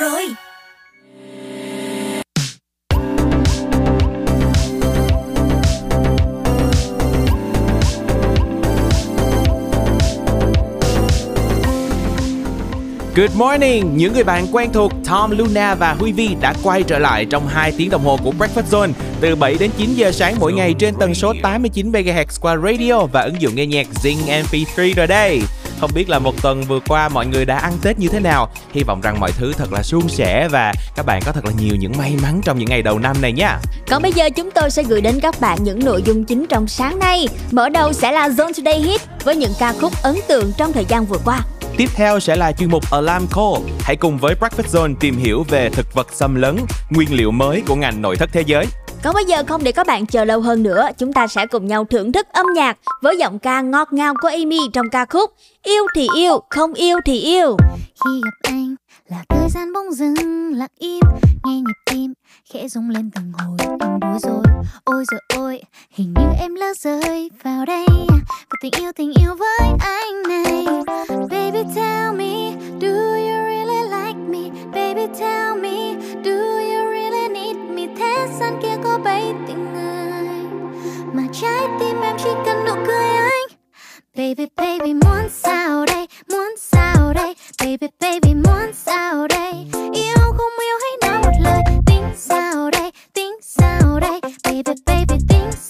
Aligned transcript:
rồi 0.00 0.22
Good 13.18 13.36
morning, 13.36 13.96
những 13.96 14.12
người 14.12 14.24
bạn 14.24 14.46
quen 14.52 14.70
thuộc 14.72 14.92
Tom 15.08 15.38
Luna 15.38 15.74
và 15.74 15.92
Huy 15.92 16.12
Vi 16.12 16.36
đã 16.40 16.54
quay 16.62 16.82
trở 16.82 16.98
lại 16.98 17.24
trong 17.24 17.48
2 17.48 17.72
tiếng 17.78 17.90
đồng 17.90 18.04
hồ 18.04 18.18
của 18.24 18.32
Breakfast 18.38 18.62
Zone 18.70 18.92
từ 19.20 19.36
7 19.36 19.56
đến 19.60 19.70
9 19.78 19.94
giờ 19.94 20.12
sáng 20.12 20.34
mỗi 20.40 20.52
ngày 20.52 20.74
trên 20.78 20.94
tần 21.00 21.14
số 21.14 21.34
89 21.42 21.92
MHz 21.92 22.38
qua 22.40 22.56
radio 22.56 23.06
và 23.12 23.22
ứng 23.22 23.42
dụng 23.42 23.54
nghe 23.54 23.66
nhạc 23.66 23.86
Zing 24.02 24.42
MP3 24.42 24.94
rồi 24.94 25.06
đây. 25.06 25.40
Không 25.80 25.90
biết 25.94 26.08
là 26.08 26.18
một 26.18 26.42
tuần 26.42 26.62
vừa 26.62 26.80
qua 26.88 27.08
mọi 27.08 27.26
người 27.26 27.44
đã 27.44 27.58
ăn 27.58 27.72
Tết 27.82 27.98
như 27.98 28.08
thế 28.08 28.20
nào? 28.20 28.48
Hy 28.72 28.82
vọng 28.82 29.00
rằng 29.00 29.20
mọi 29.20 29.32
thứ 29.32 29.52
thật 29.52 29.72
là 29.72 29.82
suôn 29.82 30.08
sẻ 30.08 30.48
và 30.48 30.72
các 30.96 31.06
bạn 31.06 31.22
có 31.26 31.32
thật 31.32 31.44
là 31.44 31.52
nhiều 31.58 31.76
những 31.76 31.92
may 31.98 32.16
mắn 32.22 32.40
trong 32.44 32.58
những 32.58 32.68
ngày 32.68 32.82
đầu 32.82 32.98
năm 32.98 33.16
này 33.22 33.32
nha. 33.32 33.58
Còn 33.90 34.02
bây 34.02 34.12
giờ 34.12 34.30
chúng 34.30 34.50
tôi 34.50 34.70
sẽ 34.70 34.82
gửi 34.82 35.00
đến 35.00 35.20
các 35.20 35.40
bạn 35.40 35.58
những 35.62 35.84
nội 35.84 36.02
dung 36.02 36.24
chính 36.24 36.46
trong 36.48 36.68
sáng 36.68 36.98
nay. 36.98 37.28
Mở 37.50 37.68
đầu 37.68 37.92
sẽ 37.92 38.12
là 38.12 38.28
Zone 38.28 38.52
Today 38.56 38.80
Hit 38.80 39.00
với 39.24 39.36
những 39.36 39.52
ca 39.58 39.72
khúc 39.72 39.92
ấn 40.02 40.16
tượng 40.28 40.52
trong 40.56 40.72
thời 40.72 40.84
gian 40.84 41.06
vừa 41.06 41.18
qua. 41.24 41.40
Tiếp 41.76 41.88
theo 41.94 42.20
sẽ 42.20 42.36
là 42.36 42.52
chuyên 42.52 42.70
mục 42.70 42.90
Alarm 42.90 43.26
Call. 43.26 43.70
Hãy 43.80 43.96
cùng 43.96 44.18
với 44.18 44.34
Breakfast 44.40 44.72
Zone 44.72 44.94
tìm 45.00 45.16
hiểu 45.16 45.44
về 45.48 45.70
thực 45.70 45.94
vật 45.94 46.06
xâm 46.12 46.34
lấn, 46.34 46.56
nguyên 46.90 47.14
liệu 47.14 47.30
mới 47.30 47.62
của 47.66 47.76
ngành 47.76 48.02
nội 48.02 48.16
thất 48.16 48.30
thế 48.32 48.42
giới. 48.46 48.66
Còn 49.02 49.14
bây 49.14 49.24
giờ 49.24 49.42
không 49.46 49.64
để 49.64 49.72
các 49.72 49.86
bạn 49.86 50.06
chờ 50.06 50.24
lâu 50.24 50.40
hơn 50.40 50.62
nữa, 50.62 50.88
chúng 50.98 51.12
ta 51.12 51.26
sẽ 51.26 51.46
cùng 51.46 51.66
nhau 51.66 51.84
thưởng 51.84 52.12
thức 52.12 52.26
âm 52.32 52.46
nhạc 52.54 52.78
với 53.02 53.16
giọng 53.18 53.38
ca 53.38 53.60
ngọt 53.60 53.92
ngào 53.92 54.14
của 54.22 54.28
Amy 54.28 54.58
trong 54.72 54.90
ca 54.90 55.04
khúc 55.04 55.30
Yêu 55.62 55.86
thì 55.94 56.08
yêu, 56.16 56.40
không 56.50 56.74
yêu 56.74 56.98
thì 57.04 57.18
yêu. 57.18 57.56
Khi 58.04 58.20
gặp 58.24 58.30
anh 58.42 58.74
là 59.08 59.24
thời 59.28 59.48
gian 59.50 59.72
bỗng 59.72 59.92
dưng 59.92 60.52
lặng 60.54 60.70
im, 60.78 61.00
nghe 61.44 61.54
nhịp 61.54 61.90
tim 61.90 62.14
khẽ 62.52 62.68
rung 62.68 62.90
lên 62.90 63.10
từng 63.14 63.32
hồi 63.38 63.56
em 63.60 64.00
bối 64.00 64.18
rối. 64.22 64.42
Ôi 64.84 65.04
rồi 65.10 65.20
ôi, 65.36 65.62
hình 65.90 66.14
như 66.14 66.26
em 66.40 66.54
lỡ 66.54 66.72
rơi 66.78 67.30
vào 67.42 67.66
đây 67.66 67.86
và 68.50 68.56
tình 68.62 68.72
yêu 68.80 68.92
tình 68.96 69.12
yêu 69.22 69.34
với 69.34 69.68
anh 69.80 70.22
này. 70.28 70.66
Baby 71.08 71.62
tell 71.74 72.12
me, 72.16 72.52
do 72.80 72.88
you 72.88 73.14
really 73.16 73.57
me? 74.28 74.50
Baby 74.72 75.06
tell 75.18 75.56
me, 75.62 75.96
do 76.24 76.58
you 76.58 76.90
really 76.90 77.28
need 77.28 77.56
me? 77.56 77.86
Thế 77.98 78.28
gian 78.40 78.60
kia 78.62 78.76
có 78.84 78.98
bấy 79.04 79.34
tình 79.46 79.74
ai 79.74 80.44
mà 81.12 81.22
trái 81.32 81.66
tim 81.80 82.00
em 82.02 82.16
chỉ 82.18 82.30
cần 82.46 82.64
nụ 82.64 82.74
cười 82.86 83.08
anh. 83.08 83.48
Baby 84.16 84.46
baby 84.56 84.94
muốn 84.94 85.28
sao 85.30 85.86
đây 85.86 86.06
muốn 86.30 86.54
sao 86.58 87.12
đây 87.14 87.34
baby 87.64 87.86
baby 88.00 88.34
muốn 88.34 88.72
sao 88.74 89.26
đây 89.28 89.52
yêu 89.92 90.16
không 90.16 90.54
yêu 90.60 90.76
hãy 90.82 91.10
nói 91.10 91.22
một 91.22 91.38
lời 91.40 91.62
tính 91.86 92.04
sao 92.16 92.70
đây 92.70 92.90
tính 93.14 93.32
sao 93.42 94.00
đây 94.00 94.20
baby 94.44 94.62
baby 94.86 95.14
tính 95.28 95.50
sao 95.52 95.67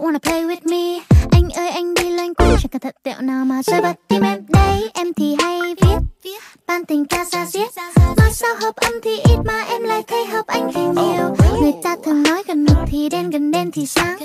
you 0.00 0.06
wanna 0.06 0.18
play 0.18 0.44
with 0.44 0.64
me? 0.70 1.00
Anh 1.30 1.50
ơi 1.50 1.70
anh 1.70 1.94
đi 1.94 2.10
loanh 2.10 2.34
quanh 2.34 2.56
chẳng 2.60 2.68
cẩn 2.70 2.80
thận 2.80 2.94
tẹo 3.02 3.20
nào 3.20 3.44
mà 3.44 3.62
rơi 3.62 3.80
bật 3.80 3.92
tim 4.08 4.22
em. 4.22 4.46
Đây 4.48 4.90
Em 4.94 5.12
thì 5.12 5.36
hay 5.42 5.74
viết 5.74 6.38
ban 6.66 6.84
tình 6.84 7.04
ca 7.04 7.24
ra 7.24 7.46
diết 7.46 7.68
Nói 8.16 8.30
sao 8.32 8.54
hợp 8.60 8.76
âm 8.76 8.92
thì 9.02 9.16
ít 9.16 9.36
mà 9.44 9.62
em 9.62 9.82
lại 9.82 10.02
thấy 10.06 10.26
hợp 10.26 10.46
anh 10.46 10.70
thì 10.74 10.80
nhiều. 10.80 11.36
Người 11.60 11.72
ta 11.82 11.96
thường 12.04 12.22
nói 12.22 12.42
gần 12.46 12.64
mực 12.64 12.76
thì 12.86 13.08
đen 13.08 13.30
gần 13.30 13.50
đen 13.50 13.70
thì 13.70 13.86
sáng. 13.86 14.18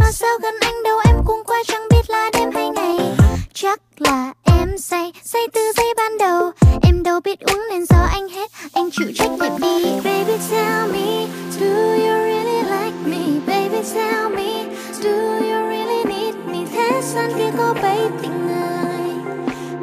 Nói 0.00 0.12
sao 0.12 0.30
gần 0.42 0.54
anh 0.60 0.82
đâu 0.84 0.98
em 1.06 1.16
cũng 1.26 1.42
qua 1.46 1.62
chẳng 1.66 1.88
biết 1.90 2.10
là 2.10 2.30
đêm 2.32 2.50
hay 2.54 2.68
ngày. 2.70 2.98
Chắc 3.54 3.80
là 3.98 4.32
em 4.44 4.78
say, 4.78 5.12
say 5.24 5.42
từ 5.52 5.60
giây 5.76 5.94
ban 5.96 6.18
đầu. 6.18 6.50
Em 6.82 7.02
đâu 7.02 7.20
biết 7.20 7.40
uống 7.40 7.62
nên 7.70 7.86
do 7.86 8.06
anh 8.12 8.28
hết, 8.28 8.50
anh 8.72 8.90
chịu 8.90 9.08
trách 9.14 9.30
nhiệm 9.30 9.60
đi. 9.60 9.84
Baby 10.04 10.38
tell 10.50 10.92
me, 10.92 11.26
do 11.60 11.66
you 11.66 12.14
really 12.24 12.62
like 12.62 12.96
me? 13.06 13.40
Baby 13.46 13.78
tell 13.94 14.28
me, 14.36 14.64
do 15.04 15.10
you 15.10 15.58
really 15.68 16.04
need 16.04 16.34
me? 16.46 16.64
Thế 16.72 17.00
gian 17.02 17.30
kia 17.38 17.50
có 17.58 17.74
bấy 17.82 17.98
tình 18.22 18.48
ai? 18.48 19.10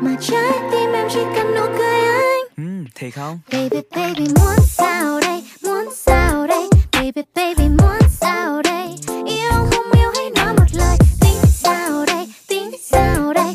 Mà 0.01 0.15
trái 0.21 0.51
tim 0.71 0.91
em 0.93 1.07
chỉ 1.13 1.19
cần 1.35 1.55
nụ 1.55 1.65
cười 1.77 1.99
anh. 1.99 2.41
Ừ, 2.57 2.63
thì 2.95 3.11
không? 3.11 3.39
Baby 3.51 3.81
baby 3.95 4.25
muốn 4.39 4.55
sao 4.67 5.19
đây? 5.21 5.43
Muốn 5.63 5.85
sao 5.95 6.47
đây? 6.47 6.69
Baby 6.93 7.21
baby 7.35 7.63
muốn 7.69 7.99
sao 8.21 8.61
đây? 8.61 8.87
Yêu 9.25 9.51
không 9.71 9.91
yêu 9.99 10.11
hãy 10.15 10.29
nói 10.35 10.53
một 10.53 10.65
lời. 10.73 10.97
Tính 11.21 11.41
sao 11.53 12.05
đây? 12.07 12.27
Tính 12.47 12.71
sao 12.81 13.33
đây 13.33 13.53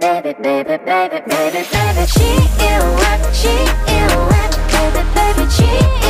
Baby, 0.00 0.34
baby, 0.42 0.76
baby, 0.84 1.20
baby, 1.28 1.64
baby, 1.70 2.06
she 2.06 2.36
baby, 4.68 5.02
baby, 5.14 5.50
she 5.50 6.03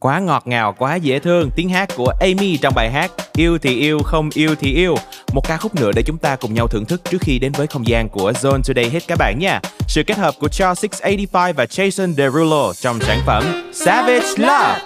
Quá 0.00 0.18
ngọt 0.18 0.46
ngào, 0.46 0.74
quá 0.78 0.96
dễ 0.96 1.18
thương. 1.18 1.50
Tiếng 1.56 1.68
hát 1.68 1.88
của 1.96 2.12
Amy 2.20 2.56
trong 2.56 2.74
bài 2.74 2.90
hát 2.90 3.10
Yêu 3.36 3.58
thì 3.58 3.80
yêu, 3.80 3.98
không 4.04 4.30
yêu 4.34 4.54
thì 4.60 4.74
yêu. 4.74 4.94
Một 5.32 5.48
ca 5.48 5.56
khúc 5.56 5.74
nữa 5.74 5.90
để 5.96 6.02
chúng 6.06 6.18
ta 6.18 6.36
cùng 6.36 6.54
nhau 6.54 6.68
thưởng 6.68 6.84
thức 6.84 7.00
trước 7.10 7.18
khi 7.20 7.38
đến 7.38 7.52
với 7.52 7.66
không 7.66 7.86
gian 7.86 8.08
của 8.08 8.32
Zone 8.32 8.60
Today 8.62 8.90
Hit 8.90 9.02
các 9.08 9.18
bạn 9.18 9.38
nha. 9.38 9.60
Sự 9.88 10.02
kết 10.02 10.18
hợp 10.18 10.34
của 10.40 10.48
Charles 10.48 10.78
685 10.82 11.56
và 11.56 11.64
Jason 11.64 12.14
Derulo 12.14 12.72
trong 12.72 13.00
sản 13.00 13.20
phẩm 13.26 13.70
Savage 13.72 14.28
Love. 14.36 14.80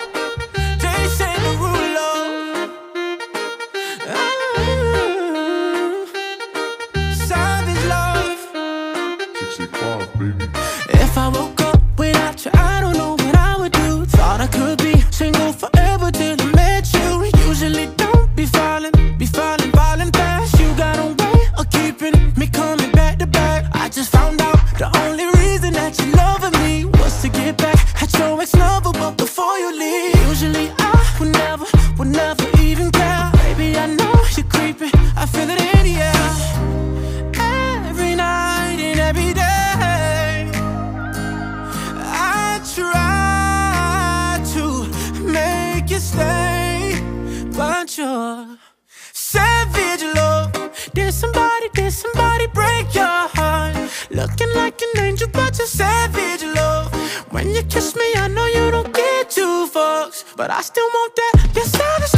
But 60.37 60.51
I 60.51 60.61
still 60.63 60.87
want 60.87 61.17
that. 61.17 61.51
Your 61.55 61.65
savage 61.65 62.14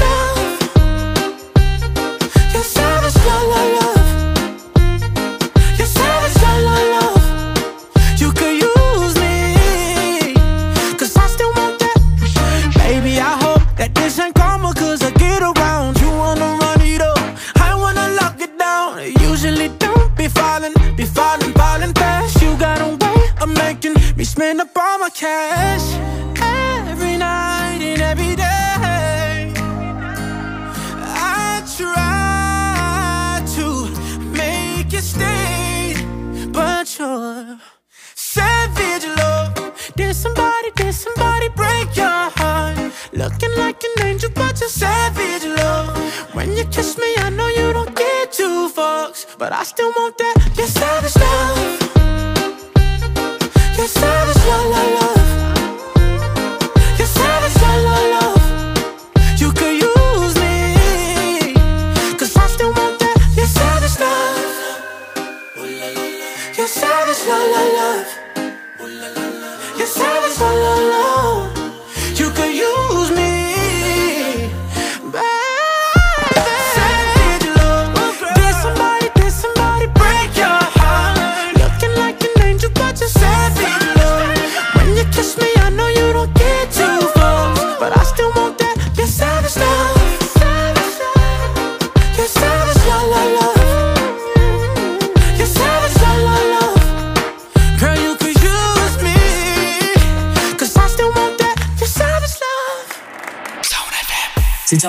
but 49.38 49.52
I 49.52 49.62
still 49.64 49.92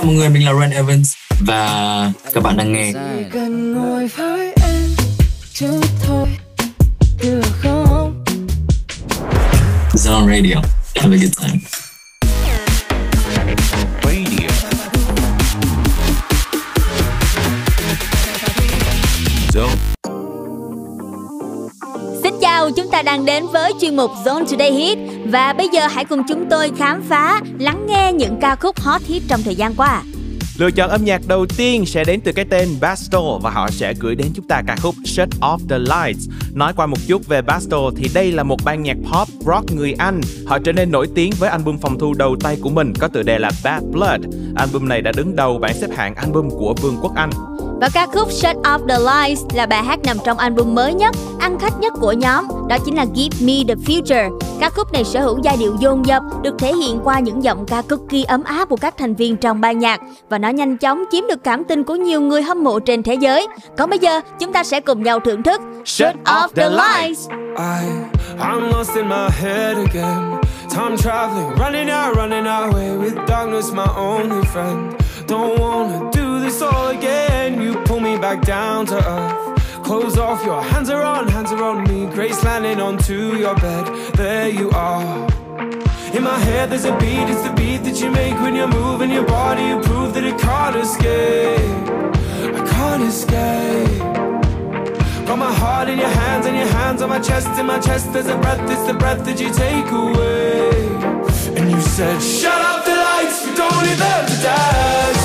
mọi 0.08 0.16
người, 0.16 0.30
mình 0.30 0.46
là 0.46 0.54
Ren 0.62 0.70
Evans 0.70 1.14
và 1.40 2.12
các 2.34 2.44
bạn 2.44 2.58
đang 2.58 2.74
nghe 2.74 2.94
cần 3.34 3.74
ngồi 3.74 4.08
với 4.08 4.54
em 4.64 4.90
chút 5.54 5.82
thôi 6.06 6.28
được 7.24 7.42
không 7.62 8.26
Zone 9.94 10.28
Radio. 10.28 10.56
Have 10.96 11.16
a 11.16 11.20
good 11.20 11.34
time. 11.42 11.60
Radio. 14.04 14.48
Zone. 19.54 19.76
Xin 22.24 22.34
chào, 22.42 22.72
chúng 22.72 22.92
ta 22.92 23.02
đang 23.02 23.26
đến 23.26 23.48
với 23.54 23.74
chuyên 23.82 23.96
mục 23.96 24.12
Zone 24.26 24.46
Today 24.46 24.72
Hit 24.72 24.98
và 25.32 25.54
bây 25.54 25.68
giờ 25.74 25.88
hãy 25.88 26.06
cùng 26.06 26.22
chúng 26.28 26.46
tôi 26.50 26.72
khám 26.78 27.02
phá, 27.02 27.42
lắng 27.60 27.86
nghe 27.88 28.14
những 28.14 28.38
ca 28.42 28.56
khúc 28.56 28.80
hot 28.80 29.02
hit 29.02 29.24
trong 29.28 29.42
thời 29.44 29.56
gian 29.56 29.74
qua. 29.76 30.04
Lựa 30.58 30.72
chọn 30.72 30.90
âm 30.90 31.06
nhạc 31.06 31.22
đầu 31.28 31.46
tiên 31.58 31.86
sẽ 31.86 32.04
đến 32.04 32.22
từ 32.22 32.32
cái 32.32 32.46
tên 32.46 32.70
Basto 32.82 33.22
và 33.42 33.50
họ 33.50 33.70
sẽ 33.70 33.94
gửi 34.00 34.16
đến 34.16 34.28
chúng 34.36 34.48
ta 34.48 34.62
ca 34.68 34.76
khúc 34.76 34.96
Shut 35.06 35.30
Off 35.42 35.58
The 35.70 35.80
Lights. 35.80 36.30
Nói 36.54 36.74
qua 36.76 36.86
một 36.86 36.98
chút 37.08 37.28
về 37.28 37.42
Basto 37.42 37.78
thì 37.96 38.10
đây 38.14 38.32
là 38.32 38.44
một 38.44 38.58
ban 38.66 38.84
nhạc 38.84 38.98
pop 38.98 39.28
rock 39.46 39.72
người 39.76 39.94
Anh. 39.98 40.22
Họ 40.46 40.60
trở 40.60 40.72
nên 40.72 40.92
nổi 40.92 41.08
tiếng 41.16 41.34
với 41.40 41.50
album 41.50 41.78
phòng 41.78 42.00
thu 42.00 42.14
đầu 42.14 42.36
tay 42.40 42.58
của 42.62 42.70
mình 42.70 42.94
có 43.00 43.08
tựa 43.08 43.24
đề 43.24 43.40
là 43.40 43.52
Bad 43.64 43.84
Blood. 43.84 44.22
Album 44.56 44.88
này 44.88 45.02
đã 45.02 45.12
đứng 45.18 45.36
đầu 45.36 45.58
bảng 45.58 45.74
xếp 45.74 45.88
hạng 45.96 46.16
album 46.16 46.50
của 46.50 46.76
Vương 46.82 46.98
quốc 47.02 47.16
Anh. 47.16 47.30
Và 47.82 47.90
ca 47.94 48.08
khúc 48.14 48.32
Shut 48.32 48.56
Off 48.56 48.88
The 48.88 49.00
Lights 49.00 49.42
là 49.54 49.66
bài 49.66 49.84
hát 49.84 50.00
nằm 50.04 50.18
trong 50.26 50.38
album 50.38 50.76
mới 50.76 50.94
nhất, 50.94 51.16
ăn 51.40 51.60
khách 51.60 51.80
nhất 51.80 51.94
của 52.02 52.12
nhóm, 52.12 52.48
đó 52.70 52.78
chính 52.86 52.96
là 52.96 53.06
Give 53.16 53.38
Me 53.42 53.54
The 53.68 53.76
Future. 53.76 54.40
Ca 54.60 54.70
khúc 54.70 54.94
này 54.94 55.04
sở 55.04 55.22
hữu 55.22 55.40
giai 55.44 55.58
điệu 55.58 55.76
dồn 55.80 56.06
dập, 56.06 56.24
được 56.42 56.56
thể 56.60 56.74
hiện 56.74 57.00
qua 57.04 57.20
những 57.20 57.44
giọng 57.44 57.66
ca 57.66 57.82
cực 57.82 58.00
kỳ 58.10 58.24
ấm 58.24 58.44
áp 58.44 58.70
của 58.70 58.76
các 58.76 58.98
thành 58.98 59.16
viên 59.16 59.38
trong 59.38 59.62
ban 59.62 59.80
nhạc 59.80 60.02
và 60.30 60.38
nó 60.38 60.50
nhanh 60.50 60.78
chóng 60.78 61.04
chiếm 61.12 61.28
được 61.28 61.44
cảm 61.44 61.64
tình 61.64 61.84
của 61.84 61.96
nhiều 61.96 62.22
người 62.22 62.42
hâm 62.42 62.64
mộ 62.64 62.80
trên 62.80 63.04
thế 63.04 63.14
giới. 63.14 63.48
Còn 63.78 63.90
bây 63.90 64.00
giờ, 64.00 64.22
chúng 64.40 64.54
ta 64.54 64.64
sẽ 64.64 64.80
cùng 64.80 65.04
nhau 65.04 65.20
thưởng 65.20 65.44
thức 65.44 65.62
Shut 65.86 66.16
Off 66.26 66.48
The 66.56 66.70
Lights. 66.70 67.30
I, 67.58 67.88
I'm 68.40 68.72
lost 68.72 68.96
in 68.96 69.10
my 69.10 69.30
head 69.42 69.78
again. 69.78 70.42
Time 70.70 70.98
traveling, 70.98 71.58
running 71.60 71.90
out, 71.90 72.18
running 72.18 72.46
away 72.46 72.90
with 72.98 73.28
darkness, 73.28 73.74
my 73.74 73.88
only 73.96 74.42
friend. 74.54 74.94
Don't 75.28 75.60
wanna 75.60 76.12
do 76.14 76.27
this 76.48 76.62
all 76.62 76.88
again. 76.88 77.62
You 77.62 77.76
pull 77.84 78.00
me 78.00 78.18
back 78.18 78.42
down 78.42 78.86
to 78.86 78.96
earth. 78.96 79.84
Close 79.84 80.18
off, 80.18 80.46
your 80.46 80.62
hands 80.62 80.90
are 80.90 81.04
on, 81.04 81.28
hands 81.28 81.52
are 81.52 81.62
on 81.62 81.84
me. 81.90 82.06
Grace 82.14 82.42
landing 82.42 82.80
onto 82.80 83.36
your 83.36 83.56
bed. 83.56 83.86
There 84.14 84.50
you 84.50 84.70
are. 84.72 85.28
In 86.16 86.24
my 86.24 86.40
head, 86.48 86.70
there's 86.70 86.86
a 86.86 86.96
beat, 87.00 87.28
it's 87.34 87.44
the 87.48 87.54
beat 87.60 87.82
that 87.88 88.00
you 88.02 88.10
make 88.12 88.36
when 88.44 88.56
you're 88.56 88.74
moving 88.82 89.12
your 89.12 89.26
body. 89.26 89.64
You 89.72 89.80
prove 89.90 90.14
that 90.14 90.24
it 90.24 90.38
can't 90.40 90.76
escape. 90.78 91.86
I 92.60 92.64
can't 92.76 93.04
escape. 93.12 94.00
Got 95.28 95.40
my 95.40 95.54
heart 95.62 95.90
in 95.90 95.98
your 96.00 96.14
hands 96.22 96.46
and 96.46 96.56
your 96.56 96.72
hands 96.80 97.02
on 97.02 97.10
my 97.10 97.20
chest. 97.20 97.48
In 97.60 97.66
my 97.66 97.80
chest, 97.80 98.14
there's 98.14 98.28
a 98.28 98.38
breath, 98.38 98.62
it's 98.72 98.88
the 98.88 98.94
breath 98.94 99.22
that 99.26 99.38
you 99.42 99.50
take 99.66 99.90
away. 99.92 100.70
And 101.58 101.70
you 101.72 101.82
said, 101.82 102.22
Shut 102.22 102.62
up 102.72 102.86
the 102.86 102.96
lights, 103.08 103.38
we 103.46 103.54
don't 103.54 103.84
need 103.84 104.00
them 104.06 104.24
to 104.32 104.38
dance. 104.42 105.17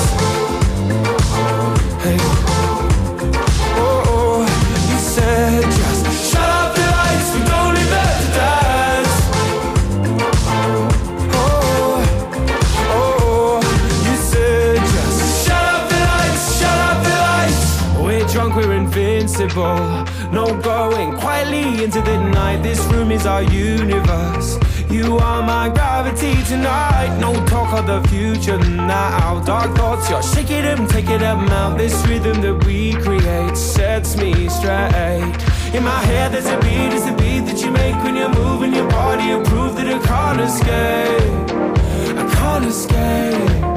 No 19.55 20.59
going 20.63 21.15
quietly 21.17 21.83
into 21.83 22.01
the 22.01 22.17
night. 22.17 22.63
This 22.63 22.79
room 22.85 23.11
is 23.11 23.27
our 23.27 23.43
universe. 23.43 24.57
You 24.89 25.17
are 25.19 25.43
my 25.43 25.69
gravity 25.69 26.33
tonight. 26.43 27.15
No 27.19 27.33
talk 27.45 27.71
of 27.73 27.85
the 27.85 28.01
future 28.09 28.57
now. 28.57 29.43
Dark 29.45 29.75
thoughts, 29.77 30.09
you're 30.09 30.23
shaking 30.23 30.63
them, 30.63 30.87
taking 30.87 31.19
them 31.19 31.47
out. 31.49 31.77
This 31.77 31.93
rhythm 32.07 32.41
that 32.41 32.65
we 32.65 32.93
create 32.93 33.55
sets 33.55 34.17
me 34.17 34.49
straight. 34.49 35.35
In 35.75 35.83
my 35.83 36.01
head, 36.05 36.31
there's 36.31 36.47
a 36.47 36.57
beat, 36.59 36.91
it's 36.95 37.05
a 37.05 37.13
beat 37.13 37.41
that 37.41 37.61
you 37.61 37.69
make 37.69 37.95
when 38.03 38.15
you're 38.15 38.33
moving 38.33 38.73
your 38.73 38.89
body. 38.89 39.25
You 39.25 39.43
prove 39.43 39.75
that 39.75 39.87
I 39.87 39.99
can't 39.99 40.41
escape. 40.41 42.17
I 42.17 42.33
can't 42.33 42.65
escape. 42.65 43.72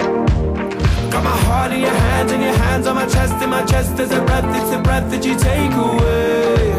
Got 1.17 1.25
my 1.25 1.31
heart 1.49 1.73
in 1.73 1.81
your 1.81 1.89
hands 1.89 2.31
and 2.31 2.43
your 2.43 2.53
hands 2.53 2.87
on 2.87 2.95
my 2.95 3.07
chest. 3.07 3.43
In 3.43 3.49
my 3.49 3.65
chest, 3.65 3.97
there's 3.97 4.11
a 4.11 4.21
breath, 4.21 4.45
it's 4.55 4.69
the 4.69 4.79
breath 4.83 5.11
that 5.11 5.25
you 5.25 5.35
take 5.35 5.73
away. 5.73 6.73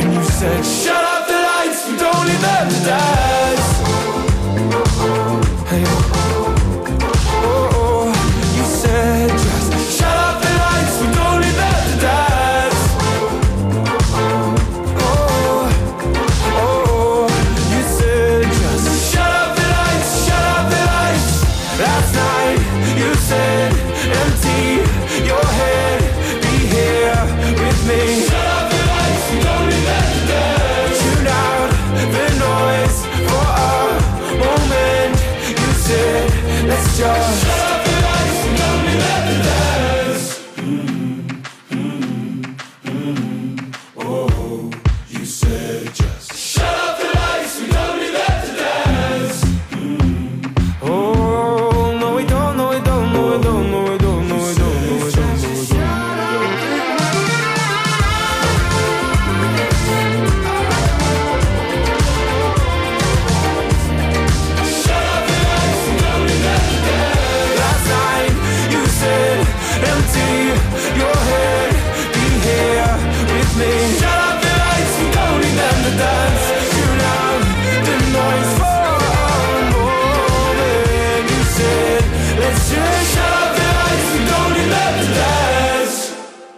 And 0.00 0.14
you 0.14 0.22
said, 0.22 0.64
Shut 0.64 1.02
up 1.02 1.26
the 1.26 1.34
lights, 1.34 1.84
we 1.88 1.96
don't 1.96 2.24
need 2.24 2.38
them 2.38 2.68
to 2.70 2.80
dance. 2.86 3.70
Hey. 5.68 6.13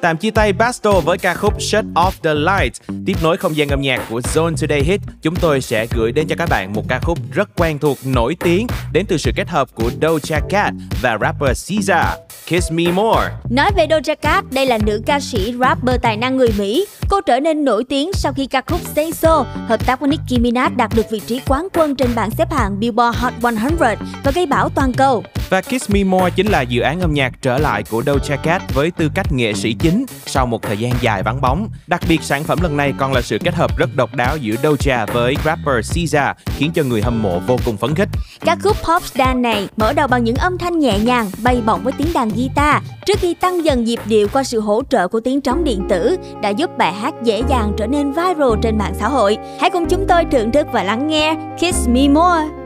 tạm 0.07 0.17
chia 0.17 0.31
tay 0.31 0.53
Basto 0.53 0.91
với 0.91 1.19
ca 1.19 1.35
khúc 1.35 1.63
Shut 1.63 1.85
Off 1.95 2.11
The 2.23 2.35
Light. 2.35 2.73
Tiếp 3.07 3.15
nối 3.23 3.37
không 3.37 3.57
gian 3.57 3.69
âm 3.69 3.81
nhạc 3.81 4.03
của 4.11 4.21
Zone 4.21 4.55
Today 4.61 4.83
Hit, 4.83 5.01
chúng 5.23 5.37
tôi 5.37 5.61
sẽ 5.61 5.87
gửi 5.91 6.13
đến 6.13 6.27
cho 6.29 6.37
các 6.39 6.49
bạn 6.49 6.73
một 6.73 6.83
ca 6.89 6.99
khúc 7.03 7.19
rất 7.33 7.49
quen 7.57 7.79
thuộc, 7.79 7.99
nổi 8.05 8.37
tiếng 8.41 8.67
đến 8.93 9.07
từ 9.09 9.17
sự 9.17 9.31
kết 9.37 9.49
hợp 9.49 9.69
của 9.75 9.91
Doja 10.01 10.41
Cat 10.49 10.75
và 11.03 11.19
rapper 11.21 11.51
SZA. 11.51 12.05
Kiss 12.47 12.73
Me 12.73 12.85
More. 12.93 13.31
Nói 13.51 13.71
về 13.77 13.87
Doja 13.87 14.17
Cat, 14.17 14.45
đây 14.51 14.67
là 14.67 14.79
nữ 14.87 15.03
ca 15.07 15.21
sĩ 15.21 15.55
rapper 15.61 16.01
tài 16.03 16.17
năng 16.17 16.37
người 16.37 16.51
Mỹ. 16.59 16.87
Cô 17.11 17.21
trở 17.21 17.41
nên 17.41 17.65
nổi 17.65 17.85
tiếng 17.89 18.13
sau 18.13 18.33
khi 18.33 18.47
ca 18.47 18.63
khúc 18.67 18.81
Say 18.97 19.13
So 19.13 19.45
hợp 19.69 19.87
tác 19.87 20.01
với 20.01 20.09
Nicki 20.09 20.43
Minaj 20.43 20.77
đạt 20.77 20.91
được 20.95 21.11
vị 21.11 21.21
trí 21.27 21.41
quán 21.47 21.69
quân 21.75 21.97
trên 21.97 22.11
bảng 22.15 22.31
xếp 22.31 22.53
hạng 22.53 22.81
Billboard 22.81 23.19
Hot 23.19 23.33
100 23.41 23.77
và 24.25 24.33
gây 24.35 24.47
bão 24.47 24.69
toàn 24.69 24.93
cầu. 24.93 25.25
Và 25.49 25.61
Kiss 25.61 25.91
Me 25.91 26.05
More 26.05 26.31
chính 26.31 26.47
là 26.47 26.63
dự 26.63 26.81
án 26.81 27.01
âm 27.01 27.15
nhạc 27.15 27.33
trở 27.43 27.59
lại 27.59 27.83
của 27.91 28.03
Doja 28.03 28.37
Cat 28.43 28.75
với 28.75 28.91
tư 28.91 29.11
cách 29.15 29.33
nghệ 29.33 29.53
sĩ 29.53 29.73
chính 29.73 30.07
sau 30.27 30.47
một 30.47 30.63
thời 30.63 30.77
gian 30.77 30.93
dài 31.01 31.23
vắng 31.23 31.41
bóng. 31.41 31.69
Đặc 31.87 32.01
biệt, 32.09 32.23
sản 32.23 32.45
phẩm 32.45 32.59
lần 32.63 32.77
này 32.77 32.95
còn 32.99 33.13
là 33.13 33.23
sự 33.23 33.39
kết 33.45 33.55
hợp 33.55 33.79
rất 33.79 33.97
độc 33.97 34.15
đáo 34.15 34.37
giữa 34.37 34.55
Doja 34.63 35.07
với 35.13 35.37
rapper 35.45 35.93
SZA 35.93 36.35
khiến 36.47 36.71
cho 36.75 36.83
người 36.83 37.03
hâm 37.03 37.23
mộ 37.23 37.39
vô 37.47 37.57
cùng 37.65 37.77
phấn 37.77 37.95
khích. 37.95 38.09
Các 38.41 38.59
khúc 38.63 38.77
pop 38.77 39.03
dance 39.03 39.41
này 39.41 39.69
mở 39.77 39.93
đầu 39.93 40.09
bằng 40.09 40.25
những 40.25 40.37
âm 40.37 40.59
thanh 40.59 40.79
nhẹ 40.79 40.99
nhàng, 40.99 41.31
bay 41.43 41.63
bổng 41.67 41.83
với 41.83 41.93
tiếng 41.99 42.13
đàn 42.15 42.29
guitar, 42.29 42.83
trước 43.07 43.19
khi 43.19 43.35
tăng 43.35 43.65
dần 43.65 43.85
nhịp 43.85 44.01
điệu 44.07 44.29
qua 44.33 44.45
sự 44.45 44.61
hỗ 44.61 44.83
trợ 44.91 45.09
của 45.09 45.21
tiếng 45.21 45.41
trống 45.41 45.65
điện 45.65 45.87
tử, 45.89 46.17
đã 46.43 46.49
giúp 46.49 46.71
bài 46.79 46.93
hát 46.93 47.15
dễ 47.25 47.43
dàng 47.49 47.73
trở 47.77 47.87
nên 47.87 48.13
viral 48.13 48.61
trên 48.63 48.79
mạng 48.79 48.95
xã 48.99 49.09
hội. 49.09 49.39
Hãy 49.61 49.71
cùng 49.71 49.87
chúng 49.89 50.07
tôi 50.09 50.25
thưởng 50.33 50.53
thức 50.53 50.67
và 50.73 50.83
lắng 50.83 51.09
nghe 51.09 51.35
Kiss 51.59 51.89
Me 51.89 52.09
More. 52.09 52.66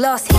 glass 0.00 0.29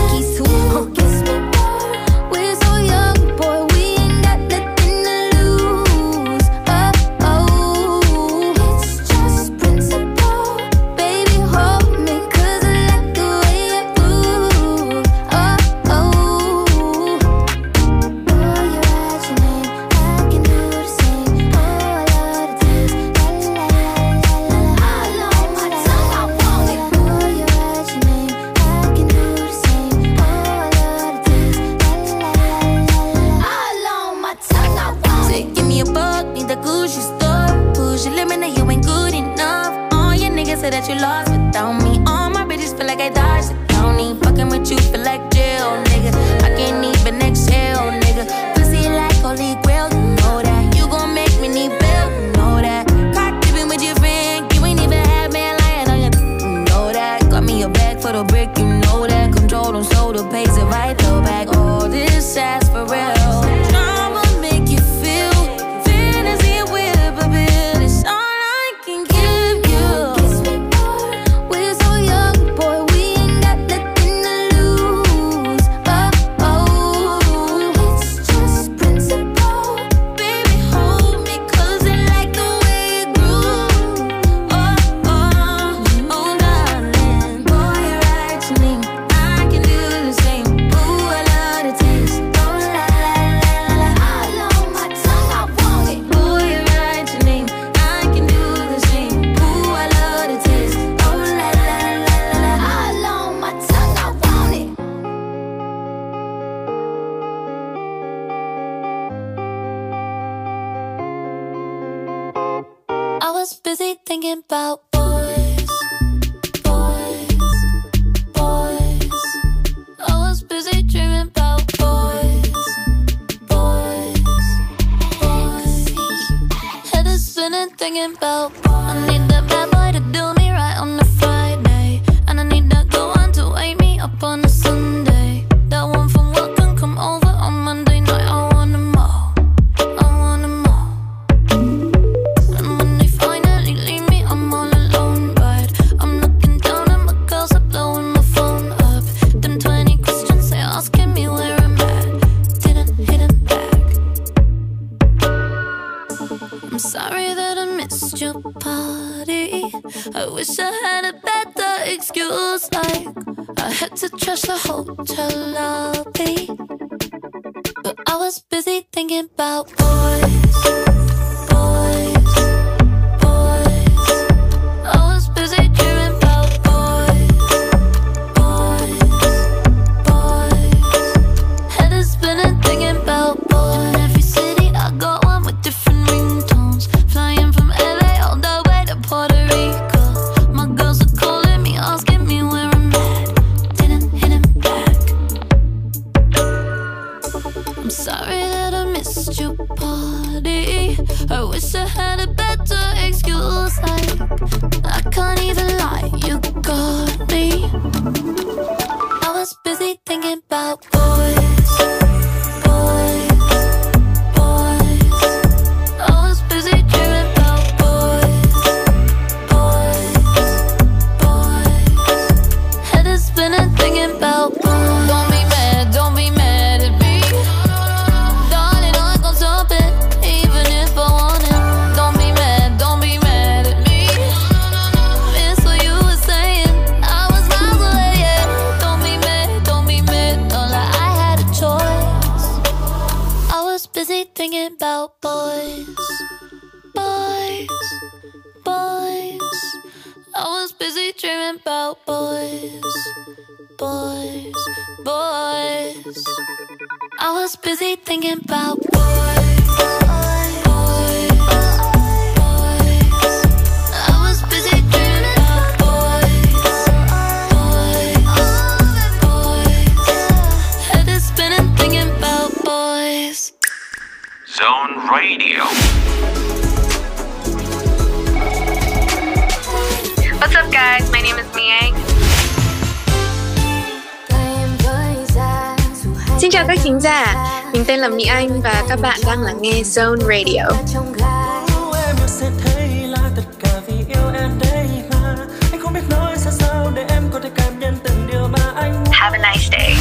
mà 298.52 298.74
anh 298.76 299.06
Have 299.12 299.38
a 299.38 299.52
nice 299.52 299.70
day. 299.72 299.96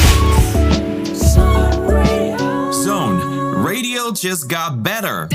Zone. 2.72 3.20
Radio 3.64 4.10
just 4.14 4.48
got 4.48 4.72
better. 4.84 5.26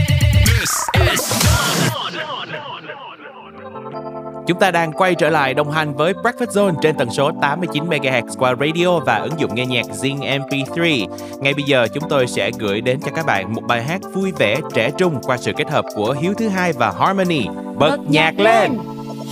Chúng 4.47 4.59
ta 4.59 4.71
đang 4.71 4.91
quay 4.91 5.15
trở 5.15 5.29
lại 5.29 5.53
đồng 5.53 5.71
hành 5.71 5.95
với 5.95 6.13
Breakfast 6.13 6.47
Zone 6.47 6.75
trên 6.81 6.97
tần 6.97 7.09
số 7.11 7.31
89 7.41 7.83
MHz 7.89 8.35
qua 8.37 8.55
radio 8.59 8.99
và 8.99 9.15
ứng 9.17 9.39
dụng 9.39 9.55
nghe 9.55 9.65
nhạc 9.65 9.85
Zing 9.85 10.19
MP3. 10.19 11.07
Ngay 11.45 11.53
bây 11.53 11.63
giờ 11.63 11.87
chúng 11.93 12.03
tôi 12.09 12.27
sẽ 12.27 12.51
gửi 12.59 12.81
đến 12.81 12.99
cho 13.05 13.11
các 13.15 13.25
bạn 13.25 13.53
một 13.53 13.61
bài 13.67 13.83
hát 13.83 14.01
vui 14.13 14.31
vẻ 14.31 14.57
trẻ 14.73 14.91
trung 14.97 15.21
qua 15.23 15.37
sự 15.37 15.51
kết 15.57 15.69
hợp 15.69 15.85
của 15.95 16.15
Hiếu 16.21 16.33
thứ 16.37 16.47
hai 16.47 16.73
và 16.73 16.93
Harmony. 16.99 17.45
Bật 17.75 17.97
nhạc 18.07 18.39
lên. 18.39 18.77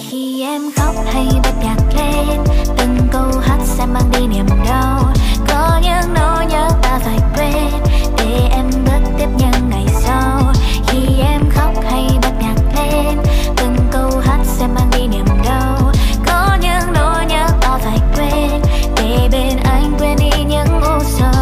Khi 0.09 0.41
em 0.43 0.61
khóc 0.75 0.95
hay 1.13 1.25
bật 1.43 1.53
nhạc 1.63 1.77
lên 1.97 2.39
Từng 2.77 2.97
câu 3.11 3.39
hát 3.41 3.57
sẽ 3.63 3.85
mang 3.85 4.11
đi 4.11 4.27
niềm 4.27 4.45
đau 4.65 5.03
Có 5.47 5.79
những 5.83 6.13
nỗi 6.13 6.45
nhớ 6.45 6.69
ta 6.81 6.99
phải 6.99 7.19
quên 7.35 7.71
Để 8.17 8.49
em 8.51 8.69
bước 8.85 9.11
tiếp 9.17 9.27
những 9.37 9.69
ngày 9.69 9.85
sau 9.87 10.53
Khi 10.87 10.99
em 11.21 11.41
khóc 11.49 11.73
hay 11.91 12.07
bật 12.21 12.33
nhạc 12.41 12.55
lên 12.75 13.17
Từng 13.57 13.75
câu 13.91 14.19
hát 14.19 14.39
sẽ 14.43 14.67
mang 14.67 14.89
đi 14.91 15.07
niềm 15.07 15.25
đau 15.45 15.91
Có 16.25 16.57
những 16.61 16.93
nỗi 16.93 17.25
nhớ 17.25 17.47
ta 17.61 17.77
phải 17.77 17.99
quên 18.15 18.61
Để 18.97 19.29
bên 19.31 19.57
anh 19.63 19.93
quên 19.99 20.17
đi 20.19 20.43
những 20.49 20.81
u 20.81 20.99
sầu. 21.03 21.32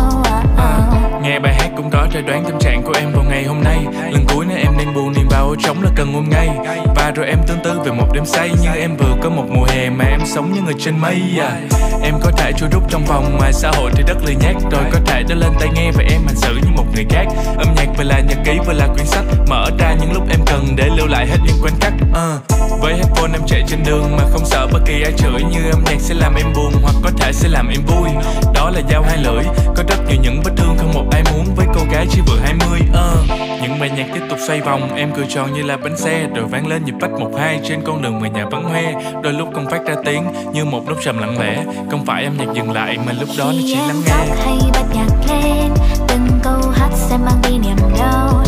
Nghe 1.21 1.39
bài 1.39 1.53
hát 1.53 1.70
cũng 1.81 1.91
có 1.91 2.07
thể 2.11 2.21
đoán 2.21 2.43
tâm 2.43 2.59
trạng 2.59 2.83
của 2.83 2.93
em 2.99 3.11
vào 3.13 3.23
ngày 3.29 3.43
hôm 3.43 3.63
nay. 3.63 3.77
Lần 4.11 4.25
cuối 4.27 4.45
nếu 4.49 4.57
em 4.57 4.77
đang 4.77 4.93
buồn, 4.93 5.13
niềm 5.13 5.27
bao 5.31 5.49
ở 5.49 5.55
trống 5.63 5.81
là 5.83 5.89
cần 5.95 6.13
ôm 6.13 6.29
ngay. 6.29 6.49
Và 6.95 7.11
rồi 7.15 7.27
em 7.27 7.37
tương 7.47 7.59
tư 7.63 7.79
về 7.85 7.91
một 7.91 8.07
đêm 8.13 8.25
say 8.25 8.49
Như 8.61 8.69
em 8.75 8.97
vừa 8.97 9.15
có 9.23 9.29
một 9.29 9.45
mùa 9.49 9.65
hè 9.65 9.89
mà 9.89 10.05
em 10.05 10.19
sống 10.25 10.51
như 10.53 10.61
người 10.61 10.73
trên 10.79 10.99
mây 10.99 11.21
à. 11.39 11.51
Em 12.03 12.13
có 12.23 12.31
thể 12.37 12.51
trôi 12.57 12.69
rút 12.71 12.83
trong 12.89 13.05
vòng 13.05 13.37
ngoài 13.37 13.53
xã 13.53 13.71
hội 13.71 13.91
thì 13.95 14.03
đất 14.07 14.17
lười 14.25 14.35
nhác. 14.35 14.55
Rồi 14.71 14.83
có 14.91 14.99
thể 15.05 15.23
đã 15.29 15.35
lên 15.35 15.51
tay 15.59 15.69
nghe 15.75 15.91
và 15.91 16.03
em 16.09 16.21
hành 16.25 16.35
xử 16.35 16.53
như 16.55 16.69
một 16.75 16.85
người 16.95 17.05
khác. 17.09 17.25
Âm 17.57 17.67
nhạc 17.75 17.87
vừa 17.97 18.03
là 18.03 18.19
nhật 18.19 18.37
ký, 18.45 18.59
vừa 18.65 18.73
là 18.73 18.87
quyển 18.87 19.05
sách. 19.05 19.25
Mở 19.47 19.69
ra 19.79 19.95
những 20.01 20.13
lúc 20.13 20.23
em 20.29 20.39
cần 20.45 20.75
để 20.75 20.89
lưu 20.97 21.07
lại 21.07 21.27
hết 21.27 21.37
những 21.45 21.57
khoảnh 21.61 21.79
khắc 21.81 21.93
uh. 22.11 22.41
Với 22.81 22.93
headphone 22.93 23.31
em 23.33 23.41
chạy 23.47 23.63
trên 23.67 23.83
đường 23.85 24.17
mà 24.17 24.23
không 24.31 24.45
sợ 24.45 24.67
bất 24.73 24.79
kỳ 24.85 25.01
ai 25.01 25.13
chửi 25.17 25.43
Như 25.51 25.71
âm 25.71 25.83
nhạc 25.83 25.99
sẽ 25.99 26.13
làm 26.13 26.35
em 26.35 26.53
buồn 26.55 26.73
hoặc 26.81 26.95
có 27.03 27.11
thể 27.17 27.33
sẽ 27.33 27.49
làm 27.49 27.67
em 27.67 27.81
vui. 27.85 28.09
Đó 28.53 28.69
là 28.69 28.81
dao 28.89 29.03
hai 29.03 29.17
lưỡi, 29.17 29.43
Có 29.75 29.83
rất 29.87 29.97
nhiều 30.07 30.17
những 30.21 30.41
vết 30.43 30.51
thương 30.57 30.75
không 30.77 30.93
một 30.93 31.05
ai 31.11 31.23
muốn. 31.31 31.55
Với 31.55 31.65
cô 31.75 31.81
gái 31.91 32.07
chỉ 32.09 32.21
vừa 32.27 32.37
20 32.43 32.79
ờ. 32.93 33.23
Những 33.61 33.79
bài 33.79 33.91
nhạc 33.97 34.07
tiếp 34.13 34.21
tục 34.29 34.39
xoay 34.47 34.61
vòng. 34.61 34.95
Em 34.95 35.11
cười 35.15 35.25
tròn 35.29 35.53
như 35.53 35.63
là 35.63 35.77
bánh 35.77 35.97
xe. 35.97 36.27
Rồi 36.35 36.45
vang 36.45 36.67
lên 36.67 36.85
nhịp 36.85 36.95
bách 37.01 37.11
một 37.11 37.31
hai 37.39 37.59
Trên 37.63 37.81
con 37.85 38.01
đường 38.01 38.19
về 38.19 38.29
nhà 38.29 38.45
vắng 38.45 38.63
hoe. 38.63 38.93
Đôi 39.23 39.33
lúc 39.33 39.49
không 39.53 39.69
phát 39.69 39.85
ra 39.85 39.95
tiếng, 40.05 40.23
Như 40.53 40.65
một 40.65 40.87
nốt 40.87 40.95
trầm 41.03 41.17
lặng 41.17 41.39
lẽ. 41.39 41.63
Không 41.91 42.05
phải 42.05 42.23
âm 42.23 42.37
nhạc 42.37 42.53
dừng 42.53 42.71
lại, 42.71 42.97
Mà 43.05 43.13
lúc 43.19 43.29
đó 43.37 43.45
nó 43.45 43.61
chỉ 43.67 43.75
lắng 43.75 44.01
nghe. 44.05 44.35
Hay 44.45 44.57
bật 44.73 44.85
nhạc 44.95 45.33
lên, 45.33 45.71
Từng 46.07 46.27
câu 46.43 46.61
hát 46.73 46.89
sẽ 46.93 47.17
mang 47.17 47.41
đi 47.43 47.57
niềm 47.57 47.77
đau 47.99 48.43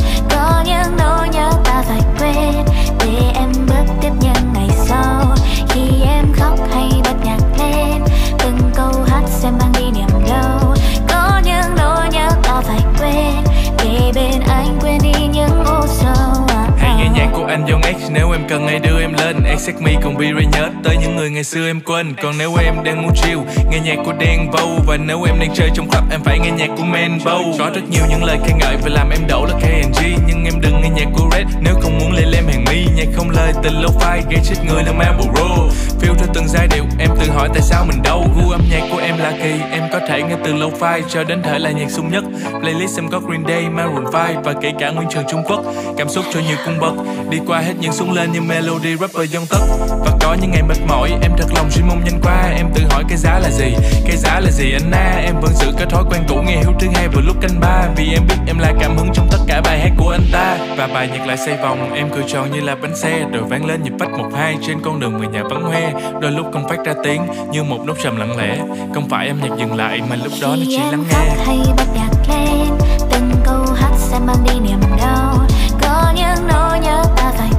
X 18.00 18.12
Nếu 18.12 18.32
em 18.32 18.42
cần 18.50 18.68
ai 18.68 18.80
đưa 18.80 19.00
em 19.02 19.14
lên 19.14 19.44
Accept 19.44 19.82
me 19.82 19.94
còn 20.04 20.18
be 20.18 20.26
ray 20.36 20.46
nhớ 20.46 20.70
tới 20.84 20.98
những 20.98 21.16
người 21.16 21.30
ngày 21.30 21.44
xưa 21.44 21.68
em 21.68 21.82
quên. 21.82 22.14
Còn 22.24 22.38
nếu 22.38 22.56
em 22.56 22.84
đang 22.84 23.04
muốn 23.04 23.12
chill 23.16 23.40
Nghe 23.72 23.80
nhạc 23.80 23.98
của 24.06 24.14
Dan 24.20 24.52
Vâu. 24.52 24.70
Và 24.88 24.98
nếu 24.98 25.24
em 25.24 25.40
đang 25.40 25.54
chơi 25.56 25.70
trong 25.74 25.90
club 25.90 26.04
Em 26.12 26.24
phải 26.24 26.40
nghe 26.40 26.52
nhạc 26.52 26.70
của 26.78 26.84
Man 26.84 27.18
Bow 27.18 27.58
Có 27.60 27.70
rất 27.76 27.82
nhiều 27.90 28.04
những 28.10 28.24
lời 28.24 28.38
khen 28.46 28.58
ngợi 28.58 28.78
Và 28.84 28.90
làm 28.90 29.10
em 29.10 29.28
đổ 29.28 29.46
là 29.46 29.54
KNG 29.54 30.26
Nhưng 30.28 30.46
em 30.46 30.62
đừng 30.62 30.82
nghe 30.82 30.90
nhạc 30.90 31.10
của 31.14 31.30
Red 31.32 31.48
Nếu 31.62 31.74
không 31.82 32.00
muốn 32.00 32.12
lên 32.12 32.28
lem 32.28 32.48
hàng 32.48 32.66
mi. 32.66 32.86
Nhạc 32.96 33.08
không 33.16 33.30
lời 33.30 33.54
tình 33.64 33.74
lo-fi 33.74 34.22
Gây 34.30 34.40
chết 34.44 34.56
người 34.68 34.84
là 34.84 34.92
Marlboro. 34.92 35.56
Feel 36.02 36.16
theo 36.16 36.28
từng 36.34 36.48
giai 36.48 36.68
điệu 36.68 36.84
Em 37.00 37.10
tự 37.20 37.32
hỏi 37.32 37.50
tại 37.54 37.62
sao 37.62 37.86
mình 37.86 38.02
đâu 38.04 38.26
Gu 38.36 38.50
âm 38.50 38.62
nhạc 38.72 38.88
của 38.92 38.98
em 38.98 39.18
là 39.18 39.32
kỳ 39.44 39.52
Em 39.72 39.84
có 39.92 40.00
thể 40.08 40.24
nghe 40.24 40.36
từ 40.46 40.54
lo-fi 40.54 41.02
Cho 41.10 41.24
đến 41.24 41.44
thể 41.44 41.60
là 41.60 41.72
nhạc 41.72 41.92
sung 41.92 42.12
nhất. 42.12 42.24
Playlist 42.60 43.00
em 43.00 43.10
có 43.10 43.20
Green 43.20 43.44
Day, 43.48 43.70
Maroon 43.70 44.04
5 44.14 44.44
Và 44.44 44.54
kể 44.62 44.74
cả 44.80 44.90
Nguyên 44.90 45.10
Trường 45.10 45.24
Trung 45.32 45.44
Quốc. 45.48 45.64
Cảm 45.98 46.10
xúc 46.10 46.26
cho 46.34 46.40
nhiều 46.40 46.58
cung 46.66 46.80
bậc 46.80 46.94
Đi 47.30 47.38
qua 47.48 47.60
hết 47.60 47.74
những 47.84 47.94
xuống 47.94 48.12
lên 48.12 48.32
như 48.32 48.42
melody 48.42 48.96
rapper 48.98 49.32
dân 49.32 49.46
tất 49.50 49.60
Và 50.00 50.12
có 50.22 50.36
những 50.42 50.52
ngày 50.52 50.64
mệt 50.64 50.78
mỏi, 50.88 51.12
Em 51.22 51.32
thật 51.38 51.48
lòng 51.56 51.70
chỉ 51.72 51.82
mong 51.82 52.04
nhanh 52.04 52.20
qua. 52.24 52.54
Em 52.58 52.68
tự 52.76 52.82
hỏi 52.90 53.04
cái 53.10 53.18
giá 53.18 53.40
là 53.40 53.50
gì, 53.50 53.76
Cái 54.08 54.18
giá 54.18 54.40
là 54.40 54.52
gì 54.52 54.72
anh 54.74 54.92
na? 54.92 55.22
Em 55.26 55.36
vẫn 55.42 55.54
giữ 55.54 55.68
cái 55.78 55.88
thói 55.90 56.04
quen 56.10 56.24
cũ, 56.28 56.36
nghe 56.46 56.58
hiếu 56.58 56.74
thứ 56.80 56.88
hai 56.96 57.08
vừa 57.08 57.22
lúc 57.22 57.36
canh 57.42 57.60
ba. 57.60 57.88
Vì 57.96 58.14
em 58.14 58.28
biết 58.28 58.36
em 58.48 58.60
là 58.60 58.74
cảm 58.80 58.98
hứng 58.98 59.10
trong 59.14 59.28
tất 59.32 59.38
cả 59.48 59.62
bài 59.62 59.80
hát 59.80 59.92
của 59.98 60.10
anh 60.10 60.26
ta. 60.32 60.58
Và 60.78 60.88
bài 60.88 61.10
nhạc 61.14 61.28
lại 61.28 61.38
xoay 61.38 61.58
vòng, 61.58 61.94
Em 61.94 62.10
cười 62.16 62.24
tròn 62.28 62.52
như 62.52 62.62
là 62.62 62.76
bánh 62.76 62.96
xe. 62.96 63.26
Rồi 63.34 63.44
vang 63.44 63.66
lên 63.66 63.84
nhịp 63.84 63.94
vách 64.00 64.12
một 64.12 64.30
hai 64.36 64.58
Trên 64.68 64.82
con 64.84 65.00
đường 65.00 65.18
người 65.18 65.28
nhà 65.28 65.44
vắng 65.44 65.64
hoe. 65.64 65.94
Đôi 66.22 66.32
lúc 66.32 66.46
không 66.54 66.70
phát 66.70 66.86
ra 66.86 66.94
tiếng, 67.04 67.22
Như 67.52 67.64
một 67.64 67.80
nốt 67.86 67.96
trầm 68.04 68.18
lặng 68.18 68.38
lẽ. 68.38 68.58
Không 68.94 69.10
phải 69.10 69.28
em 69.28 69.40
nhạc 69.42 69.58
dừng 69.60 69.76
lại, 69.76 70.02
Mà 70.10 70.16
lúc 70.16 70.34
đó 70.42 70.48
nó 70.48 70.64
chỉ 70.68 70.80
lắng 70.92 71.04
nghe. 71.10 71.46
Hay 71.46 71.60
bật 71.78 71.88
nhạc 71.96 72.12
lên, 72.30 72.68
từng 73.12 73.32
câu 73.46 73.66
hát 73.76 73.92
sẽ 73.98 74.20
mang 74.20 74.44
đi 74.46 74.60
niềm 74.60 74.80
đau. 74.98 75.48
Có 75.82 76.14
những 76.16 76.48
nỗi 76.48 76.80
nhớ 76.80 77.04
ta 77.18 77.32
phải 77.38 77.50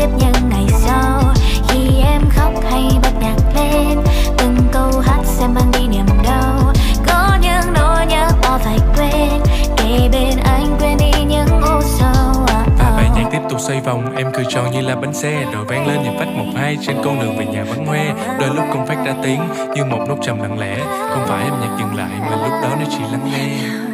tiếp 0.00 0.08
những 0.18 0.48
ngày 0.50 0.66
sau. 0.68 1.34
Khi 1.68 2.00
em 2.04 2.22
khóc 2.30 2.52
hay 2.70 2.82
bật 3.02 3.12
nhạc 3.20 3.36
lên, 3.54 3.98
từng 4.38 4.56
câu 4.72 5.00
hát 5.00 5.20
sẽ 5.24 5.46
mang 5.48 5.70
đi 5.72 5.86
niềm 5.88 6.06
đau. 6.24 6.72
Có 7.06 7.36
những 7.42 7.72
nỗi 7.74 8.06
nhớ 8.06 8.28
bỏ 8.42 8.58
phải 8.58 8.78
quên 8.96 9.40
kề 9.76 10.08
bên 10.12 10.38
anh 10.44 10.76
quên 10.80 10.98
đi 10.98 11.24
những 11.24 11.60
u 11.62 11.80
sầu. 11.98 12.44
Và 12.78 12.92
bài 12.96 13.10
nhạc 13.16 13.28
tiếp 13.32 13.40
tục 13.50 13.60
xoay 13.60 13.80
vòng, 13.80 14.16
Em 14.16 14.26
cười 14.34 14.44
tròn 14.48 14.70
như 14.70 14.80
là 14.80 14.96
bánh 14.96 15.14
xe. 15.14 15.44
Rồi 15.52 15.64
vang 15.64 15.86
lên 15.86 16.02
những 16.02 16.18
phách 16.18 16.28
một 16.28 16.52
hai 16.56 16.76
Trên 16.86 16.96
con 17.04 17.20
đường 17.20 17.38
về 17.38 17.46
nhà 17.46 17.64
vắng 17.64 17.86
hoe. 17.86 18.04
Đôi 18.40 18.54
lúc 18.54 18.64
không 18.72 18.86
phát 18.86 19.04
ra 19.06 19.14
tiếng, 19.22 19.40
Như 19.74 19.84
một 19.84 20.04
nốt 20.08 20.16
trầm 20.22 20.42
lặng 20.42 20.58
lẽ. 20.58 20.78
Không 21.10 21.26
phải 21.26 21.44
em 21.44 21.52
nhạc 21.60 21.76
dừng 21.78 21.96
lại 21.96 22.10
Mà 22.20 22.30
lúc 22.30 22.52
đó 22.62 22.68
nó 22.80 22.86
chỉ 22.90 23.02
lắng 23.12 23.30
nghe. 23.32 23.89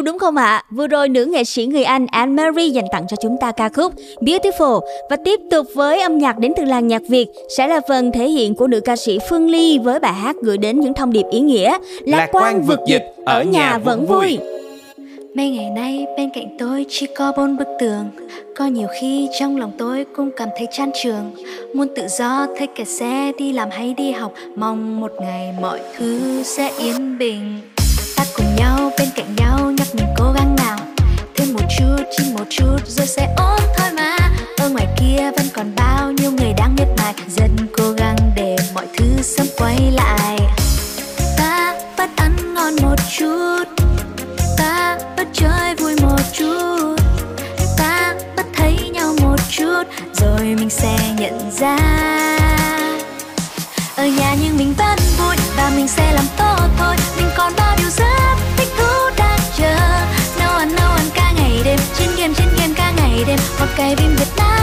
Yêu 0.00 0.04
đúng 0.04 0.18
không 0.18 0.36
ạ? 0.36 0.62
Vừa 0.70 0.86
rồi 0.86 1.08
nữ 1.08 1.24
nghệ 1.24 1.44
sĩ 1.44 1.66
người 1.66 1.84
Anh 1.84 2.06
Anne 2.06 2.42
Marie 2.42 2.68
dành 2.68 2.84
tặng 2.92 3.06
cho 3.08 3.16
chúng 3.22 3.36
ta 3.40 3.52
ca 3.52 3.68
khúc 3.68 3.92
Beautiful. 4.20 4.80
Và 5.10 5.16
tiếp 5.24 5.40
tục 5.50 5.66
với 5.74 6.00
âm 6.00 6.18
nhạc 6.18 6.38
đến 6.38 6.52
từ 6.56 6.64
làng 6.64 6.88
nhạc 6.88 7.02
Việt 7.08 7.26
sẽ 7.56 7.68
là 7.68 7.80
phần 7.88 8.12
thể 8.12 8.28
hiện 8.28 8.54
của 8.54 8.66
nữ 8.66 8.80
ca 8.80 8.96
sĩ 8.96 9.18
Phương 9.30 9.50
Ly 9.50 9.78
với 9.78 9.98
bài 10.00 10.12
hát 10.12 10.36
gửi 10.42 10.58
đến 10.58 10.80
những 10.80 10.94
thông 10.94 11.12
điệp 11.12 11.24
ý 11.30 11.40
nghĩa. 11.40 11.78
Lạc 12.04 12.28
quan 12.32 12.62
vượt 12.62 12.80
dịch, 12.86 13.14
ở 13.24 13.42
nhà 13.42 13.78
vẫn 13.78 14.06
vui. 14.06 14.38
Mấy 15.34 15.50
ngày 15.50 15.70
nay 15.70 16.06
bên 16.16 16.30
cạnh 16.34 16.56
tôi 16.58 16.86
chỉ 16.88 17.06
có 17.16 17.32
bốn 17.36 17.56
bức 17.56 17.68
tường. 17.80 18.04
Có 18.56 18.66
nhiều 18.66 18.88
khi 19.00 19.28
trong 19.40 19.56
lòng 19.56 19.72
tôi 19.78 20.06
cũng 20.16 20.30
cảm 20.36 20.48
thấy 20.58 20.66
chán 20.72 20.90
trường. 21.02 21.30
Muốn 21.74 21.88
tự 21.96 22.08
do 22.08 22.46
thấy 22.58 22.66
kẻ 22.66 22.84
xe 22.84 23.32
đi 23.38 23.52
làm 23.52 23.70
hay 23.70 23.94
đi 23.94 24.10
học. 24.10 24.32
Mong 24.56 25.00
một 25.00 25.12
ngày 25.20 25.54
mọi 25.60 25.80
thứ 25.96 26.42
sẽ 26.42 26.70
yên 26.78 27.18
bình. 27.18 27.60
Ta 28.16 28.24
cùng 28.36 28.46
nhau 28.56 28.90
bên 28.98 29.08
cạnh 29.16 29.26
nhau 29.36 29.72
mình 29.94 30.06
cố 30.16 30.32
gắng 30.32 30.56
nào. 30.56 30.78
Thêm 31.36 31.52
một 31.54 31.64
chút, 31.78 31.96
chỉ 32.16 32.24
một 32.32 32.44
chút 32.50 32.78
rồi 32.86 33.06
sẽ 33.06 33.34
ổn 33.36 33.60
thôi 33.76 33.88
mà. 33.96 34.16
Ở 34.58 34.68
ngoài 34.68 34.86
kia 35.00 35.30
vẫn 35.36 35.46
còn 35.54 35.74
bao 35.76 36.12
nhiêu 36.12 36.30
người 36.30 36.52
đang 36.56 36.74
miệt 36.74 36.88
mài. 36.98 37.14
Dần 37.28 37.50
cố 37.78 37.92
gắng 37.92 38.16
để 38.36 38.56
mọi 38.74 38.86
thứ 38.98 39.22
sớm 39.22 39.46
quay 39.56 39.90
lại. 39.90 40.38
Ta 41.36 41.74
vẫn 41.96 42.10
ăn 42.16 42.54
ngon 42.54 42.74
một 42.82 42.96
chút. 43.18 43.64
Ta 44.58 44.98
vẫn 45.16 45.28
chơi 45.32 45.74
vui 45.74 45.96
một 46.02 46.20
chút. 46.32 46.96
Ta 47.78 48.14
vẫn 48.36 48.46
thấy 48.54 48.90
nhau 48.92 49.14
một 49.22 49.36
chút. 49.50 49.82
Rồi 50.14 50.40
mình 50.40 50.70
sẽ 50.70 50.98
nhận 51.18 51.50
ra. 51.50 51.76
Ở 53.96 54.06
nhà 54.06 54.34
nhưng 54.42 54.56
mình 54.56 54.74
vẫn 54.78 54.98
vui 55.18 55.36
Và 55.56 55.72
mình 55.76 55.88
sẽ 55.88 56.12
làm 56.12 56.24
tốt 56.38 56.68
thôi. 56.78 56.96
Ngày 63.78 63.94
đêm 63.94 63.96
Hoặc 63.96 63.96
cày 63.96 63.96
phim 63.96 64.16
Việt 64.16 64.32
Nam, 64.36 64.59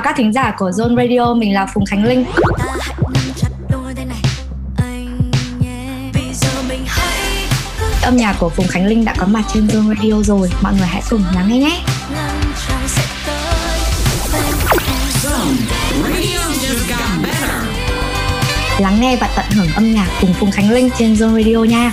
chào 0.00 0.04
các 0.04 0.16
thính 0.16 0.32
giả 0.32 0.54
của 0.58 0.70
Zone 0.70 0.96
Radio, 0.96 1.34
mình 1.34 1.54
là 1.54 1.66
Phùng 1.66 1.84
Khánh 1.84 2.04
Linh. 2.04 2.24
Âm 8.02 8.16
nhạc 8.16 8.36
của 8.38 8.48
Phùng 8.48 8.66
Khánh 8.68 8.86
Linh 8.86 9.04
đã 9.04 9.14
có 9.18 9.26
mặt 9.26 9.42
trên 9.54 9.66
Zone 9.66 9.94
Radio 9.94 10.22
rồi, 10.22 10.50
mọi 10.62 10.72
người 10.72 10.86
hãy 10.86 11.02
cùng 11.10 11.24
lắng 11.34 11.48
nghe 11.48 11.58
nhé. 11.58 11.80
Lắng 18.78 19.00
nghe 19.00 19.16
và 19.16 19.28
tận 19.36 19.46
hưởng 19.50 19.68
âm 19.74 19.94
nhạc 19.94 20.08
cùng 20.20 20.32
Phùng 20.32 20.50
Khánh 20.50 20.70
Linh 20.70 20.90
trên 20.98 21.14
Zone 21.14 21.44
Radio 21.44 21.64
nha. 21.64 21.92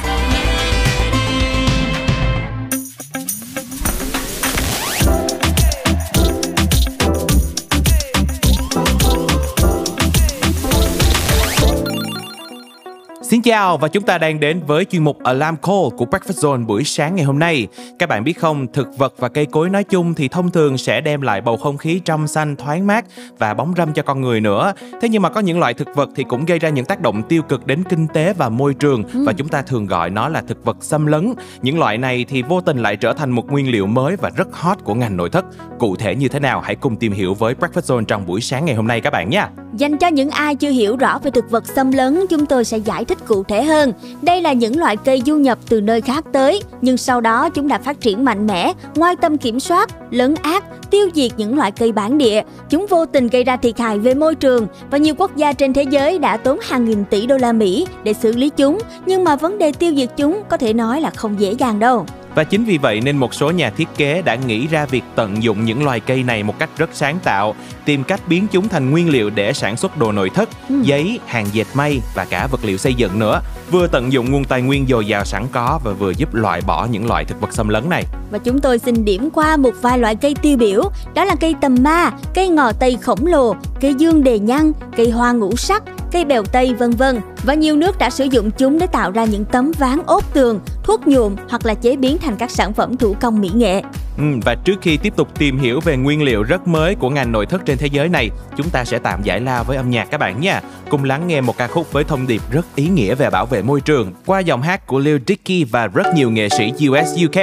Chào 13.48 13.78
và 13.78 13.88
chúng 13.88 14.04
ta 14.04 14.18
đang 14.18 14.40
đến 14.40 14.62
với 14.68 14.86
chuyên 14.86 15.04
mục 15.04 15.24
Alarm 15.24 15.56
Call 15.56 15.98
của 15.98 16.06
Breakfast 16.06 16.42
Zone 16.42 16.66
buổi 16.66 16.84
sáng 16.84 17.16
ngày 17.16 17.26
hôm 17.26 17.40
nay. 17.40 17.68
Các 18.00 18.10
bạn 18.10 18.24
biết 18.24 18.40
không, 18.40 18.68
thực 18.74 18.98
vật 18.98 19.14
và 19.18 19.30
cây 19.30 19.46
cối 19.46 19.70
nói 19.70 19.84
chung 19.84 20.14
thì 20.14 20.28
thông 20.28 20.52
thường 20.52 20.78
sẽ 20.78 21.02
đem 21.02 21.22
lại 21.22 21.42
bầu 21.42 21.58
không 21.58 21.78
khí 21.78 22.02
trong 22.06 22.28
xanh 22.28 22.56
thoáng 22.56 22.88
mát 22.88 23.06
và 23.38 23.54
bóng 23.54 23.74
râm 23.78 23.94
cho 23.94 24.04
con 24.04 24.22
người 24.22 24.42
nữa. 24.42 24.74
Thế 25.02 25.10
nhưng 25.10 25.22
mà 25.22 25.30
có 25.30 25.40
những 25.40 25.60
loại 25.60 25.74
thực 25.74 25.88
vật 25.96 26.10
thì 26.16 26.24
cũng 26.24 26.46
gây 26.46 26.60
ra 26.60 26.70
những 26.70 26.86
tác 26.86 27.02
động 27.02 27.24
tiêu 27.24 27.42
cực 27.42 27.68
đến 27.68 27.84
kinh 27.90 28.08
tế 28.08 28.34
và 28.34 28.50
môi 28.50 28.74
trường 28.74 29.04
và 29.26 29.34
chúng 29.34 29.48
ta 29.48 29.62
thường 29.62 29.86
gọi 29.86 30.10
nó 30.10 30.30
là 30.30 30.42
thực 30.42 30.66
vật 30.66 30.78
xâm 30.82 31.06
lấn. 31.06 31.34
Những 31.62 31.80
loại 31.80 31.98
này 31.98 32.26
thì 32.30 32.42
vô 32.42 32.62
tình 32.62 32.82
lại 32.82 32.96
trở 32.96 33.14
thành 33.14 33.32
một 33.32 33.52
nguyên 33.52 33.72
liệu 33.72 33.88
mới 33.88 34.16
và 34.16 34.30
rất 34.36 34.48
hot 34.52 34.78
của 34.84 34.96
ngành 34.96 35.18
nội 35.18 35.30
thất. 35.30 35.46
Cụ 35.80 35.96
thể 35.96 36.16
như 36.16 36.28
thế 36.28 36.40
nào 36.40 36.62
hãy 36.62 36.76
cùng 36.76 36.96
tìm 36.96 37.12
hiểu 37.12 37.34
với 37.34 37.54
Breakfast 37.54 37.98
Zone 37.98 38.06
trong 38.06 38.26
buổi 38.26 38.42
sáng 38.42 38.66
ngày 38.66 38.76
hôm 38.76 38.88
nay 38.88 39.02
các 39.02 39.14
bạn 39.14 39.30
nhé. 39.30 39.46
Dành 39.74 39.98
cho 39.98 40.08
những 40.08 40.30
ai 40.30 40.56
chưa 40.56 40.70
hiểu 40.70 40.98
rõ 40.98 41.20
về 41.24 41.32
thực 41.32 41.52
vật 41.52 41.68
xâm 41.68 41.92
lấn, 41.92 42.20
chúng 42.30 42.46
tôi 42.46 42.66
sẽ 42.66 42.78
giải 42.78 43.06
thích 43.06 43.18
cụ 43.28 43.44
thể 43.44 43.64
hơn. 43.64 43.94
Đây 44.22 44.42
là 44.42 44.54
những 44.54 44.80
loại 44.80 44.98
cây 44.98 45.22
du 45.26 45.38
nhập 45.38 45.58
từ 45.70 45.82
nơi 45.82 46.02
khác 46.02 46.26
tới, 46.34 46.64
nhưng 46.82 46.98
sau 46.98 47.22
đó 47.22 47.50
chúng 47.50 47.68
đã 47.68 47.78
phát 47.88 48.02
triển 48.02 48.26
mạnh 48.26 48.47
mẽ, 48.47 48.73
ngoài 48.95 49.15
tâm 49.21 49.38
kiểm 49.38 49.60
soát, 49.60 49.89
lấn 50.12 50.36
át, 50.36 50.63
tiêu 50.91 51.10
diệt 51.13 51.32
những 51.38 51.58
loại 51.58 51.71
cây 51.71 51.91
bản 51.91 52.17
địa. 52.17 52.41
Chúng 52.69 52.86
vô 52.89 53.06
tình 53.06 53.28
gây 53.28 53.43
ra 53.43 53.58
thiệt 53.58 53.80
hại 53.80 54.00
về 54.00 54.13
môi 54.13 54.36
trường 54.36 54.67
và 54.91 54.97
nhiều 54.97 55.15
quốc 55.17 55.36
gia 55.36 55.54
trên 55.54 55.73
thế 55.73 55.84
giới 55.84 56.19
đã 56.19 56.38
tốn 56.38 56.60
hàng 56.69 56.86
nghìn 56.86 57.06
tỷ 57.06 57.26
đô 57.26 57.38
la 57.38 57.52
Mỹ 57.52 57.88
để 58.04 58.13
xử 58.13 58.32
lý 58.32 58.50
chúng, 58.50 58.80
nhưng 59.06 59.23
mà 59.23 59.36
vấn 59.36 59.58
đề 59.58 59.71
tiêu 59.71 59.93
diệt 59.95 60.10
chúng 60.17 60.41
có 60.50 60.58
thể 60.58 60.73
nói 60.73 61.02
là 61.02 61.10
không 61.10 61.39
dễ 61.39 61.52
dàng 61.52 61.80
đâu. 61.80 62.06
Và 62.36 62.43
chính 62.43 62.65
vì 62.65 62.78
vậy 62.78 63.02
nên 63.02 63.17
một 63.17 63.34
số 63.34 63.52
nhà 63.52 63.69
thiết 63.69 63.88
kế 63.97 64.21
đã 64.21 64.36
nghĩ 64.36 64.67
ra 64.67 64.86
việc 64.86 65.04
tận 65.15 65.43
dụng 65.43 65.65
những 65.65 65.86
loài 65.86 66.00
cây 66.00 66.23
này 66.23 66.43
một 66.43 66.60
cách 66.60 66.69
rất 66.78 66.89
sáng 66.93 67.19
tạo, 67.23 67.56
tìm 67.86 68.04
cách 68.04 68.21
biến 68.30 68.47
chúng 68.52 68.67
thành 68.67 68.91
nguyên 68.91 69.10
liệu 69.10 69.30
để 69.30 69.54
sản 69.54 69.78
xuất 69.78 69.97
đồ 69.97 70.12
nội 70.12 70.30
thất, 70.30 70.50
giấy, 70.82 71.19
hàng 71.26 71.45
dệt 71.52 71.67
may 71.73 72.02
và 72.15 72.26
cả 72.26 72.47
vật 72.52 72.60
liệu 72.63 72.78
xây 72.78 72.93
dựng 72.93 73.19
nữa. 73.19 73.41
Vừa 73.71 73.88
tận 73.88 74.13
dụng 74.13 74.32
nguồn 74.32 74.43
tài 74.43 74.62
nguyên 74.62 74.86
dồi 74.88 75.06
dào 75.08 75.25
sẵn 75.25 75.47
có 75.51 75.80
và 75.84 75.91
vừa 75.93 76.12
giúp 76.12 76.34
loại 76.34 76.62
bỏ 76.67 76.88
những 76.91 77.08
loại 77.08 77.25
thực 77.25 77.41
vật 77.41 77.53
xâm 77.53 77.69
lấn 77.69 77.89
này. 77.89 78.03
Và 78.32 78.38
chúng 78.38 78.60
tôi 78.60 78.80
xin 78.80 79.06
điểm 79.06 79.30
qua 79.34 79.58
một 79.58 79.71
vài 79.82 79.99
loại 79.99 80.15
cây 80.15 80.36
tiêu 80.41 80.58
biểu, 80.58 80.84
đó 81.13 81.23
là 81.23 81.36
cây 81.36 81.56
tầm 81.62 81.75
ma, 81.82 82.12
cây 82.34 82.47
ngò 82.47 82.71
tây 82.71 82.97
khổng 83.01 83.25
lồ, 83.25 83.56
cây 83.82 83.93
dương 83.93 84.23
đề 84.23 84.39
nhăn, 84.39 84.71
cây 84.97 85.10
hoa 85.10 85.32
ngũ 85.32 85.56
sắc, 85.56 85.84
cây 86.12 86.25
bèo 86.25 86.43
tây 86.43 86.73
vân 86.73 86.91
vân. 86.91 87.21
Và 87.43 87.53
nhiều 87.53 87.75
nước 87.75 87.97
đã 87.97 88.10
sử 88.10 88.25
dụng 88.25 88.51
chúng 88.51 88.80
để 88.80 88.88
tạo 88.88 89.12
ra 89.12 89.25
những 89.25 89.45
tấm 89.45 89.71
ván 89.77 89.99
ốp 90.06 90.34
tường, 90.34 90.60
thuốc 90.84 91.08
nhuộm 91.08 91.36
hoặc 91.49 91.65
là 91.65 91.73
chế 91.73 91.95
biến 91.95 92.17
thành 92.17 92.36
các 92.38 92.51
sản 92.51 92.73
phẩm 92.73 92.97
thủ 92.97 93.15
công 93.21 93.41
mỹ 93.41 93.51
nghệ. 93.56 93.82
Ừ, 94.17 94.23
và 94.45 94.56
trước 94.56 94.75
khi 94.82 94.97
tiếp 94.97 95.13
tục 95.15 95.39
tìm 95.39 95.58
hiểu 95.58 95.80
về 95.80 95.97
nguyên 95.97 96.23
liệu 96.23 96.43
rất 96.43 96.67
mới 96.67 96.95
của 96.95 97.10
ngành 97.10 97.32
nội 97.32 97.45
thất 97.45 97.62
trên 97.65 97.77
thế 97.77 97.88
giới 97.88 98.10
này, 98.10 98.30
chúng 98.58 98.69
ta 98.69 98.86
sẽ 98.86 98.99
tạm 98.99 99.23
giải 99.23 99.39
lao 99.39 99.63
với 99.63 99.77
âm 99.77 99.89
nhạc 99.89 100.08
các 100.12 100.17
bạn 100.17 100.41
nha. 100.41 100.62
Cùng 100.89 101.03
lắng 101.03 101.27
nghe 101.27 101.41
một 101.41 101.58
ca 101.58 101.67
khúc 101.67 101.91
với 101.91 102.03
thông 102.03 102.27
điệp 102.27 102.41
rất 102.51 102.65
ý 102.75 102.88
nghĩa 102.88 103.15
về 103.15 103.30
bảo 103.30 103.45
vệ 103.45 103.62
môi 103.62 103.82
trường 103.82 104.13
qua 104.25 104.39
giọng 104.39 104.62
hát 104.62 104.88
của 104.88 104.99
Lil 104.99 105.17
Dicky 105.27 105.63
và 105.63 105.88
rất 105.88 106.13
nhiều 106.15 106.32
nghệ 106.32 106.49
sĩ 106.49 106.73
US 106.89 107.25
UK. 107.25 107.38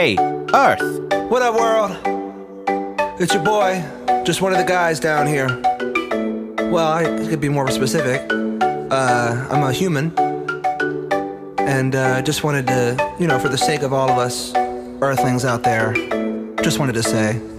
Earth. 0.53 0.83
What 1.31 1.49
up, 1.49 1.55
world? 1.55 1.91
It's 3.19 3.35
your 3.35 3.45
boy, 3.45 3.81
just 4.25 4.43
one 4.43 4.53
of 4.53 4.67
the 4.67 4.67
guys 4.67 5.01
down 5.01 5.27
here. 5.27 5.49
Well, 6.71 6.99
I 6.99 7.05
could 7.31 7.41
be 7.41 7.49
more 7.49 7.71
specific. 7.71 8.21
Uh, 8.91 9.37
I'm 9.51 9.63
a 9.63 9.73
human, 9.73 10.11
and 11.59 11.95
uh, 11.95 12.21
just 12.25 12.45
wanted 12.45 12.67
to, 12.67 12.97
you 13.21 13.27
know, 13.27 13.39
for 13.39 13.49
the 13.49 13.57
sake 13.57 13.83
of 13.83 13.93
all 13.93 14.11
of 14.11 14.19
us 14.19 14.53
Earthlings 15.01 15.45
out 15.45 15.63
there, 15.63 15.93
just 16.65 16.79
wanted 16.79 16.95
to 16.95 17.03
say. 17.03 17.54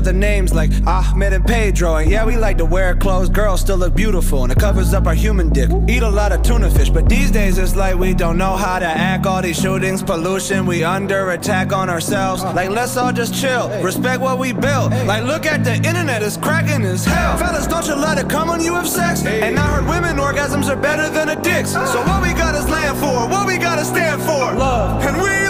Other 0.00 0.12
names 0.14 0.54
like 0.54 0.70
Ahmed 0.86 1.34
and 1.34 1.44
Pedro. 1.44 1.96
And 1.96 2.10
yeah, 2.10 2.24
we 2.24 2.34
like 2.34 2.56
to 2.56 2.64
wear 2.64 2.96
clothes. 2.96 3.28
Girls 3.28 3.60
still 3.60 3.76
look 3.76 3.94
beautiful 3.94 4.44
and 4.44 4.50
it 4.50 4.58
covers 4.58 4.94
up 4.94 5.06
our 5.06 5.14
human 5.14 5.50
dick. 5.50 5.68
Eat 5.90 6.02
a 6.02 6.08
lot 6.08 6.32
of 6.32 6.40
tuna 6.40 6.70
fish, 6.70 6.88
but 6.88 7.06
these 7.06 7.30
days 7.30 7.58
it's 7.58 7.76
like 7.76 7.96
we 7.96 8.14
don't 8.14 8.38
know 8.38 8.56
how 8.56 8.78
to 8.78 8.86
act. 8.86 9.26
All 9.26 9.42
these 9.42 9.60
shootings, 9.60 10.02
pollution, 10.02 10.64
we 10.64 10.84
under 10.84 11.32
attack 11.32 11.74
on 11.74 11.90
ourselves. 11.90 12.42
Like, 12.42 12.70
let's 12.70 12.96
all 12.96 13.12
just 13.12 13.34
chill. 13.34 13.68
Respect 13.82 14.22
what 14.22 14.38
we 14.38 14.54
built. 14.54 14.90
Like, 15.04 15.24
look 15.24 15.44
at 15.44 15.64
the 15.64 15.74
internet, 15.74 16.22
it's 16.22 16.38
cracking 16.38 16.82
as 16.86 17.04
hell. 17.04 17.36
Fellas, 17.36 17.66
don't 17.66 17.86
you 17.86 17.94
let 17.94 18.16
it 18.16 18.30
come 18.30 18.48
when 18.48 18.62
you 18.62 18.72
have 18.72 18.88
sex. 18.88 19.22
And 19.26 19.58
I 19.58 19.66
heard 19.74 19.86
women 19.86 20.16
orgasms 20.16 20.70
are 20.70 20.80
better 20.80 21.10
than 21.10 21.28
a 21.28 21.36
dick's. 21.42 21.72
So 21.72 22.00
what 22.08 22.22
we 22.22 22.32
got 22.32 22.54
is 22.54 22.66
land 22.70 22.96
for, 22.96 23.28
what 23.28 23.46
we 23.46 23.58
gotta 23.58 23.84
stand 23.84 24.22
for. 24.22 24.56
Love. 24.56 25.04
And 25.04 25.20
we 25.20 25.49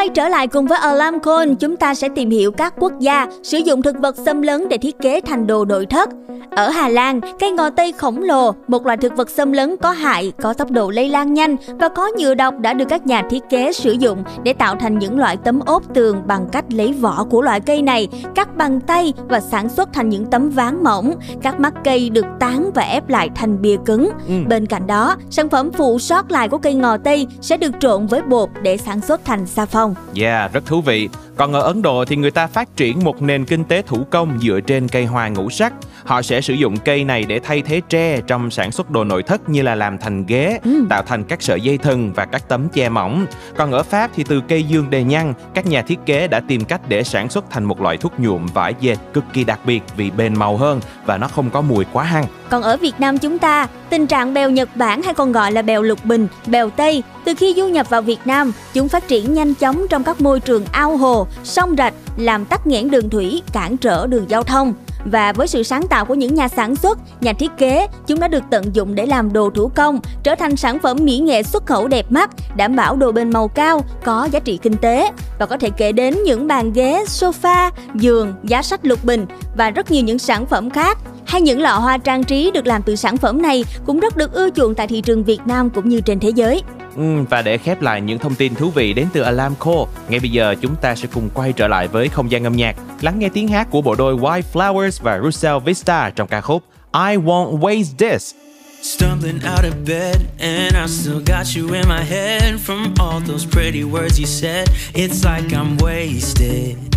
Quay 0.00 0.08
trở 0.08 0.28
lại 0.28 0.46
cùng 0.46 0.66
với 0.66 0.78
Alarm 0.78 1.18
Call, 1.18 1.52
chúng 1.60 1.76
ta 1.76 1.94
sẽ 1.94 2.08
tìm 2.14 2.30
hiểu 2.30 2.52
các 2.52 2.74
quốc 2.78 2.92
gia 3.00 3.26
sử 3.42 3.58
dụng 3.58 3.82
thực 3.82 3.98
vật 3.98 4.16
xâm 4.16 4.42
lấn 4.42 4.68
để 4.68 4.78
thiết 4.78 4.98
kế 4.98 5.20
thành 5.20 5.46
đồ 5.46 5.64
nội 5.64 5.86
thất. 5.86 6.08
Ở 6.50 6.68
Hà 6.68 6.88
Lan, 6.88 7.20
cây 7.40 7.50
ngò 7.50 7.70
tây 7.70 7.92
khổng 7.92 8.22
lồ, 8.22 8.54
một 8.68 8.86
loại 8.86 8.96
thực 8.96 9.16
vật 9.16 9.30
xâm 9.30 9.52
lấn 9.52 9.76
có 9.76 9.90
hại, 9.90 10.32
có 10.42 10.52
tốc 10.52 10.70
độ 10.70 10.90
lây 10.90 11.08
lan 11.08 11.34
nhanh 11.34 11.56
và 11.78 11.88
có 11.88 12.08
nhựa 12.18 12.34
độc 12.34 12.58
đã 12.58 12.72
được 12.72 12.84
các 12.88 13.06
nhà 13.06 13.22
thiết 13.30 13.42
kế 13.50 13.72
sử 13.72 13.92
dụng 13.92 14.24
để 14.42 14.52
tạo 14.52 14.76
thành 14.76 14.98
những 14.98 15.18
loại 15.18 15.36
tấm 15.36 15.60
ốp 15.60 15.94
tường 15.94 16.22
bằng 16.26 16.48
cách 16.52 16.64
lấy 16.72 16.92
vỏ 16.92 17.26
của 17.30 17.42
loại 17.42 17.60
cây 17.60 17.82
này, 17.82 18.08
cắt 18.34 18.56
bằng 18.56 18.80
tay 18.80 19.12
và 19.28 19.40
sản 19.40 19.68
xuất 19.68 19.92
thành 19.92 20.08
những 20.08 20.26
tấm 20.26 20.50
ván 20.50 20.84
mỏng. 20.84 21.14
Các 21.42 21.60
mắt 21.60 21.74
cây 21.84 22.10
được 22.10 22.26
tán 22.40 22.70
và 22.74 22.82
ép 22.82 23.08
lại 23.08 23.28
thành 23.34 23.62
bìa 23.62 23.76
cứng. 23.86 24.10
Ừ. 24.28 24.34
Bên 24.48 24.66
cạnh 24.66 24.86
đó, 24.86 25.16
sản 25.30 25.48
phẩm 25.48 25.70
phụ 25.72 25.98
sót 25.98 26.30
lại 26.30 26.48
của 26.48 26.58
cây 26.58 26.74
ngò 26.74 26.96
tây 26.96 27.26
sẽ 27.40 27.56
được 27.56 27.72
trộn 27.80 28.06
với 28.06 28.22
bột 28.22 28.48
để 28.62 28.76
sản 28.76 29.00
xuất 29.00 29.24
thành 29.24 29.46
xà 29.46 29.66
phòng. 29.66 29.94
Yeah, 30.16 30.52
rất 30.52 30.66
thú 30.66 30.80
vị. 30.80 31.08
Còn 31.40 31.52
ở 31.52 31.62
Ấn 31.62 31.82
Độ 31.82 32.04
thì 32.04 32.16
người 32.16 32.30
ta 32.30 32.46
phát 32.46 32.76
triển 32.76 33.04
một 33.04 33.22
nền 33.22 33.44
kinh 33.44 33.64
tế 33.64 33.82
thủ 33.82 34.04
công 34.10 34.38
dựa 34.42 34.60
trên 34.60 34.88
cây 34.88 35.04
hoa 35.04 35.28
ngũ 35.28 35.50
sắc. 35.50 35.72
Họ 36.04 36.22
sẽ 36.22 36.40
sử 36.40 36.54
dụng 36.54 36.76
cây 36.76 37.04
này 37.04 37.24
để 37.24 37.38
thay 37.38 37.62
thế 37.62 37.80
tre 37.88 38.20
trong 38.26 38.50
sản 38.50 38.72
xuất 38.72 38.90
đồ 38.90 39.04
nội 39.04 39.22
thất 39.22 39.48
như 39.48 39.62
là 39.62 39.74
làm 39.74 39.98
thành 39.98 40.26
ghế, 40.26 40.58
tạo 40.90 41.02
thành 41.02 41.24
các 41.24 41.42
sợi 41.42 41.60
dây 41.60 41.78
thừng 41.78 42.12
và 42.12 42.24
các 42.24 42.48
tấm 42.48 42.68
che 42.68 42.88
mỏng. 42.88 43.26
Còn 43.56 43.72
ở 43.72 43.82
Pháp 43.82 44.10
thì 44.14 44.24
từ 44.24 44.40
cây 44.48 44.62
dương 44.62 44.90
đề 44.90 45.04
nhăn, 45.04 45.34
các 45.54 45.66
nhà 45.66 45.82
thiết 45.82 45.98
kế 46.06 46.28
đã 46.28 46.40
tìm 46.40 46.64
cách 46.64 46.80
để 46.88 47.04
sản 47.04 47.28
xuất 47.30 47.44
thành 47.50 47.64
một 47.64 47.80
loại 47.80 47.96
thuốc 47.96 48.20
nhuộm 48.20 48.46
vải 48.46 48.74
dệt 48.80 48.96
cực 49.12 49.24
kỳ 49.32 49.44
đặc 49.44 49.60
biệt 49.64 49.82
vì 49.96 50.10
bền 50.10 50.38
màu 50.38 50.56
hơn 50.56 50.80
và 51.06 51.18
nó 51.18 51.28
không 51.28 51.50
có 51.50 51.60
mùi 51.60 51.84
quá 51.92 52.04
hăng. 52.04 52.24
Còn 52.50 52.62
ở 52.62 52.76
Việt 52.76 52.94
Nam 52.98 53.18
chúng 53.18 53.38
ta, 53.38 53.66
tình 53.90 54.06
trạng 54.06 54.34
bèo 54.34 54.50
Nhật 54.50 54.68
Bản 54.74 55.02
hay 55.02 55.14
còn 55.14 55.32
gọi 55.32 55.52
là 55.52 55.62
bèo 55.62 55.82
lục 55.82 56.04
bình, 56.04 56.28
bèo 56.46 56.70
Tây, 56.70 57.02
từ 57.24 57.34
khi 57.34 57.54
du 57.56 57.68
nhập 57.68 57.90
vào 57.90 58.02
Việt 58.02 58.18
Nam, 58.24 58.52
chúng 58.72 58.88
phát 58.88 59.08
triển 59.08 59.34
nhanh 59.34 59.54
chóng 59.54 59.86
trong 59.90 60.04
các 60.04 60.20
môi 60.20 60.40
trường 60.40 60.64
ao 60.72 60.96
hồ, 60.96 61.26
sông 61.44 61.74
rạch, 61.78 61.94
làm 62.16 62.44
tắc 62.44 62.66
nghẽn 62.66 62.90
đường 62.90 63.10
thủy, 63.10 63.42
cản 63.52 63.76
trở 63.76 64.06
đường 64.06 64.30
giao 64.30 64.42
thông. 64.42 64.74
và 65.04 65.32
với 65.32 65.46
sự 65.46 65.62
sáng 65.62 65.86
tạo 65.88 66.04
của 66.04 66.14
những 66.14 66.34
nhà 66.34 66.48
sản 66.48 66.76
xuất, 66.76 66.98
nhà 67.20 67.32
thiết 67.32 67.50
kế, 67.58 67.86
chúng 68.06 68.20
đã 68.20 68.28
được 68.28 68.42
tận 68.50 68.64
dụng 68.72 68.94
để 68.94 69.06
làm 69.06 69.32
đồ 69.32 69.50
thủ 69.50 69.70
công, 69.74 70.00
trở 70.22 70.34
thành 70.34 70.56
sản 70.56 70.78
phẩm 70.78 70.98
mỹ 71.00 71.18
nghệ 71.18 71.42
xuất 71.42 71.66
khẩu 71.66 71.88
đẹp 71.88 72.12
mắt, 72.12 72.30
đảm 72.56 72.76
bảo 72.76 72.96
độ 72.96 73.12
bền 73.12 73.30
màu 73.30 73.48
cao, 73.48 73.84
có 74.04 74.28
giá 74.32 74.40
trị 74.40 74.58
kinh 74.62 74.76
tế 74.76 75.10
và 75.38 75.46
có 75.46 75.56
thể 75.56 75.70
kể 75.70 75.92
đến 75.92 76.16
những 76.24 76.46
bàn 76.46 76.72
ghế, 76.72 77.04
sofa, 77.06 77.70
giường, 77.94 78.34
giá 78.44 78.62
sách 78.62 78.86
lục 78.86 79.04
bình 79.04 79.26
và 79.56 79.70
rất 79.70 79.90
nhiều 79.90 80.04
những 80.04 80.18
sản 80.18 80.46
phẩm 80.46 80.70
khác 80.70 80.98
hay 81.30 81.40
những 81.40 81.60
lọ 81.60 81.78
hoa 81.78 81.98
trang 81.98 82.24
trí 82.24 82.50
được 82.54 82.66
làm 82.66 82.82
từ 82.82 82.96
sản 82.96 83.16
phẩm 83.16 83.42
này 83.42 83.64
cũng 83.86 84.00
rất 84.00 84.16
được 84.16 84.32
ưa 84.32 84.50
chuộng 84.50 84.74
tại 84.74 84.86
thị 84.86 85.00
trường 85.00 85.24
Việt 85.24 85.40
Nam 85.46 85.70
cũng 85.70 85.88
như 85.88 86.00
trên 86.00 86.20
thế 86.20 86.30
giới. 86.34 86.62
Ừ, 86.96 87.02
và 87.30 87.42
để 87.42 87.58
khép 87.58 87.82
lại 87.82 88.00
những 88.00 88.18
thông 88.18 88.34
tin 88.34 88.54
thú 88.54 88.70
vị 88.70 88.92
đến 88.92 89.06
từ 89.12 89.20
Alamco, 89.20 89.86
ngay 90.08 90.20
bây 90.20 90.30
giờ 90.30 90.54
chúng 90.60 90.76
ta 90.76 90.94
sẽ 90.94 91.08
cùng 91.14 91.30
quay 91.34 91.52
trở 91.52 91.68
lại 91.68 91.88
với 91.88 92.08
không 92.08 92.30
gian 92.30 92.44
âm 92.44 92.56
nhạc, 92.56 92.76
lắng 93.00 93.18
nghe 93.18 93.28
tiếng 93.28 93.48
hát 93.48 93.70
của 93.70 93.82
bộ 93.82 93.94
đôi 93.94 94.16
White 94.16 94.42
Flowers 94.52 94.98
và 95.02 95.20
Russell 95.24 95.58
Vista 95.64 96.10
trong 96.10 96.28
ca 96.28 96.40
khúc 96.40 96.62
I 96.94 97.16
Won't 97.16 97.58
Waste 97.58 97.96
This. 97.98 98.34
Stumbling 98.82 99.40
out 99.56 99.64
of 99.64 99.86
bed, 99.86 100.16
and 100.38 100.74
I 100.74 100.86
still 100.86 101.20
got 101.26 101.46
you 101.56 101.74
in 101.74 101.88
my 101.88 102.04
head 102.04 102.54
from 102.66 102.94
all 102.98 103.20
those 103.28 103.46
pretty 103.50 103.84
words 103.84 104.18
you 104.18 104.26
said. 104.26 104.68
It's 104.94 105.24
like 105.24 105.56
I'm 105.56 105.76
wasted. 105.78 106.90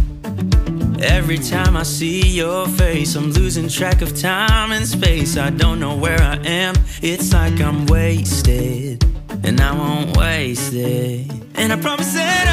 Every 1.01 1.37
time 1.37 1.75
I 1.75 1.83
see 1.83 2.21
your 2.21 2.67
face, 2.67 3.15
I'm 3.15 3.31
losing 3.31 3.67
track 3.67 4.01
of 4.01 4.15
time 4.19 4.71
and 4.71 4.87
space. 4.87 5.37
I 5.37 5.49
don't 5.49 5.79
know 5.79 5.95
where 5.95 6.21
I 6.21 6.37
am. 6.45 6.75
It's 7.01 7.33
like 7.33 7.59
I'm 7.59 7.85
wasted, 7.87 9.03
and 9.43 9.59
I 9.59 9.71
won't 9.77 10.15
waste 10.17 10.73
it. 10.73 11.31
And 11.55 11.73
I 11.73 11.77
promise 11.79 12.13
that 12.13 12.47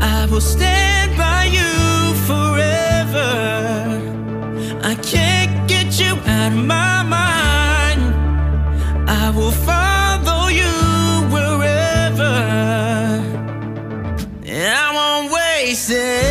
I, 0.00 0.22
I 0.22 0.26
will 0.30 0.40
stand 0.40 1.16
by 1.16 1.44
you 1.44 2.14
forever. 2.26 3.30
I 4.82 4.94
can't 4.96 5.68
get 5.68 5.98
you 6.00 6.14
out 6.14 6.52
of 6.52 6.64
my 6.64 7.02
mind. 7.02 8.14
I 9.08 9.30
will 9.30 9.50
follow 9.50 10.48
you 10.48 10.72
wherever, 11.32 12.34
and 14.46 14.74
I 14.84 14.92
won't 14.94 15.32
waste 15.32 15.90
it. 15.90 16.25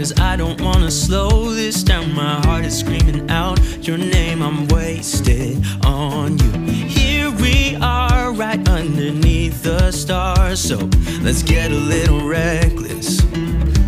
Cause 0.00 0.18
I 0.18 0.34
don't 0.34 0.58
wanna 0.62 0.90
slow 0.90 1.52
this 1.52 1.82
down. 1.82 2.14
My 2.14 2.40
heart 2.46 2.64
is 2.64 2.78
screaming 2.78 3.30
out 3.30 3.60
your 3.86 3.98
name. 3.98 4.40
I'm 4.40 4.66
wasted 4.68 5.62
on 5.84 6.38
you. 6.38 6.72
Here 6.88 7.30
we 7.30 7.76
are, 7.82 8.32
right 8.32 8.66
underneath 8.66 9.62
the 9.62 9.90
stars. 9.90 10.58
So 10.58 10.78
let's 11.20 11.42
get 11.42 11.70
a 11.70 11.74
little 11.74 12.26
reckless. 12.26 13.22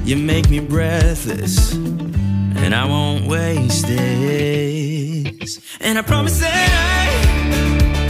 You 0.04 0.18
make 0.18 0.50
me 0.50 0.60
breathless 0.60 1.72
and 1.72 2.74
I 2.74 2.84
won't 2.84 3.26
waste 3.26 3.86
this. 3.86 5.60
And 5.80 5.98
I 5.98 6.02
promise 6.02 6.40
that 6.40 6.52
I, 6.52 7.98
I 7.98 8.01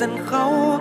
sân 0.00 0.16
khấu 0.26 0.78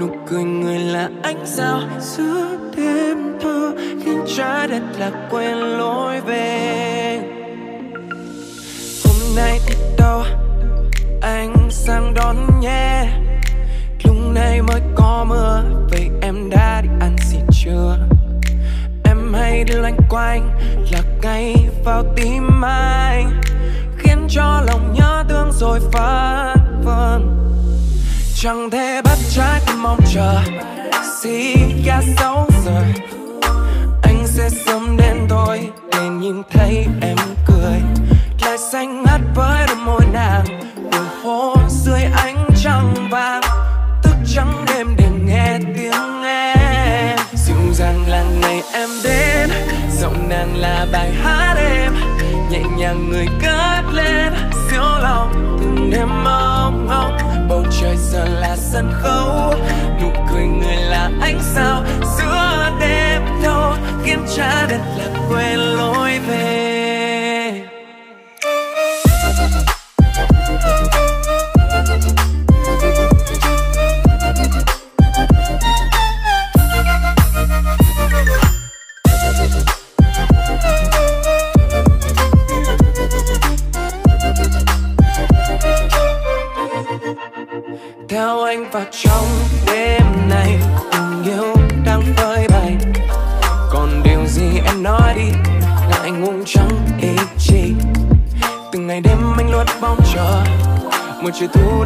Nụ 0.00 0.08
cười 0.26 0.44
người 0.44 0.78
là 0.78 1.10
ánh 1.22 1.46
sao 1.46 1.80
Giữa 2.00 2.58
đêm 2.76 3.38
thơ, 3.40 3.72
Khiến 4.04 4.24
trái 4.36 4.68
đất 4.68 4.82
lạc 4.98 5.12
quên 5.30 5.41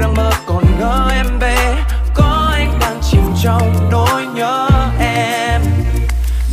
đang 0.06 0.14
mơ 0.14 0.30
còn 0.46 0.64
ngỡ 0.78 1.10
em 1.12 1.38
về 1.38 1.74
có 2.14 2.48
anh 2.52 2.78
đang 2.80 3.00
chìm 3.10 3.22
trong 3.42 3.88
nỗi 3.90 4.26
nhớ 4.34 4.68
em. 5.00 5.62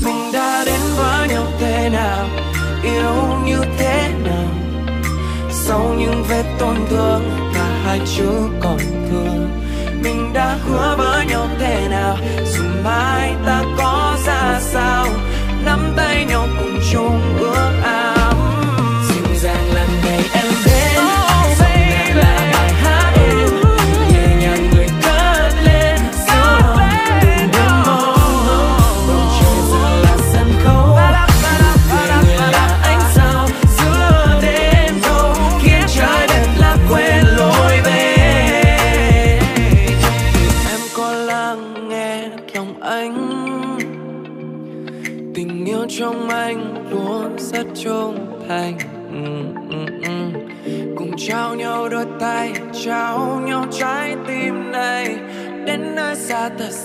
Mình 0.05 0.31
đã 0.33 0.63
đến 0.65 0.79
với 0.97 1.27
nhau 1.27 1.43
thế 1.59 1.89
nào? 1.89 2.25
Yêu 2.83 3.37
như 3.45 3.57
thế 3.77 4.09
nào? 4.23 4.47
Sau 5.51 5.95
những 5.97 6.23
vết 6.29 6.43
tổn 6.59 6.75
thương 6.89 7.51
cả 7.53 7.67
hai 7.85 7.99
chưa 8.17 8.49
còn 8.59 8.77
thương 9.09 9.49
mình 10.03 10.33
đã 10.33 10.57
hứa 10.65 10.95
với 10.97 11.25
nhau 11.25 11.47
thế 11.59 11.87
nào? 11.89 12.17
Dù 12.45 12.63
mai. 12.83 13.32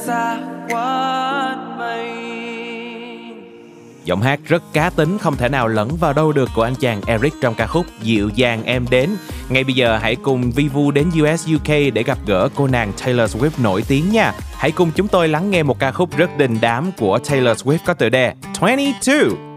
xa 0.09 0.39
quá 0.69 1.57
mây 1.79 2.09
Giọng 4.05 4.23
hát 4.23 4.41
rất 4.45 4.63
cá 4.73 4.91
tính, 4.91 5.19
không 5.19 5.37
thể 5.37 5.49
nào 5.49 5.69
lẫn 5.69 5.97
vào 6.01 6.13
đâu 6.13 6.33
được 6.33 6.49
của 6.55 6.63
anh 6.63 6.75
chàng 6.75 7.01
Eric 7.07 7.35
trong 7.41 7.55
ca 7.55 7.67
khúc 7.67 7.87
Dịu 8.03 8.31
dàng 8.35 8.65
em 8.65 8.87
đến. 8.91 9.11
Ngay 9.49 9.65
bây 9.65 9.75
giờ, 9.75 9.99
hãy 9.99 10.17
cùng 10.17 10.51
Vivu 10.51 10.91
đến 10.91 11.11
US 11.23 11.49
UK 11.55 11.69
để 11.69 12.03
gặp 12.07 12.19
gỡ 12.27 12.49
cô 12.55 12.67
nàng 12.67 12.93
Taylor 13.05 13.37
Swift 13.37 13.63
nổi 13.63 13.85
tiếng 13.89 14.13
nha. 14.13 14.33
Hãy 14.57 14.71
cùng 14.71 14.91
chúng 14.95 15.09
tôi 15.09 15.29
lắng 15.29 15.51
nghe 15.51 15.63
một 15.63 15.79
ca 15.79 15.93
khúc 15.93 16.17
rất 16.17 16.39
đình 16.39 16.59
đám 16.61 16.91
của 16.99 17.19
Taylor 17.19 17.63
Swift 17.63 17.79
có 17.87 17.95
tựa 17.95 18.09
đề 18.09 18.35
22. 18.61 19.48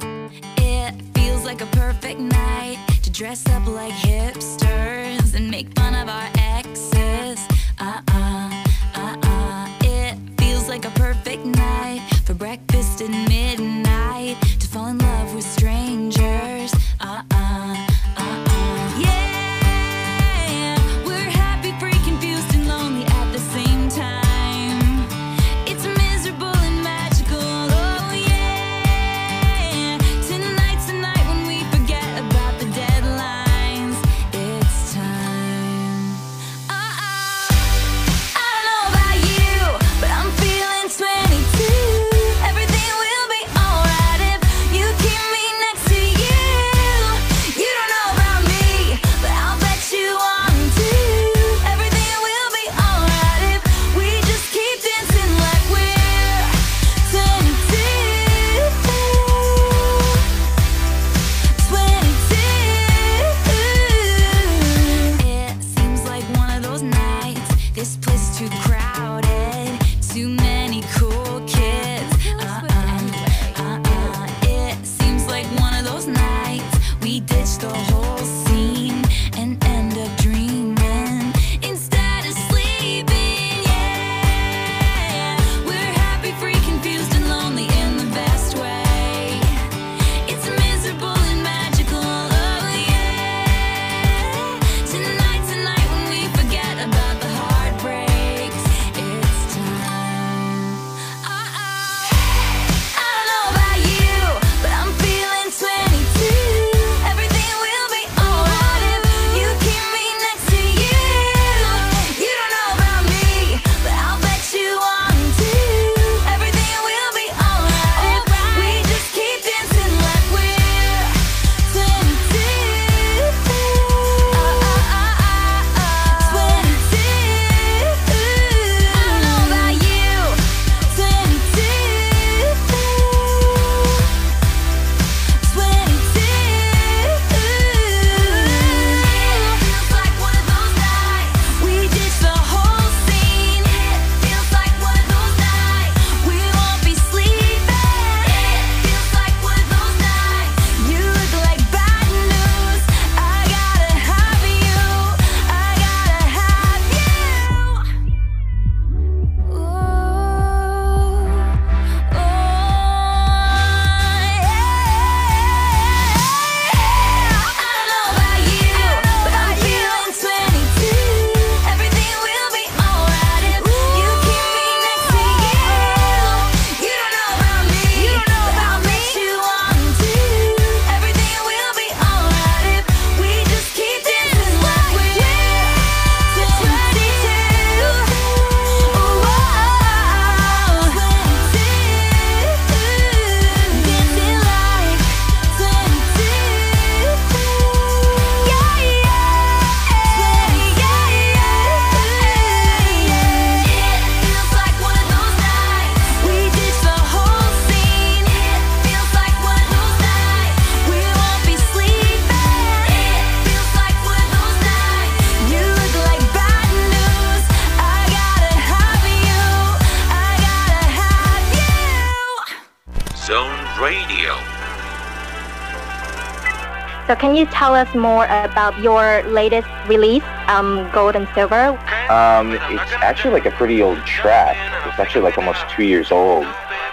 Can 227.32 227.38
you 227.38 227.46
tell 227.46 227.74
us 227.74 227.88
more 227.96 228.26
about 228.26 228.78
your 228.82 229.24
latest 229.24 229.70
release, 229.88 230.24
um, 230.48 230.90
Gold 230.92 231.16
and 231.16 231.30
Silver? 231.34 231.70
Um, 232.10 232.52
it's 232.52 232.92
actually 233.00 233.32
like 233.32 233.46
a 233.46 233.52
pretty 233.52 233.82
old 233.82 234.06
track. 234.06 234.58
It's 234.86 235.00
actually 235.00 235.22
like 235.22 235.38
almost 235.38 235.62
two 235.70 235.86
years 235.86 236.12
old. 236.12 236.44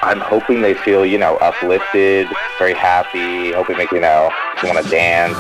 I'm 0.00 0.20
hoping 0.20 0.60
they 0.60 0.74
feel, 0.74 1.04
you 1.04 1.18
know, 1.18 1.38
uplifted, 1.38 2.28
very 2.56 2.72
happy, 2.72 3.50
hoping 3.50 3.78
they, 3.78 3.88
you 3.90 3.98
know, 3.98 4.30
want 4.62 4.78
to 4.80 4.88
dance. 4.88 5.36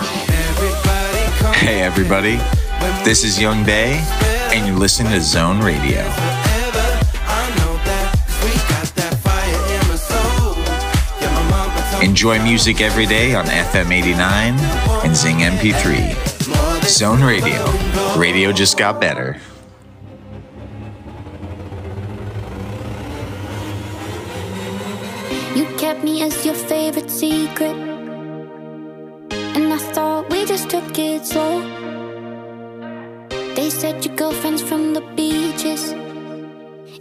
Hey 1.54 1.80
everybody, 1.80 2.38
this 3.04 3.22
is 3.22 3.40
Young 3.40 3.64
Bay, 3.64 4.04
and 4.52 4.66
you're 4.66 4.76
listening 4.76 5.12
to 5.12 5.20
Zone 5.20 5.60
Radio. 5.60 6.02
Enjoy 12.02 12.42
music 12.42 12.80
every 12.80 13.06
day 13.06 13.34
on 13.36 13.44
FM 13.44 13.92
89 13.92 14.87
and 15.04 15.16
Zing 15.16 15.38
MP3. 15.38 16.84
Zone 16.84 17.22
Radio. 17.22 17.64
Radio 18.16 18.52
just 18.52 18.76
got 18.76 19.00
better. 19.00 19.40
You 25.54 25.66
kept 25.76 26.02
me 26.02 26.22
as 26.22 26.44
your 26.44 26.54
favorite 26.54 27.10
secret. 27.10 27.76
And 29.56 29.72
I 29.72 29.78
thought 29.78 30.30
we 30.30 30.44
just 30.44 30.70
took 30.70 30.98
it 30.98 31.26
slow. 31.26 31.60
They 33.54 33.70
said 33.70 34.04
your 34.04 34.16
girlfriend's 34.16 34.62
from 34.62 34.94
the 34.94 35.02
beaches. 35.16 35.94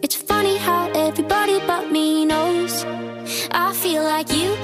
It's 0.02 0.16
funny 0.16 0.58
how 0.58 0.90
everybody 0.94 1.60
but 1.66 1.92
me 1.92 2.26
knows. 2.26 2.86
I 3.52 3.74
feel 3.74 4.04
like 4.04 4.32
you 4.32 4.56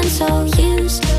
and 0.00 0.08
so 0.08 0.44
used 0.62 1.09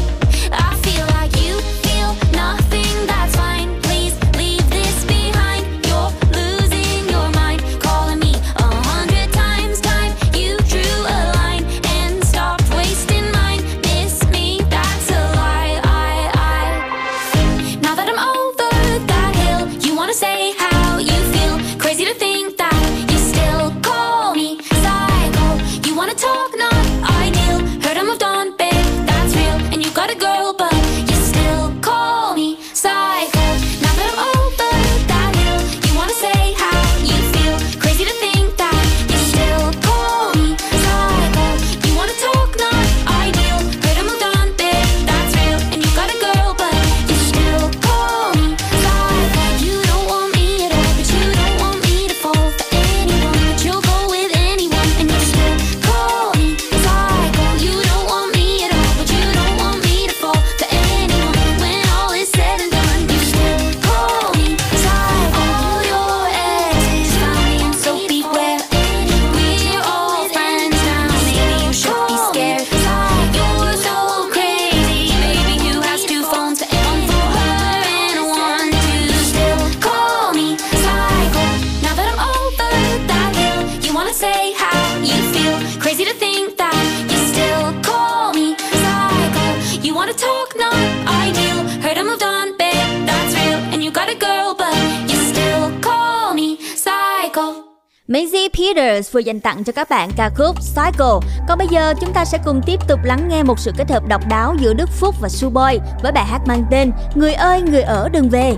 Peters 98.62 99.12
vừa 99.12 99.20
dành 99.20 99.39
tặng 99.39 99.64
cho 99.64 99.74
các 99.74 99.89
bạn 99.89 100.09
ca 100.18 100.30
khúc 100.30 100.55
Cycle. 100.76 101.30
Còn 101.47 101.57
bây 101.57 101.68
giờ 101.68 101.93
chúng 102.01 102.14
ta 102.14 102.26
sẽ 102.26 102.38
cùng 102.45 102.62
tiếp 102.66 102.80
tục 102.88 102.99
lắng 103.03 103.28
nghe 103.30 103.43
một 103.43 103.59
sự 103.59 103.72
kết 103.78 103.89
hợp 103.89 104.07
độc 104.07 104.22
đáo 104.30 104.55
giữa 104.59 104.74
Đức 104.74 104.89
Phúc 104.99 105.16
và 105.22 105.30
Suboy 105.30 105.80
với 106.03 106.12
bài 106.12 106.26
hát 106.26 106.41
mang 106.47 106.64
tên 106.72 106.91
Người 107.16 107.34
ơi, 107.34 107.62
người 107.62 107.82
ở 107.82 108.09
đừng 108.09 108.30
về. 108.30 108.55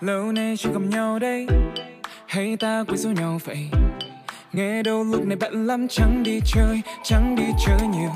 lâu 0.00 0.32
nay 0.32 0.56
chưa 0.58 0.70
gặp 0.72 0.80
nhau 0.88 1.18
đây 1.18 1.46
hay 2.26 2.56
ta 2.56 2.84
quên 2.88 2.98
số 2.98 3.10
nhau 3.10 3.38
vậy 3.44 3.68
nghe 4.52 4.82
đâu 4.82 5.04
lúc 5.04 5.26
này 5.26 5.36
bận 5.36 5.66
lắm, 5.66 5.88
chẳng 5.88 6.22
đi 6.22 6.40
chơi, 6.54 6.80
chẳng 7.04 7.36
đi 7.36 7.44
chơi 7.66 7.88
nhiều 7.88 8.10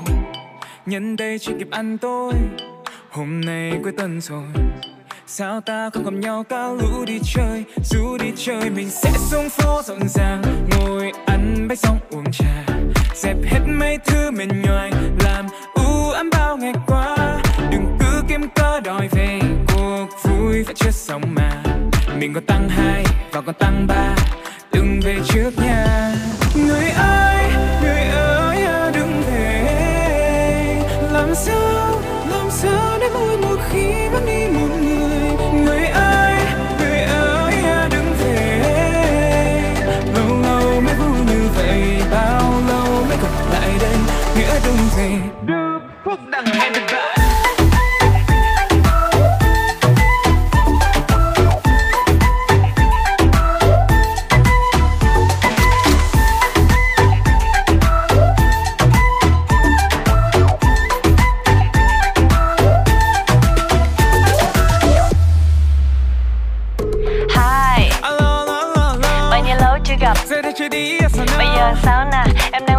nhân 0.85 1.15
đây 1.15 1.39
chưa 1.39 1.53
kịp 1.59 1.67
ăn 1.71 1.97
tối, 1.97 2.33
hôm 3.09 3.41
nay 3.41 3.73
cuối 3.83 3.91
tuần 3.97 4.21
rồi 4.21 4.43
sao 5.35 5.61
ta 5.61 5.89
không 5.89 6.03
gặp 6.03 6.13
nhau 6.13 6.43
cả 6.49 6.67
lũ 6.67 7.05
đi 7.05 7.19
chơi, 7.23 7.63
dù 7.83 8.17
đi 8.17 8.31
chơi 8.37 8.69
mình 8.69 8.89
sẽ 8.89 9.11
xuống 9.31 9.49
phố 9.49 9.81
rộn 9.85 10.07
ràng. 10.07 10.41
Ngồi 10.71 11.11
ăn 11.25 11.67
bánh 11.67 11.77
xong 11.77 11.99
uống 12.11 12.31
trà, 12.31 12.65
dẹp 13.15 13.35
hết 13.45 13.59
mấy 13.67 13.97
thứ 14.05 14.31
mệt 14.31 14.47
nhoài. 14.63 14.91
Làm 15.23 15.45
u 15.73 16.09
ám 16.09 16.29
bao 16.29 16.57
ngày 16.57 16.73
qua, 16.87 17.17
đừng 17.71 17.97
cứ 17.99 18.21
kiếm 18.27 18.49
cớ 18.55 18.79
đòi 18.79 19.07
về. 19.11 19.39
Cuộc 19.67 20.07
vui 20.23 20.63
phải 20.63 20.75
chưa 20.75 20.91
xong 20.91 21.21
mà, 21.35 21.63
mình 22.19 22.33
còn 22.33 22.45
tăng 22.45 22.69
hai 22.69 23.03
và 23.31 23.41
còn 23.41 23.55
tăng 23.55 23.87
ba. 23.87 24.15
Đừng 24.73 24.99
về 25.03 25.17
trước 25.27 25.51
nha. 25.57 26.15
Người 26.55 26.89
ơi! 26.89 27.42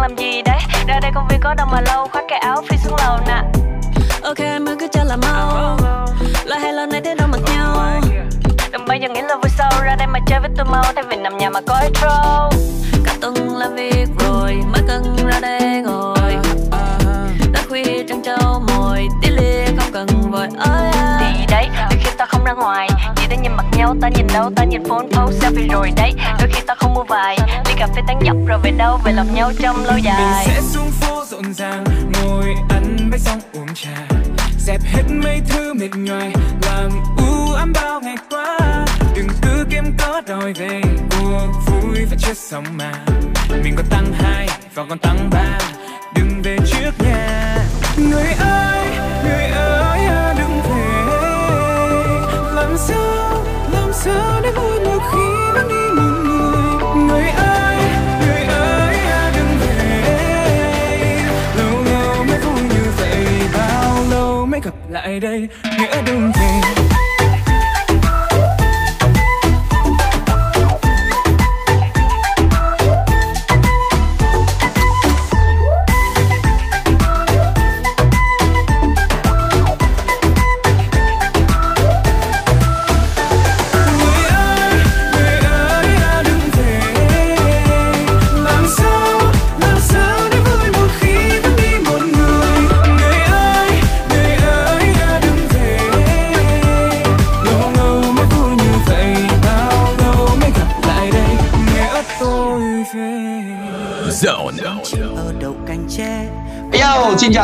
Làm 0.07 0.17
gì 0.17 0.41
đấy? 0.41 0.59
Ra 0.87 0.99
đây 0.99 1.11
công 1.15 1.27
viên 1.27 1.39
có 1.39 1.53
đâu 1.53 1.67
mà 1.71 1.81
lâu 1.81 2.07
Khoác 2.07 2.23
cái 2.27 2.39
áo 2.39 2.63
phi 2.69 2.77
xuống 2.77 2.95
lầu 2.97 3.17
nè. 3.27 3.41
Ok 4.23 4.37
em 4.37 4.65
cứ 4.79 4.87
cho 4.93 5.03
là 5.03 5.15
mau. 5.15 5.77
Là 6.45 6.57
hay 6.59 6.73
lâu 6.73 6.85
nay 6.85 7.01
thế 7.05 7.15
đâu 7.15 7.27
mặc 7.27 7.39
nhau 7.45 8.01
Đừng 8.71 8.85
bao 8.87 8.97
giờ 8.97 9.09
nghĩ 9.09 9.21
là 9.21 9.35
vui 9.35 9.49
sau 9.57 9.71
Ra 9.83 9.95
đây 9.95 10.07
mà 10.07 10.19
chơi 10.27 10.39
với 10.39 10.49
tôi 10.57 10.65
mau 10.65 10.83
Thay 10.95 11.03
vì 11.09 11.15
nằm 11.15 11.37
nhà 11.37 11.49
mà 11.49 11.59
có 11.67 11.79
intro 11.83 12.49
Cả 13.05 13.13
tuần 13.21 13.57
làm 13.57 13.75
việc 13.75 14.07
rồi 14.19 14.53
Mới 14.71 14.81
cần 14.87 15.15
ra 15.27 15.39
đây 15.39 15.81
ngồi. 15.81 16.37
Đã 17.51 17.61
khuya 17.69 18.03
trăng 18.09 18.21
trâu 18.23 18.61
mồi 18.67 19.07
Tí 19.21 19.29
lia 19.29 19.65
không 19.65 19.91
cần 19.93 20.07
vội 20.31 20.47
ơi. 20.57 20.91
Thì 21.19 21.45
đấy 21.49 21.69
ta 22.17 22.25
không 22.25 22.43
ra 22.43 22.53
ngoài. 22.53 22.89
Chỉ 23.15 23.27
ta 23.29 23.35
nhìn 23.35 23.51
mặt 23.57 23.65
nhau 23.77 23.95
Ta 24.01 24.09
nhìn 24.09 24.27
đâu 24.33 24.51
Ta 24.55 24.63
nhìn 24.63 24.83
phone 24.89 25.05
post 25.11 25.43
selfie 25.43 25.71
rồi 25.71 25.91
đấy. 25.95 26.13
Đôi 26.39 26.49
khi 26.53 26.61
ta 26.67 26.75
không 26.75 26.93
mua 26.93 27.03
vài 27.03 27.37
đi 27.65 27.73
cà 27.77 27.87
phê 27.95 28.01
tán 28.07 28.19
dọc 28.25 28.37
Rồi 28.47 28.59
về 28.63 28.71
đâu 28.71 28.99
Về 29.05 29.11
lòng 29.11 29.33
nhau 29.33 29.51
trong 29.59 29.85
lâu 29.85 29.97
dài. 29.97 30.45
Mình 30.47 30.55
sẽ 30.55 30.61
xuống 30.61 30.91
phố 30.91 31.25
rộn 31.25 31.53
ràng 31.53 31.83
Ngồi 32.13 32.55
ăn 32.69 33.09
bánh 33.11 33.19
xong 33.19 33.39
uống 33.53 33.67
trà. 33.75 34.15
Dẹp 34.59 34.81
hết 34.83 35.03
mấy 35.23 35.41
thứ 35.49 35.73
mệt 35.73 35.89
nhoài 35.95 36.31
Làm 36.61 36.89
u 37.17 37.53
ám 37.53 37.73
bao 37.73 38.01
ngày 38.01 38.15
qua. 38.29 38.57
Đừng 39.15 39.27
cứ 39.41 39.65
kiếm 39.69 39.83
có 39.97 40.21
đòi 40.27 40.53
về 40.53 40.81
Cuộc 41.09 41.47
vui 41.65 42.05
vẫn 42.05 42.19
chết 42.19 42.37
xong 42.37 42.65
mà. 42.77 42.91
Mình 43.63 43.73
còn 43.77 43.85
tăng 43.89 44.13
hai 44.13 44.47
và 44.73 44.83
còn 44.89 44.97
tăng 44.99 45.29
ba 45.31 45.59
Đừng 46.15 46.41
về 46.43 46.57
trước 46.65 46.91
nhà 46.99 47.57
Người 47.97 48.33
ơi, 48.39 48.85
người 49.23 49.45
ơi. 49.45 49.94
Làm 52.75 52.83
sao, 52.87 53.43
làm 53.73 53.93
sao 53.93 54.41
để 54.43 54.51
vui 54.51 54.79
một 54.79 54.99
khi 55.11 55.51
vẫn 55.53 55.67
đi 55.67 56.01
một 56.01 56.11
người? 56.23 57.03
Người 57.07 57.29
ơi, 57.29 57.77
người 58.19 58.43
ơi 58.43 58.95
à, 58.95 59.31
đừng 59.35 59.59
về. 59.59 61.21
Lâu 61.57 61.83
lâu 61.83 62.23
mới 62.25 62.39
vui 62.39 62.61
như 62.69 62.91
vậy 62.97 63.25
Bao 63.57 64.03
lâu 64.11 64.45
mới 64.45 64.59
gặp 64.63 64.73
lại 64.89 65.19
đây? 65.19 65.47
Nghĩa 65.79 66.01
đừng 66.05 66.31
về. 66.31 66.84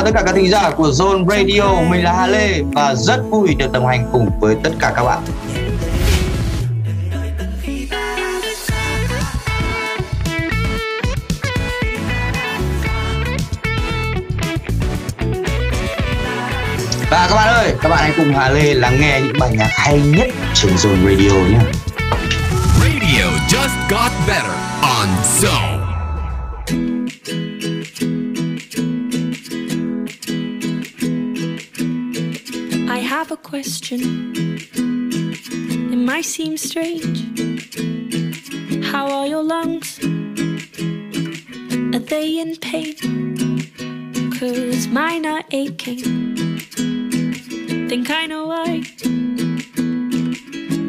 Chào 0.02 0.12
tất 0.12 0.20
cả 0.20 0.24
các 0.26 0.36
thính 0.36 0.50
giả 0.50 0.70
của 0.70 0.90
Zone 0.90 1.28
Radio, 1.30 1.82
mình 1.90 2.04
là 2.04 2.14
Hà 2.14 2.28
Lê 2.28 2.62
và 2.74 2.96
rất 2.96 3.22
vui 3.30 3.56
được 3.56 3.72
đồng 3.72 3.88
hành 3.88 4.10
cùng 4.12 4.30
với 4.40 4.56
tất 4.64 4.70
cả 4.80 4.94
các 4.96 5.04
bạn. 5.04 5.20
Và 17.10 17.28
các 17.30 17.36
bạn 17.36 17.48
ơi, 17.48 17.76
các 17.82 17.90
bạn 17.90 18.00
hãy 18.02 18.14
cùng 18.18 18.34
Hà 18.34 18.50
Lê 18.50 18.74
lắng 18.74 18.98
nghe 19.02 19.22
những 19.22 19.40
bài 19.40 19.50
nhạc 19.58 19.70
hay 19.72 20.02
nhất 20.02 20.28
trên 20.54 20.72
Zone 20.76 21.06
Radio 21.06 21.36
nhé. 21.36 21.60
Radio 22.80 23.26
just 23.48 23.90
got 23.90 24.12
better 24.28 24.52
on 24.82 25.08
Zone. 25.40 25.81
Question. 33.62 34.34
It 35.94 36.02
might 36.10 36.26
seem 36.26 36.58
strange. 36.58 37.18
How 38.92 39.06
are 39.18 39.28
your 39.28 39.44
lungs? 39.44 40.00
Are 41.94 42.04
they 42.12 42.40
in 42.40 42.56
pain? 42.56 42.96
Cause 44.40 44.88
mine 44.88 45.28
are 45.28 45.44
aching. 45.52 46.02
Think 47.88 48.10
I 48.10 48.26
know 48.26 48.48
why. 48.48 48.82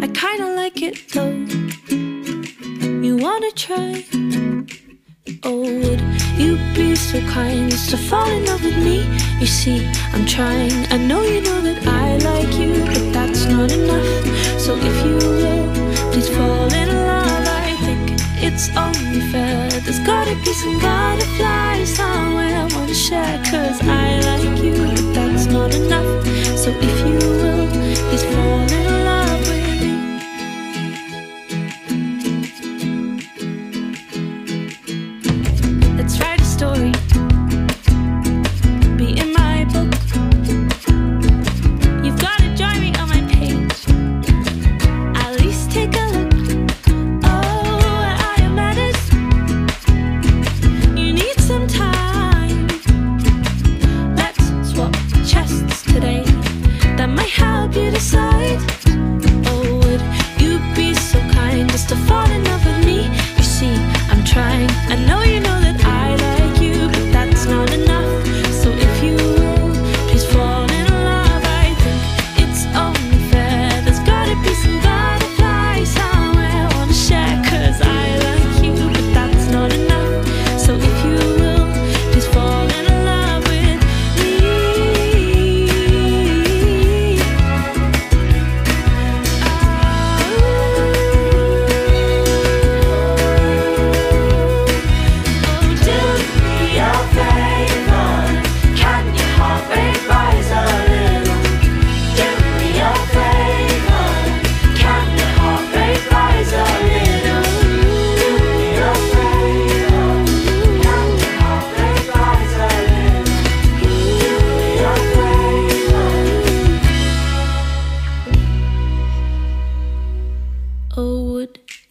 I 0.04 0.06
kinda 0.22 0.46
like 0.60 0.78
it 0.88 0.96
though. 1.12 1.36
You 3.06 3.18
wanna 3.18 3.52
try? 3.66 4.02
Oh, 5.44 5.60
would 5.82 6.02
you 6.42 6.56
be 6.74 6.96
so 6.96 7.20
kind 7.36 7.70
as 7.70 7.86
to 7.88 7.98
fall 7.98 8.30
in 8.30 8.46
love 8.46 8.64
with 8.64 8.78
me? 8.78 8.98
You 9.40 9.46
see, 9.60 9.78
I'm 10.14 10.24
trying. 10.24 10.72
I 10.94 10.96
know 10.96 11.22
you 11.22 11.40
know 11.42 11.60
that 11.68 11.86
I 11.86 12.01
like 12.24 12.52
you, 12.58 12.72
but 12.84 13.02
that's 13.12 13.44
not 13.46 13.70
enough. 13.70 14.10
So 14.58 14.76
if 14.76 14.96
you 15.04 15.16
will, 15.16 15.66
please 16.12 16.28
fall 16.28 16.72
in 16.72 16.88
love. 16.88 17.46
I 17.66 17.76
think 17.84 18.04
it's 18.46 18.68
only 18.76 19.20
fair. 19.32 19.70
There's 19.84 20.00
gotta 20.00 20.34
be 20.44 20.52
some 20.52 20.78
butterflies 20.80 21.94
somewhere 21.96 22.54
I 22.62 22.66
wanna 22.74 22.94
share. 22.94 23.38
Cause 23.50 23.78
I 23.82 24.20
like 24.28 24.62
you, 24.62 24.72
but 24.72 25.14
that's 25.14 25.46
not 25.46 25.74
enough. 25.74 26.10
So 26.56 26.70
if 26.70 26.96
you 27.06 27.16
will, 27.40 27.66
please 28.08 28.24
fall 28.32 28.70
in 28.80 29.04
love 29.04 29.31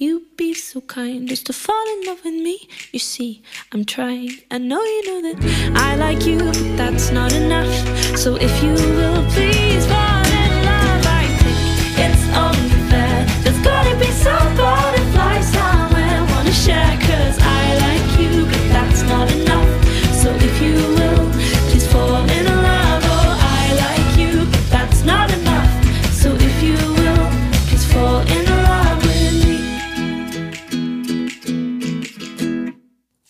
you 0.02 0.26
be 0.36 0.54
so 0.56 0.82
kind 0.82 1.32
as 1.32 1.44
to 1.44 1.54
fall 1.54 1.86
in 1.94 2.08
love 2.08 2.24
with 2.26 2.34
me? 2.34 2.68
You 2.92 3.00
see, 3.00 3.44
I'm 3.72 3.86
trying. 3.86 4.32
I 4.50 4.58
know 4.58 4.82
you 4.82 5.02
know 5.08 5.32
that 5.32 5.72
I 5.76 5.96
like 5.96 6.26
you, 6.26 6.40
but 6.40 6.58
that's 6.76 7.12
not 7.12 7.32
enough. 7.34 7.72
So 8.18 8.36
if 8.36 8.64
you 8.64 8.74
will, 8.74 9.24
please 9.32 9.86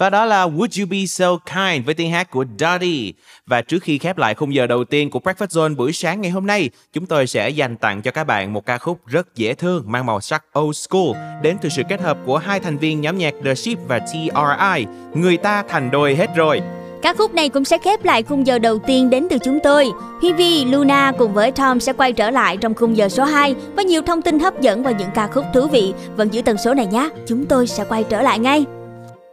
Và 0.02 0.10
đó 0.10 0.26
là 0.26 0.48
Would 0.48 0.82
You 0.82 0.88
Be 0.92 1.06
So 1.06 1.38
Kind 1.38 1.86
với 1.86 1.94
tiếng 1.94 2.12
hát 2.12 2.32
của 2.32 2.46
Dottie. 2.60 3.12
Và 3.46 3.62
trước 3.62 3.84
khi 3.84 3.98
khép 3.98 4.18
lại 4.18 4.34
khung 4.34 4.54
giờ 4.54 4.68
đầu 4.68 4.84
tiên 4.84 5.10
của 5.10 5.20
Breakfast 5.20 5.48
Zone 5.48 5.76
buổi 5.76 5.94
sáng 5.94 6.22
ngày 6.22 6.32
hôm 6.32 6.48
nay, 6.48 6.70
chúng 6.94 7.06
tôi 7.06 7.28
sẽ 7.28 7.50
dành 7.50 7.78
tặng 7.78 8.02
cho 8.02 8.12
các 8.12 8.24
bạn 8.24 8.54
một 8.54 8.66
ca 8.66 8.78
khúc 8.78 9.00
rất 9.08 9.36
dễ 9.36 9.54
thương 9.54 9.84
mang 9.88 10.06
màu 10.06 10.22
sắc 10.22 10.44
old 10.60 10.78
school 10.78 11.42
đến 11.42 11.58
từ 11.62 11.70
sự 11.70 11.84
kết 11.90 12.02
hợp 12.02 12.18
của 12.26 12.38
hai 12.38 12.60
thành 12.60 12.78
viên 12.78 13.02
nhóm 13.02 13.18
nhạc 13.18 13.34
The 13.46 13.56
Ship 13.56 13.88
và 13.88 14.00
TRI. 14.00 14.86
Người 15.14 15.38
ta 15.38 15.64
thành 15.70 15.92
đôi 15.92 16.16
hết 16.16 16.36
rồi. 16.36 16.62
ca 17.02 17.14
khúc 17.14 17.34
này 17.34 17.50
cũng 17.50 17.66
sẽ 17.66 17.78
khép 17.78 18.06
lại 18.06 18.24
khung 18.24 18.48
giờ 18.48 18.60
đầu 18.60 18.80
tiên 18.88 19.10
đến 19.10 19.28
từ 19.30 19.38
chúng 19.38 19.60
tôi. 19.64 19.92
Hivi, 20.24 20.66
Luna 20.66 21.12
cùng 21.18 21.34
với 21.34 21.52
Tom 21.52 21.80
sẽ 21.80 21.94
quay 21.94 22.14
trở 22.14 22.30
lại 22.30 22.58
trong 22.58 22.74
khung 22.74 22.98
giờ 22.98 23.10
số 23.10 23.24
2 23.24 23.56
với 23.76 23.86
nhiều 23.86 24.02
thông 24.02 24.22
tin 24.22 24.40
hấp 24.40 24.62
dẫn 24.62 24.84
và 24.84 24.92
những 24.92 25.10
ca 25.16 25.28
khúc 25.28 25.46
thú 25.54 25.68
vị. 25.68 25.94
Vẫn 26.16 26.34
giữ 26.34 26.42
tần 26.42 26.58
số 26.58 26.74
này 26.74 26.86
nhé, 26.86 27.10
chúng 27.28 27.46
tôi 27.46 27.68
sẽ 27.68 27.86
quay 27.90 28.04
trở 28.04 28.22
lại 28.22 28.40
ngay. 28.40 28.66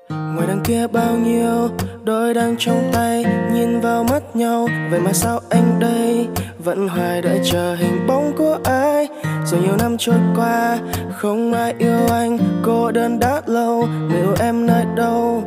Ngoài 0.09 0.47
đằng 0.49 0.61
kia 0.65 0.87
bao 0.87 1.15
nhiêu 1.17 1.69
đôi 2.05 2.35
đang 2.35 2.57
trong 2.59 2.91
tay 2.93 3.25
nhìn 3.53 3.81
vào 3.81 4.05
mắt 4.05 4.37
nhau. 4.37 4.69
Vậy 4.91 5.01
mà 5.01 5.13
sao 5.13 5.41
anh 5.51 5.79
đây? 5.81 6.29
Vẫn 6.59 6.89
hoài 6.89 7.23
đợi 7.23 7.41
chờ 7.45 7.75
hình 7.75 8.07
bóng 8.07 8.33
của 8.39 8.59
ai? 8.65 9.09
Rồi 9.45 9.61
nhiều 9.61 9.77
năm 9.79 9.97
trôi 9.99 10.17
qua 10.37 10.79
không 11.17 11.53
ai 11.53 11.75
yêu 11.79 12.09
anh. 12.11 12.39
Cô 12.63 12.91
đơn 12.91 13.19
đã 13.19 13.43
lâu 13.47 13.89
liệu 14.11 14.35
em 14.41 14.67
nơi 14.67 14.85
đâu? 14.97 15.45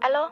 Alo? 0.00 0.30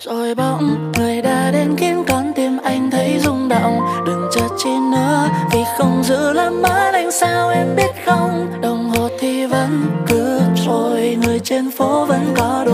Rồi 0.00 0.34
bỗng 0.34 0.92
người 0.98 1.22
đã 1.22 1.50
đến 1.50 1.76
khiến 1.76 2.04
con 2.08 2.32
tim 2.36 2.58
anh 2.64 2.90
thấy 2.90 3.18
rung 3.18 3.48
động. 3.48 3.80
Đừng 4.06 4.28
chờ 4.32 4.48
chi 4.58 4.70
nữa 4.92 5.28
vì 5.52 5.60
không 5.78 6.02
giữ 6.04 6.32
làm 6.32 6.62
mất 6.62 6.90
anh 6.92 7.10
sao 7.10 7.48
em 7.48 7.76
biết 7.76 7.90
không? 8.06 8.60
Đồng 8.60 8.90
hồ 8.90 9.08
thì 9.20 9.46
vẫn 9.46 9.86
phố 11.78 12.04
vẫn 12.04 12.34
có 12.36 12.64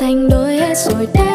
thành 0.00 0.28
đôi 0.28 0.56
hết 0.56 0.74
rồi 0.76 1.08
đã 1.14 1.27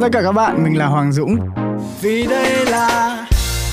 chào 0.00 0.08
tất 0.10 0.18
cả 0.18 0.22
các 0.22 0.32
bạn, 0.32 0.64
mình 0.64 0.78
là 0.78 0.86
Hoàng 0.86 1.12
Dũng. 1.12 1.36
vì 2.00 2.26
đây 2.26 2.66
là 2.66 3.26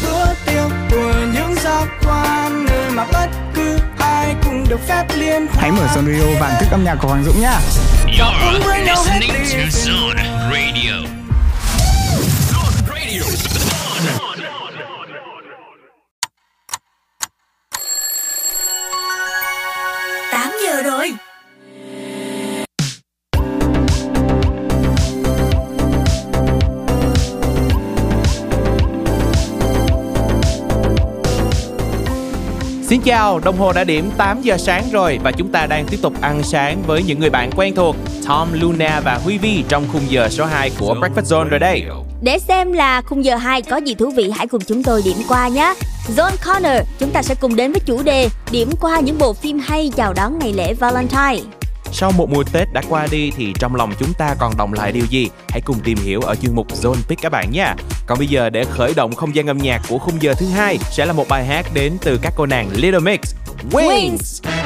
bữa 0.03 0.25
tiệc 0.45 0.71
của 0.91 1.13
những 1.33 1.55
giác 1.55 1.87
quan 2.05 2.65
nơi 2.65 2.91
mà 2.91 3.05
bất 3.13 3.27
cứ 3.55 3.77
ai 3.99 4.35
cũng 4.45 4.65
được 4.69 4.79
phép 4.87 5.05
liên 5.17 5.47
hoan 5.47 5.57
Hãy 5.57 5.71
mở 5.71 5.85
Zone 5.95 6.13
Radio 6.13 6.39
và 6.39 6.57
thức 6.59 6.67
âm 6.71 6.83
nhạc 6.83 6.95
của 7.01 7.07
Hoàng 7.07 7.23
Dũng 7.23 7.41
nhá. 7.41 7.59
You're 8.07 8.59
listening 8.85 9.31
to 9.51 9.69
Zone 9.69 10.23
Radio. 10.51 11.05
Zone 11.09 11.14
chào, 33.05 33.39
đồng 33.39 33.57
hồ 33.57 33.73
đã 33.73 33.83
điểm 33.83 34.11
8 34.17 34.41
giờ 34.41 34.57
sáng 34.57 34.83
rồi 34.91 35.19
và 35.23 35.31
chúng 35.31 35.51
ta 35.51 35.65
đang 35.65 35.85
tiếp 35.85 35.97
tục 36.01 36.13
ăn 36.21 36.43
sáng 36.43 36.83
với 36.87 37.03
những 37.03 37.19
người 37.19 37.29
bạn 37.29 37.49
quen 37.55 37.75
thuộc 37.75 37.95
Tom, 38.27 38.47
Luna 38.53 39.01
và 39.05 39.15
Huy 39.23 39.37
Vi 39.37 39.63
trong 39.69 39.85
khung 39.93 40.01
giờ 40.09 40.29
số 40.29 40.45
2 40.45 40.71
của 40.79 40.95
Breakfast 40.95 41.23
Zone 41.23 41.49
rồi 41.49 41.59
đây. 41.59 41.83
Để 42.21 42.39
xem 42.39 42.73
là 42.73 43.01
khung 43.01 43.25
giờ 43.25 43.35
2 43.35 43.61
có 43.61 43.77
gì 43.77 43.95
thú 43.95 44.11
vị 44.15 44.31
hãy 44.35 44.47
cùng 44.47 44.61
chúng 44.61 44.83
tôi 44.83 45.01
điểm 45.05 45.17
qua 45.27 45.47
nhé. 45.47 45.73
Zone 46.15 46.35
Corner, 46.45 46.81
chúng 46.99 47.11
ta 47.11 47.21
sẽ 47.21 47.35
cùng 47.35 47.55
đến 47.55 47.71
với 47.71 47.81
chủ 47.85 48.03
đề 48.03 48.29
điểm 48.51 48.69
qua 48.81 48.99
những 48.99 49.17
bộ 49.17 49.33
phim 49.33 49.59
hay 49.59 49.91
chào 49.95 50.13
đón 50.13 50.39
ngày 50.39 50.53
lễ 50.53 50.73
Valentine. 50.73 51.64
Sau 51.91 52.11
một 52.11 52.29
mùa 52.29 52.43
Tết 52.51 52.73
đã 52.73 52.81
qua 52.89 53.07
đi 53.11 53.31
thì 53.31 53.53
trong 53.59 53.75
lòng 53.75 53.93
chúng 53.99 54.13
ta 54.13 54.35
còn 54.39 54.57
động 54.57 54.73
lại 54.73 54.91
điều 54.91 55.05
gì? 55.05 55.29
Hãy 55.49 55.61
cùng 55.61 55.79
tìm 55.79 55.97
hiểu 55.97 56.21
ở 56.21 56.35
chuyên 56.35 56.55
mục 56.55 56.67
Zone 56.67 57.01
Pick 57.07 57.21
các 57.21 57.31
bạn 57.31 57.51
nha. 57.51 57.75
Còn 58.05 58.17
bây 58.17 58.27
giờ 58.27 58.49
để 58.49 58.65
khởi 58.65 58.93
động 58.93 59.15
không 59.15 59.35
gian 59.35 59.47
âm 59.47 59.57
nhạc 59.57 59.81
của 59.89 59.97
khung 59.97 60.21
giờ 60.21 60.33
thứ 60.33 60.47
hai 60.47 60.77
sẽ 60.91 61.05
là 61.05 61.13
một 61.13 61.27
bài 61.29 61.45
hát 61.45 61.65
đến 61.73 61.97
từ 62.01 62.19
các 62.21 62.33
cô 62.35 62.45
nàng 62.45 62.69
Little 62.73 62.99
Mix. 62.99 63.19
Wings. 63.71 64.17
Wings. 64.17 64.64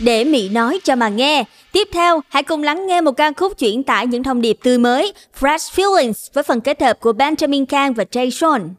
để 0.00 0.24
Mỹ 0.24 0.48
nói 0.48 0.80
cho 0.84 0.96
mà 0.96 1.08
nghe. 1.08 1.44
Tiếp 1.72 1.88
theo, 1.92 2.20
hãy 2.28 2.42
cùng 2.42 2.62
lắng 2.62 2.86
nghe 2.86 3.00
một 3.00 3.12
ca 3.12 3.32
khúc 3.36 3.58
chuyển 3.58 3.82
tải 3.82 4.06
những 4.06 4.22
thông 4.22 4.40
điệp 4.40 4.58
tươi 4.62 4.78
mới, 4.78 5.12
Fresh 5.40 5.74
Feelings 5.74 6.30
với 6.32 6.42
phần 6.42 6.60
kết 6.60 6.80
hợp 6.82 7.00
của 7.00 7.12
Benjamin 7.12 7.66
Kang 7.66 7.94
và 7.94 8.04
Jay 8.10 8.30
Sean. 8.30 8.74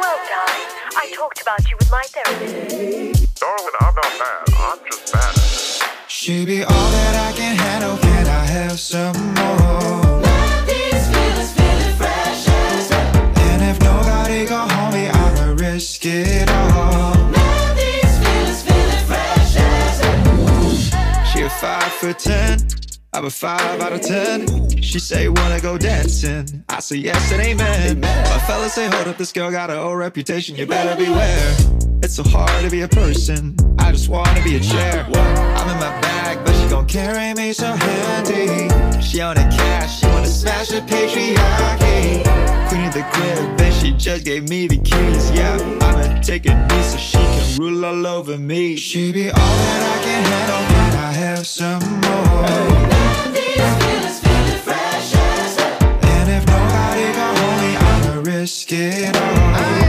Well, 0.00 0.18
darling, 0.30 0.68
I 1.02 1.16
talked 1.16 1.46
about 1.46 1.60
you 1.70 1.78
with 1.78 1.90
my 1.92 2.04
therapist. 2.12 3.40
Darling, 3.40 3.74
I'm 3.80 3.94
not 3.96 4.12
mad. 4.18 4.44
I'm 4.48 4.78
just 4.90 5.14
mad. 5.14 5.34
She 6.08 6.46
be 6.46 6.62
all 6.62 6.90
that 6.92 7.34
I 7.34 7.38
can 7.38 7.56
handle. 7.56 7.96
Can 8.02 8.26
I 8.26 8.46
have 8.52 8.76
some 8.78 9.34
more? 9.34 10.05
for 21.96 22.12
10. 22.12 22.58
I'm 23.14 23.24
a 23.24 23.30
5 23.30 23.80
out 23.80 23.92
of 23.92 24.02
10. 24.02 24.82
She 24.82 24.98
say, 24.98 25.28
wanna 25.28 25.60
go 25.60 25.78
dancing. 25.78 26.64
I 26.68 26.80
say, 26.80 26.96
yes 26.96 27.32
and 27.32 27.40
amen. 27.40 28.00
My 28.00 28.38
fellas 28.46 28.74
say, 28.74 28.86
hold 28.88 29.08
up, 29.08 29.16
this 29.16 29.32
girl 29.32 29.50
got 29.50 29.70
her 29.70 29.76
old 29.76 29.98
reputation. 29.98 30.56
You 30.56 30.66
better 30.66 30.94
beware. 30.96 31.56
It's 32.02 32.16
so 32.16 32.22
hard 32.22 32.64
to 32.64 32.70
be 32.70 32.82
a 32.82 32.88
person. 32.88 33.56
I 33.78 33.92
just 33.92 34.10
wanna 34.10 34.42
be 34.44 34.56
a 34.56 34.60
chair. 34.60 35.04
I'm 35.06 35.68
in 35.70 35.76
my 35.80 36.00
bag, 36.02 36.44
but 36.44 36.54
she 36.54 36.68
gon' 36.68 36.86
carry 36.86 37.32
me 37.32 37.54
so 37.54 37.72
handy. 37.72 38.68
She 39.00 39.22
on 39.22 39.38
a 39.38 39.48
cash, 39.48 40.00
she 40.00 40.06
wanna 40.06 40.26
smash 40.26 40.68
the 40.68 40.80
patriarchy. 40.80 42.22
Queen 42.68 42.84
of 42.84 42.92
the 42.92 43.06
crib, 43.12 43.58
bitch, 43.58 43.80
she 43.80 43.92
just 43.92 44.24
gave 44.24 44.48
me 44.50 44.66
the 44.66 44.76
keys. 44.76 45.30
Yeah, 45.30 45.56
I'ma 45.80 46.20
take 46.20 46.44
a 46.44 46.54
knee 46.54 46.82
so 46.82 46.98
she 46.98 47.16
can 47.16 47.58
rule 47.58 47.84
all 47.86 48.06
over 48.06 48.36
me. 48.36 48.76
She 48.76 49.12
be 49.12 49.30
all 49.30 49.36
that 49.36 49.98
I 49.98 50.04
can 50.04 50.24
handle 50.24 50.85
have 51.16 51.46
some 51.46 51.80
more. 51.80 52.42
None. 52.92 53.36
And 56.02 56.28
if 56.30 56.46
nobody 56.46 57.12
got 57.18 57.34
me, 57.60 57.76
I'ma 57.76 58.20
risk 58.20 58.70
it 58.72 59.16
all. 59.16 59.22
I 59.22 59.85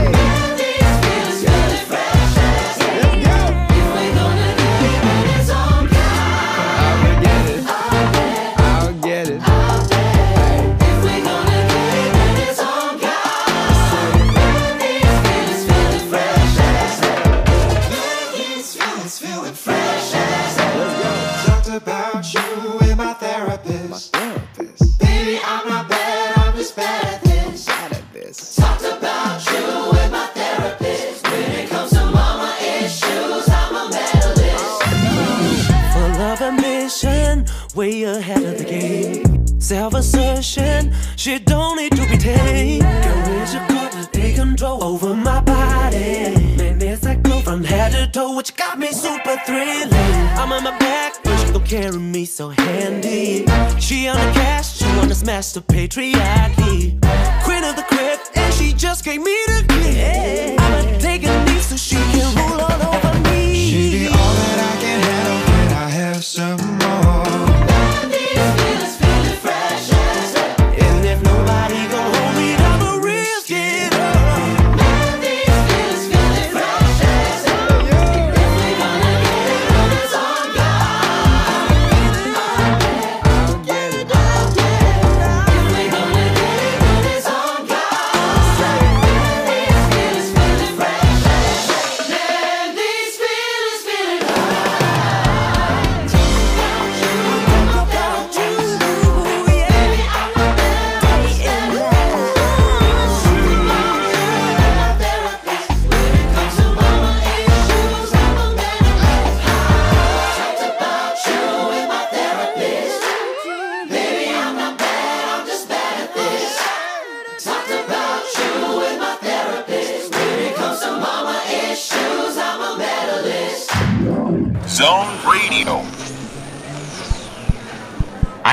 ahead 38.08 38.44
of 38.44 38.58
the 38.58 38.64
game. 38.64 39.48
Self 39.60 39.94
assertion, 39.94 40.94
she 41.16 41.40
don't 41.40 41.78
need 41.78 41.92
to 41.92 42.08
be 42.08 42.18
tamed. 42.18 42.84
Girl 42.84 43.26
Courage 43.26 43.54
accord 43.56 43.92
to 43.92 44.10
take 44.12 44.36
control 44.36 44.84
over 44.84 45.14
my 45.14 45.42
body. 45.42 46.56
Man, 46.58 46.82
as 46.84 47.06
I 47.06 47.16
go 47.16 47.42
from 47.42 47.64
head 47.64 47.92
to 47.92 48.08
toe, 48.12 48.36
which 48.36 48.56
got 48.56 48.80
me 48.80 48.92
super 48.92 49.38
thrilling. 49.46 49.92
I'm 50.40 50.52
on 50.52 50.64
my 50.64 50.78
back, 50.78 51.22
but 51.24 51.38
she 51.38 51.52
gon' 51.52 51.66
carry 51.66 51.98
me 51.98 52.26
so 52.26 52.50
handy. 52.50 53.46
She 53.80 54.08
on 54.08 54.16
the 54.16 54.32
cash, 54.34 54.78
she 54.78 54.86
wanna 54.98 55.16
smash 55.16 55.52
the 55.52 55.62
patriarchy. 55.62 57.00
Queen 57.44 57.64
of 57.64 57.76
the 57.76 57.86
crib, 57.90 58.20
and 58.36 58.54
she 58.54 58.74
just 58.74 59.04
gave 59.04 59.22
me 59.22 59.36
the 59.48 59.66
key. 59.68 60.56
I'ma 60.58 60.98
take 61.00 61.24
a 61.24 61.46
knee 61.46 61.60
so 61.60 61.76
she 61.76 61.96
can 61.96 62.36
rule 62.36 62.62
all 62.62 62.96
over 62.96 63.20
me. 63.30 63.54
She 63.56 63.90
be 63.92 64.08
all 64.08 64.34
that 64.40 64.60
I 64.72 64.82
can 64.82 65.00
handle, 65.02 65.46
can 65.46 65.74
I 65.74 65.90
have 65.90 66.24
some 66.24 66.58
more? 66.78 67.47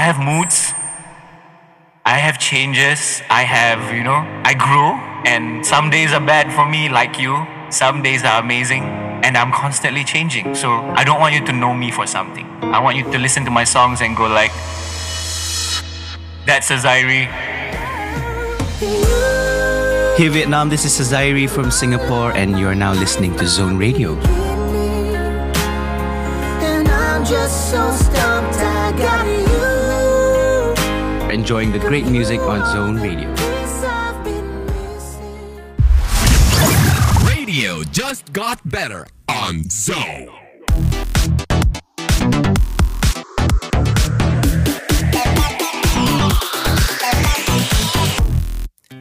Have 0.05 0.19
moods. 0.21 0.73
I 2.05 2.19
have 2.19 2.39
changes. 2.39 3.23
I 3.31 3.43
have, 3.43 3.95
you 3.97 4.05
know, 4.05 4.21
I 4.45 4.53
grow. 4.53 5.01
And 5.25 5.65
some 5.65 5.89
days 5.89 6.13
are 6.13 6.21
bad 6.21 6.53
for 6.53 6.69
me, 6.69 6.91
like 6.91 7.19
you. 7.19 7.47
Some 7.71 8.03
days 8.03 8.23
are 8.23 8.41
amazing. 8.43 8.83
And 9.25 9.37
I'm 9.37 9.51
constantly 9.51 10.05
changing. 10.05 10.55
So 10.55 10.69
I 10.71 11.05
don't 11.05 11.21
want 11.21 11.35
you 11.35 11.45
to 11.47 11.53
know 11.53 11.73
me 11.73 11.91
for 11.91 12.07
something. 12.07 12.45
I 12.61 12.81
want 12.81 12.99
you 12.99 13.05
to 13.11 13.19
listen 13.19 13.45
to 13.47 13.51
my 13.51 13.65
songs 13.65 14.03
and 14.03 14.15
go 14.15 14.27
like, 14.27 14.53
that's 16.45 16.71
a 16.71 16.77
Zairi. 16.77 17.25
Hey 20.17 20.29
Vietnam, 20.29 20.69
this 20.69 20.85
is 20.85 20.93
Sazairi 20.93 21.49
from 21.49 21.71
Singapore, 21.71 22.31
and 22.37 22.59
you're 22.59 22.75
now 22.77 22.93
listening 22.93 23.35
to 23.37 23.47
Zone 23.49 23.79
Radio. 23.79 24.15
And 26.61 26.87
I'm 26.87 27.25
just 27.25 27.71
so 27.71 27.91
stumped 27.91 28.55
I 28.59 28.93
got 28.93 29.27
you 29.27 29.74
Enjoying 31.35 31.73
the 31.73 31.81
great 31.81 32.07
music 32.07 32.41
on 32.41 32.61
Zone 32.73 33.03
Radio. 33.03 33.29
Radio 37.27 37.83
just 37.93 38.33
got 38.33 38.61
better 38.65 39.07
on 39.27 39.55
Zone. 39.69 40.29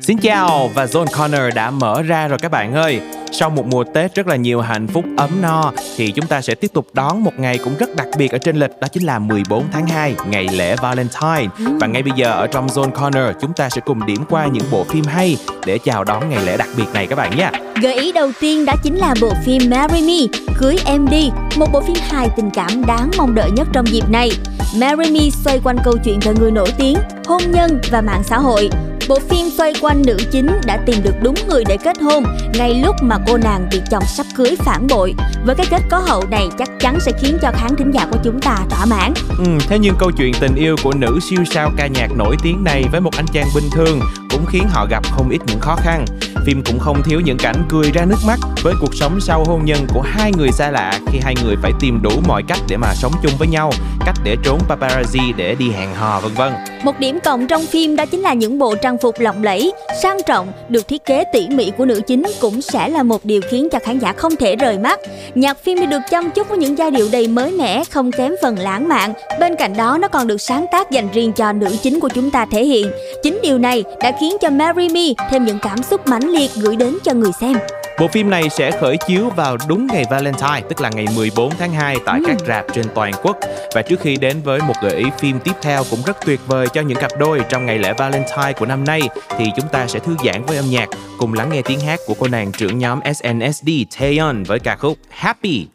Xin 0.01 0.17
chào 0.17 0.67
và 0.73 0.85
Zone 0.85 1.05
Corner 1.17 1.55
đã 1.55 1.71
mở 1.71 2.01
ra 2.01 2.27
rồi 2.27 2.39
các 2.39 2.51
bạn 2.51 2.73
ơi. 2.73 3.01
Sau 3.35 3.49
một 3.49 3.65
mùa 3.65 3.83
Tết 3.83 4.15
rất 4.15 4.27
là 4.27 4.35
nhiều 4.35 4.61
hạnh 4.61 4.87
phúc 4.87 5.05
ấm 5.17 5.29
no 5.41 5.71
thì 5.95 6.11
chúng 6.11 6.25
ta 6.25 6.41
sẽ 6.41 6.55
tiếp 6.55 6.71
tục 6.73 6.87
đón 6.93 7.23
một 7.23 7.31
ngày 7.37 7.57
cũng 7.57 7.77
rất 7.79 7.95
đặc 7.95 8.07
biệt 8.17 8.31
ở 8.31 8.37
trên 8.37 8.55
lịch 8.55 8.71
đó 8.81 8.87
chính 8.87 9.03
là 9.03 9.19
14 9.19 9.63
tháng 9.71 9.87
2, 9.87 10.15
ngày 10.27 10.47
lễ 10.51 10.75
Valentine. 10.75 11.47
Và 11.79 11.87
ngay 11.87 12.03
bây 12.03 12.11
giờ 12.15 12.31
ở 12.31 12.47
trong 12.47 12.67
Zone 12.67 12.91
Corner 12.91 13.35
chúng 13.41 13.53
ta 13.53 13.69
sẽ 13.69 13.81
cùng 13.85 14.05
điểm 14.05 14.23
qua 14.29 14.47
những 14.47 14.63
bộ 14.71 14.83
phim 14.83 15.05
hay 15.05 15.37
để 15.65 15.77
chào 15.77 16.03
đón 16.03 16.29
ngày 16.29 16.45
lễ 16.45 16.57
đặc 16.57 16.67
biệt 16.77 16.85
này 16.93 17.07
các 17.07 17.15
bạn 17.15 17.37
nhé. 17.37 17.49
Gợi 17.81 17.93
ý 17.95 18.11
đầu 18.11 18.31
tiên 18.39 18.65
đó 18.65 18.73
chính 18.83 18.95
là 18.95 19.15
bộ 19.21 19.33
phim 19.45 19.61
Marry 19.69 20.01
Me, 20.01 20.37
Cưới 20.59 20.77
Em 20.85 21.07
Đi, 21.09 21.29
một 21.55 21.67
bộ 21.73 21.81
phim 21.81 21.97
hài 22.01 22.29
tình 22.35 22.49
cảm 22.53 22.85
đáng 22.87 23.11
mong 23.17 23.35
đợi 23.35 23.51
nhất 23.51 23.67
trong 23.73 23.87
dịp 23.87 24.09
này. 24.09 24.31
Marry 24.77 25.11
Me 25.11 25.29
xoay 25.29 25.59
quanh 25.63 25.77
câu 25.83 25.93
chuyện 26.05 26.19
về 26.19 26.33
người 26.39 26.51
nổi 26.51 26.69
tiếng, 26.77 26.97
hôn 27.25 27.41
nhân 27.51 27.81
và 27.91 28.01
mạng 28.01 28.23
xã 28.23 28.37
hội. 28.39 28.69
Bộ 29.09 29.19
phim 29.29 29.49
xoay 29.49 29.73
quanh 29.81 30.01
nữ 30.05 30.17
chính 30.31 30.47
đã 30.65 30.77
tìm 30.85 30.95
được 31.03 31.15
đúng 31.21 31.35
người 31.47 31.63
để 31.67 31.77
kết 31.83 32.01
hôn 32.01 32.23
ngay 32.53 32.73
lúc 32.85 32.95
mà 33.01 33.17
cô 33.27 33.37
nàng 33.37 33.67
bị 33.71 33.81
chồng 33.91 34.03
sắp 34.07 34.25
cưới 34.35 34.55
phản 34.59 34.87
bội. 34.87 35.13
Với 35.45 35.55
cái 35.55 35.65
kết 35.69 35.81
có 35.89 35.97
hậu 35.97 36.23
này 36.31 36.47
chắc 36.57 36.69
chắn 36.79 36.99
sẽ 36.99 37.11
khiến 37.21 37.37
cho 37.41 37.51
khán 37.53 37.75
thính 37.75 37.91
giả 37.91 38.07
của 38.11 38.17
chúng 38.23 38.41
ta 38.41 38.59
thỏa 38.69 38.85
mãn. 38.85 39.13
Ừ, 39.37 39.45
thế 39.67 39.79
nhưng 39.79 39.95
câu 39.99 40.11
chuyện 40.11 40.33
tình 40.39 40.55
yêu 40.55 40.75
của 40.83 40.93
nữ 40.93 41.19
siêu 41.21 41.39
sao 41.51 41.71
ca 41.77 41.87
nhạc 41.87 42.07
nổi 42.17 42.35
tiếng 42.43 42.63
này 42.63 42.85
với 42.91 43.01
một 43.01 43.15
anh 43.15 43.25
chàng 43.33 43.47
bình 43.55 43.69
thường 43.71 43.99
cũng 44.33 44.45
khiến 44.45 44.63
họ 44.69 44.85
gặp 44.89 45.03
không 45.11 45.29
ít 45.29 45.41
những 45.47 45.59
khó 45.59 45.75
khăn. 45.75 46.05
Phim 46.45 46.63
cũng 46.65 46.79
không 46.79 47.03
thiếu 47.03 47.21
những 47.25 47.37
cảnh 47.37 47.63
cười 47.69 47.91
ra 47.93 48.05
nước 48.05 48.17
mắt 48.27 48.39
với 48.63 48.73
cuộc 48.81 48.95
sống 48.95 49.19
sau 49.21 49.43
hôn 49.47 49.65
nhân 49.65 49.79
của 49.93 50.01
hai 50.01 50.31
người 50.37 50.51
xa 50.51 50.71
lạ 50.71 50.99
khi 51.11 51.19
hai 51.23 51.35
người 51.43 51.55
phải 51.61 51.71
tìm 51.79 51.99
đủ 52.03 52.11
mọi 52.27 52.43
cách 52.47 52.59
để 52.69 52.77
mà 52.77 52.93
sống 52.95 53.11
chung 53.23 53.31
với 53.39 53.47
nhau, 53.47 53.71
cách 54.05 54.15
để 54.23 54.35
trốn 54.43 54.59
paparazzi 54.69 55.33
để 55.35 55.55
đi 55.55 55.69
hẹn 55.69 55.93
hò 55.95 56.19
vân 56.19 56.33
vân. 56.33 56.53
Một 56.83 56.99
điểm 56.99 57.19
cộng 57.19 57.47
trong 57.47 57.65
phim 57.65 57.95
đó 57.95 58.05
chính 58.05 58.21
là 58.21 58.33
những 58.33 58.59
bộ 58.59 58.75
trang 58.75 58.97
phục 58.97 59.19
lộng 59.19 59.43
lẫy, 59.43 59.73
sang 60.01 60.17
trọng, 60.25 60.51
được 60.69 60.87
thiết 60.87 61.05
kế 61.05 61.23
tỉ 61.33 61.47
mỉ 61.49 61.71
của 61.77 61.85
nữ 61.85 62.01
chính 62.07 62.23
cũng 62.41 62.61
sẽ 62.61 62.89
là 62.89 63.03
một 63.03 63.25
điều 63.25 63.41
khiến 63.49 63.69
cho 63.71 63.79
khán 63.79 63.99
giả 63.99 64.13
không 64.13 64.35
thể 64.35 64.55
rời 64.55 64.77
mắt. 64.77 64.99
Nhạc 65.35 65.63
phim 65.63 65.77
thì 65.77 65.85
được 65.85 66.01
chăm 66.09 66.31
chút 66.31 66.49
với 66.49 66.57
những 66.57 66.77
giai 66.77 66.91
điệu 66.91 67.07
đầy 67.11 67.27
mới 67.27 67.51
mẻ, 67.51 67.83
không 67.83 68.11
kém 68.11 68.35
phần 68.41 68.59
lãng 68.59 68.87
mạn. 68.87 69.13
Bên 69.39 69.55
cạnh 69.55 69.77
đó 69.77 69.97
nó 70.01 70.07
còn 70.07 70.27
được 70.27 70.41
sáng 70.41 70.65
tác 70.71 70.91
dành 70.91 71.07
riêng 71.13 71.33
cho 71.33 71.53
nữ 71.53 71.75
chính 71.81 71.99
của 71.99 72.09
chúng 72.09 72.31
ta 72.31 72.45
thể 72.51 72.65
hiện. 72.65 72.91
Chính 73.23 73.39
điều 73.43 73.57
này 73.57 73.83
đã 73.99 74.11
khiến 74.19 74.22
cho 74.41 74.49
Marry 74.49 74.89
Me 74.89 75.25
thêm 75.29 75.45
những 75.45 75.59
cảm 75.61 75.83
xúc 75.83 76.07
mãnh 76.07 76.29
liệt 76.29 76.51
gửi 76.55 76.75
đến 76.75 76.97
cho 77.03 77.13
người 77.13 77.31
xem. 77.41 77.53
Bộ 77.99 78.07
phim 78.07 78.29
này 78.29 78.49
sẽ 78.49 78.71
khởi 78.71 78.97
chiếu 79.07 79.29
vào 79.29 79.57
đúng 79.67 79.87
ngày 79.87 80.05
Valentine, 80.09 80.61
tức 80.69 80.81
là 80.81 80.89
ngày 80.89 81.05
14 81.15 81.49
tháng 81.59 81.71
2 81.71 81.97
tại 82.05 82.19
các 82.27 82.37
rạp 82.47 82.65
trên 82.73 82.85
toàn 82.95 83.13
quốc. 83.23 83.37
Và 83.75 83.81
trước 83.81 83.99
khi 83.99 84.15
đến 84.15 84.41
với 84.43 84.59
một 84.67 84.73
gợi 84.83 84.95
ý 84.95 85.05
phim 85.19 85.39
tiếp 85.39 85.53
theo 85.61 85.83
cũng 85.89 85.99
rất 86.05 86.17
tuyệt 86.25 86.39
vời 86.47 86.67
cho 86.73 86.81
những 86.81 86.97
cặp 86.97 87.11
đôi 87.19 87.41
trong 87.49 87.65
ngày 87.65 87.79
lễ 87.79 87.93
Valentine 87.97 88.53
của 88.57 88.65
năm 88.65 88.83
nay, 88.83 89.01
thì 89.37 89.45
chúng 89.57 89.69
ta 89.71 89.87
sẽ 89.87 89.99
thư 89.99 90.15
giãn 90.25 90.45
với 90.45 90.57
âm 90.57 90.65
nhạc, 90.69 90.89
cùng 91.17 91.33
lắng 91.33 91.49
nghe 91.53 91.61
tiếng 91.61 91.79
hát 91.79 91.99
của 92.07 92.13
cô 92.19 92.27
nàng 92.27 92.51
trưởng 92.51 92.79
nhóm 92.79 92.99
SNSD 93.13 93.69
Taeyeon 93.99 94.43
với 94.47 94.59
ca 94.59 94.75
khúc 94.75 94.97
Happy. 95.09 95.67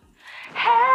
계 0.55 0.88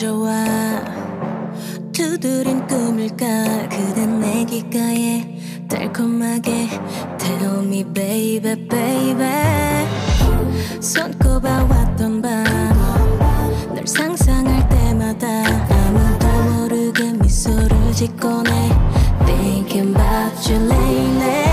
번져와. 0.00 0.80
두드린 1.92 2.66
꿈일까? 2.66 3.68
그댄 3.68 4.20
내 4.20 4.44
귓가에 4.46 5.38
달콤하게 5.68 6.68
Tell 7.18 7.64
me 7.64 7.84
baby 7.84 8.68
baby. 8.68 9.86
손꼽아 10.80 11.64
왔던 11.64 12.22
밤널 12.22 13.86
상상할 13.86 14.68
때마다 14.70 15.26
아무도 15.68 16.28
모르게 16.54 17.12
미소를 17.12 17.92
짓곤 17.92 18.46
해 18.46 18.70
Thinking 19.26 19.94
about 19.94 20.50
you 20.50 20.66
lately 20.66 21.49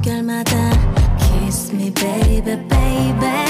숨결마다 0.00 0.70
Kiss 1.18 1.74
me 1.74 1.92
baby 1.92 2.56
baby 2.68 3.49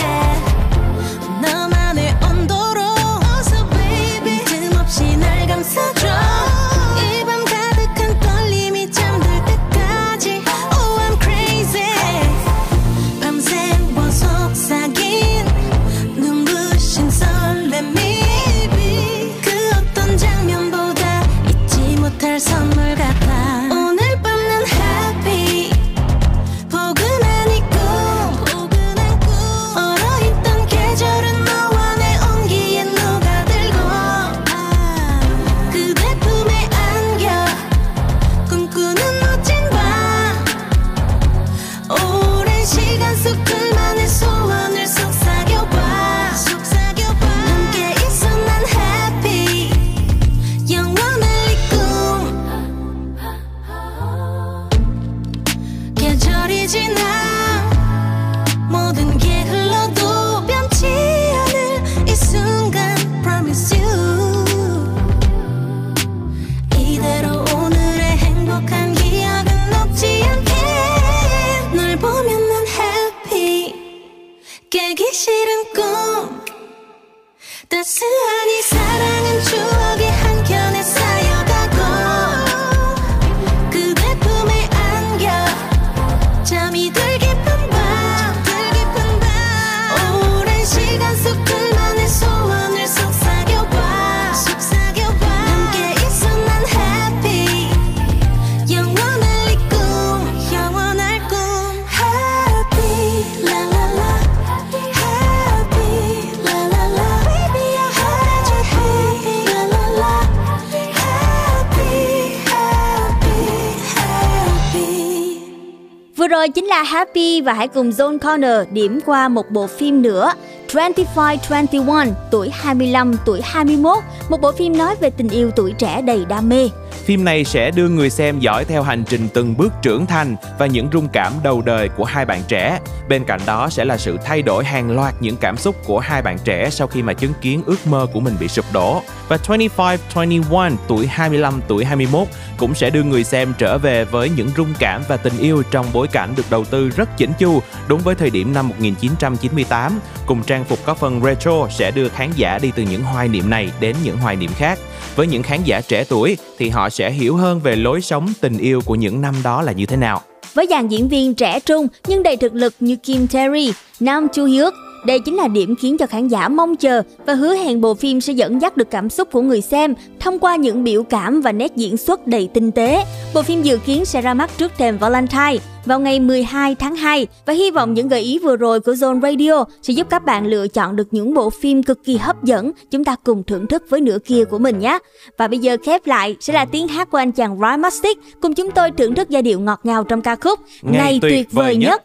Và 117.39 117.53
hãy 117.53 117.67
cùng 117.67 117.89
Zone 117.89 118.19
Corner 118.19 118.67
điểm 118.71 118.99
qua 119.05 119.27
một 119.27 119.49
bộ 119.49 119.67
phim 119.67 120.01
nữa 120.01 120.33
2521, 120.73 122.07
tuổi 122.31 122.49
25, 122.53 123.15
tuổi 123.25 123.41
21, 123.43 123.97
một 124.29 124.41
bộ 124.41 124.51
phim 124.51 124.77
nói 124.77 124.95
về 125.01 125.09
tình 125.09 125.29
yêu 125.29 125.51
tuổi 125.55 125.73
trẻ 125.77 126.01
đầy 126.01 126.25
đam 126.25 126.49
mê. 126.49 126.69
Phim 126.91 127.23
này 127.23 127.43
sẽ 127.43 127.71
đưa 127.71 127.89
người 127.89 128.09
xem 128.09 128.39
dõi 128.39 128.65
theo 128.65 128.83
hành 128.83 129.03
trình 129.09 129.27
từng 129.33 129.57
bước 129.57 129.73
trưởng 129.81 130.05
thành 130.05 130.35
và 130.59 130.65
những 130.65 130.87
rung 130.93 131.07
cảm 131.13 131.33
đầu 131.43 131.61
đời 131.61 131.89
của 131.89 132.03
hai 132.03 132.25
bạn 132.25 132.41
trẻ. 132.47 132.79
Bên 133.11 133.23
cạnh 133.23 133.39
đó 133.45 133.69
sẽ 133.69 133.85
là 133.85 133.97
sự 133.97 134.17
thay 134.25 134.41
đổi 134.41 134.65
hàng 134.65 134.91
loạt 134.91 135.15
những 135.19 135.37
cảm 135.37 135.57
xúc 135.57 135.75
của 135.85 135.99
hai 135.99 136.21
bạn 136.21 136.37
trẻ 136.43 136.69
sau 136.69 136.87
khi 136.87 137.01
mà 137.01 137.13
chứng 137.13 137.33
kiến 137.41 137.63
ước 137.65 137.87
mơ 137.87 138.07
của 138.13 138.19
mình 138.19 138.33
bị 138.39 138.47
sụp 138.47 138.65
đổ. 138.73 139.01
Và 139.27 139.37
25-21, 139.47 140.75
tuổi 140.87 141.07
25, 141.07 141.61
tuổi 141.67 141.85
21 141.85 142.27
cũng 142.57 142.75
sẽ 142.75 142.89
đưa 142.89 143.03
người 143.03 143.23
xem 143.23 143.53
trở 143.57 143.77
về 143.77 144.05
với 144.05 144.29
những 144.29 144.49
rung 144.57 144.73
cảm 144.79 145.03
và 145.07 145.17
tình 145.17 145.37
yêu 145.37 145.63
trong 145.71 145.85
bối 145.93 146.07
cảnh 146.07 146.33
được 146.35 146.43
đầu 146.49 146.65
tư 146.65 146.89
rất 146.89 147.17
chỉnh 147.17 147.31
chu 147.39 147.61
đúng 147.87 148.01
với 148.01 148.15
thời 148.15 148.29
điểm 148.29 148.53
năm 148.53 148.69
1998 148.69 149.99
cùng 150.25 150.43
trang 150.43 150.63
phục 150.63 150.79
có 150.85 150.93
phần 150.93 151.21
retro 151.23 151.67
sẽ 151.69 151.91
đưa 151.91 152.09
khán 152.09 152.29
giả 152.35 152.59
đi 152.59 152.71
từ 152.75 152.83
những 152.83 153.03
hoài 153.03 153.27
niệm 153.27 153.49
này 153.49 153.71
đến 153.79 153.95
những 154.03 154.17
hoài 154.17 154.35
niệm 154.35 154.51
khác. 154.55 154.79
Với 155.15 155.27
những 155.27 155.43
khán 155.43 155.63
giả 155.63 155.81
trẻ 155.81 156.03
tuổi 156.09 156.37
thì 156.57 156.69
họ 156.69 156.89
sẽ 156.89 157.11
hiểu 157.11 157.35
hơn 157.35 157.59
về 157.59 157.75
lối 157.75 158.01
sống 158.01 158.33
tình 158.41 158.57
yêu 158.57 158.81
của 158.85 158.95
những 158.95 159.21
năm 159.21 159.35
đó 159.43 159.61
là 159.61 159.71
như 159.71 159.85
thế 159.85 159.97
nào. 159.97 160.21
Với 160.53 160.67
dàn 160.69 160.87
diễn 160.87 161.07
viên 161.07 161.35
trẻ 161.35 161.59
trung 161.59 161.87
nhưng 162.07 162.23
đầy 162.23 162.37
thực 162.37 162.55
lực 162.55 162.73
như 162.79 162.95
Kim 162.95 163.27
Terry, 163.27 163.71
Nam 163.99 164.27
Chu 164.33 164.45
Hyuk, 164.45 164.73
đây 165.05 165.19
chính 165.19 165.35
là 165.35 165.47
điểm 165.47 165.75
khiến 165.75 165.97
cho 165.97 166.05
khán 166.05 166.27
giả 166.27 166.47
mong 166.47 166.75
chờ 166.75 167.01
và 167.25 167.33
hứa 167.33 167.55
hẹn 167.55 167.81
bộ 167.81 167.93
phim 167.93 168.21
sẽ 168.21 168.33
dẫn 168.33 168.61
dắt 168.61 168.77
được 168.77 168.91
cảm 168.91 169.09
xúc 169.09 169.31
của 169.31 169.41
người 169.41 169.61
xem 169.61 169.93
thông 170.19 170.39
qua 170.39 170.55
những 170.55 170.83
biểu 170.83 171.03
cảm 171.03 171.41
và 171.41 171.51
nét 171.51 171.75
diễn 171.75 171.97
xuất 171.97 172.27
đầy 172.27 172.49
tinh 172.53 172.71
tế. 172.71 173.05
Bộ 173.33 173.41
phim 173.41 173.61
dự 173.61 173.77
kiến 173.77 174.05
sẽ 174.05 174.21
ra 174.21 174.33
mắt 174.33 174.51
trước 174.57 174.71
thềm 174.77 174.97
Valentine 174.97 175.57
vào 175.85 175.99
ngày 175.99 176.19
12 176.19 176.75
tháng 176.75 176.95
2 176.95 177.27
và 177.45 177.53
hy 177.53 177.71
vọng 177.71 177.93
những 177.93 178.07
gợi 178.07 178.21
ý 178.21 178.39
vừa 178.39 178.55
rồi 178.55 178.79
của 178.79 178.91
Zone 178.91 179.21
Radio 179.21 179.63
sẽ 179.81 179.93
giúp 179.93 180.07
các 180.09 180.25
bạn 180.25 180.47
lựa 180.47 180.67
chọn 180.67 180.95
được 180.95 181.07
những 181.11 181.33
bộ 181.33 181.49
phim 181.49 181.83
cực 181.83 182.03
kỳ 182.03 182.17
hấp 182.17 182.43
dẫn 182.43 182.71
chúng 182.91 183.03
ta 183.03 183.15
cùng 183.23 183.43
thưởng 183.43 183.67
thức 183.67 183.83
với 183.89 184.01
nửa 184.01 184.17
kia 184.25 184.45
của 184.45 184.57
mình 184.57 184.79
nhé. 184.79 184.99
Và 185.37 185.47
bây 185.47 185.59
giờ 185.59 185.77
khép 185.83 186.07
lại 186.07 186.35
sẽ 186.39 186.53
là 186.53 186.65
tiếng 186.65 186.87
hát 186.87 187.11
của 187.11 187.17
anh 187.17 187.31
chàng 187.31 187.59
Rhymastic 187.59 188.17
cùng 188.41 188.53
chúng 188.53 188.71
tôi 188.71 188.91
thưởng 188.91 189.15
thức 189.15 189.29
giai 189.29 189.41
điệu 189.41 189.59
ngọt 189.59 189.79
ngào 189.83 190.03
trong 190.03 190.21
ca 190.21 190.35
khúc 190.35 190.59
Ngày, 190.81 191.19
tuyệt 191.21 191.51
vời 191.51 191.75
nhất. 191.75 192.03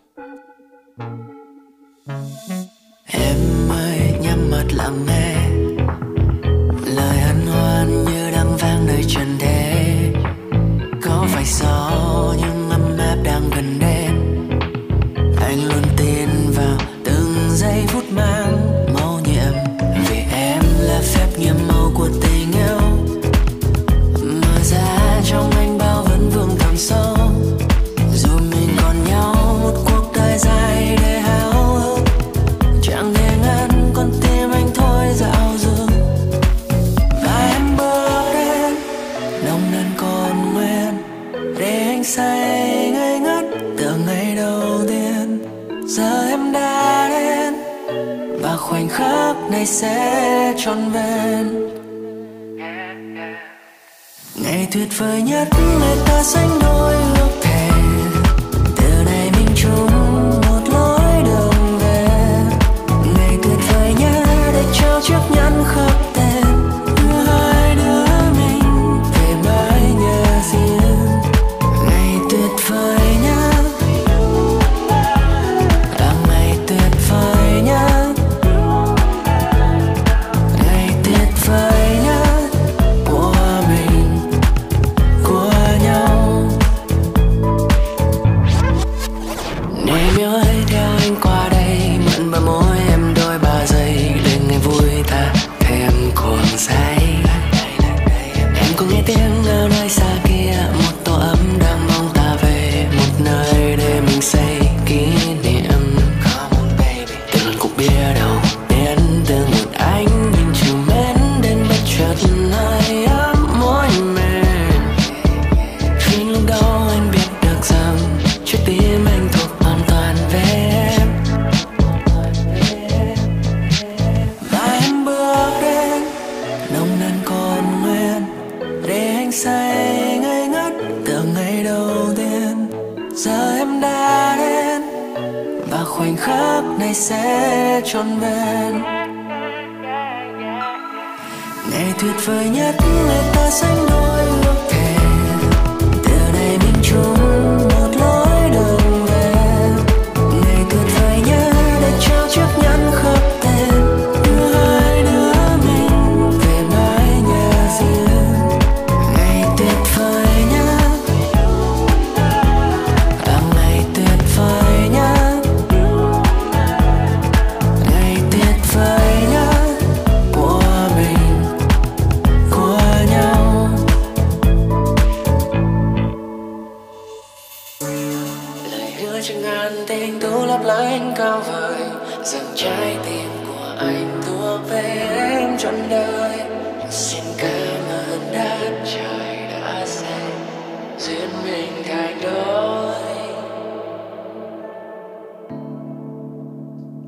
Em 3.13 3.69
ơi, 3.71 4.15
nhắm 4.21 4.51
mắt 4.51 4.65
lặng 4.73 5.07
nghe. 5.07 5.35
Lời 6.95 7.19
hân 7.19 7.47
hoan 7.47 8.05
như 8.05 8.31
đang 8.31 8.57
vang 8.57 8.87
nơi 8.87 9.05
trần 9.09 9.37
thế. 9.39 9.85
Có 11.03 11.27
phải 11.29 11.45
gió 11.45 11.93
nhưng 12.39 12.71
âm 12.71 12.99
áp 12.99 13.17
đang 13.25 13.51
gần 13.57 13.79
đến? 13.81 14.11
Anh 15.41 15.65
luôn 15.69 15.83
tin 15.97 16.29
vào 16.55 16.79
từng 17.05 17.49
giây 17.51 17.85
phút 17.89 18.05
mang 18.11 18.85
màu 18.95 19.21
nhiệm. 19.25 19.55
Vì 20.09 20.19
em 20.33 20.63
là 20.79 21.01
phép 21.05 21.29
nhiệm 21.39 21.57
màu 21.69 21.93
của 21.95 22.09
tình 22.23 22.53
yêu. 22.53 22.81
Mở 24.23 24.59
ra 24.63 25.21
trong 25.25 25.51
anh 25.51 25.79
bao 25.79 26.03
vấn 26.03 26.31
vương 26.31 26.57
thẳm 26.59 26.77
sâu. 26.77 27.16
Tuyệt 54.77 54.99
vời 54.99 55.23
nhất. 55.23 55.49
người 55.79 56.06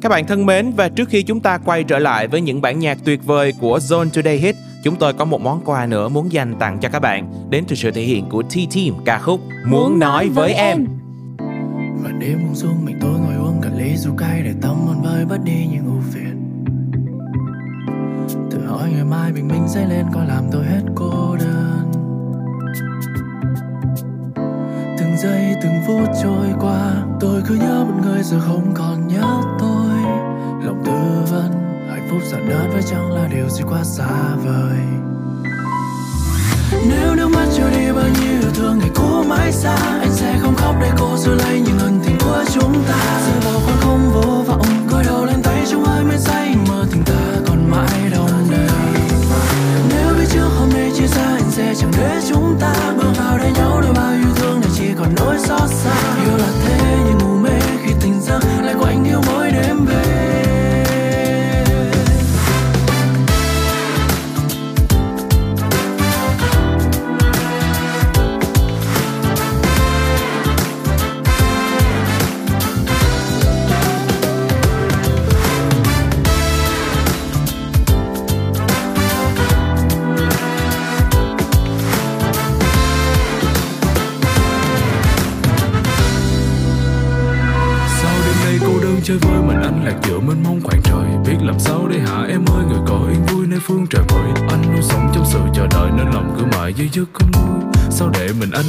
Các 0.08 0.12
bạn 0.12 0.26
thân 0.26 0.46
mến, 0.46 0.72
và 0.76 0.88
trước 0.88 1.08
khi 1.08 1.22
chúng 1.22 1.40
ta 1.40 1.58
quay 1.58 1.84
trở 1.84 1.98
lại 1.98 2.28
với 2.28 2.40
những 2.40 2.60
bản 2.60 2.78
nhạc 2.78 2.98
tuyệt 3.04 3.24
vời 3.24 3.52
của 3.60 3.78
Zone 3.78 4.08
Today 4.10 4.36
Hit, 4.36 4.56
chúng 4.84 4.96
tôi 4.96 5.12
có 5.12 5.24
một 5.24 5.40
món 5.40 5.60
quà 5.64 5.86
nữa 5.86 6.08
muốn 6.08 6.32
dành 6.32 6.54
tặng 6.58 6.78
cho 6.80 6.88
các 6.88 6.98
bạn 6.98 7.32
đến 7.50 7.64
từ 7.68 7.76
sự 7.76 7.90
thể 7.90 8.02
hiện 8.02 8.24
của 8.28 8.42
T-Team 8.42 8.92
ca 9.04 9.18
khúc 9.18 9.40
Muốn 9.66 9.98
Nói 9.98 10.28
Với 10.28 10.52
Em. 10.52 10.78
em. 10.78 10.97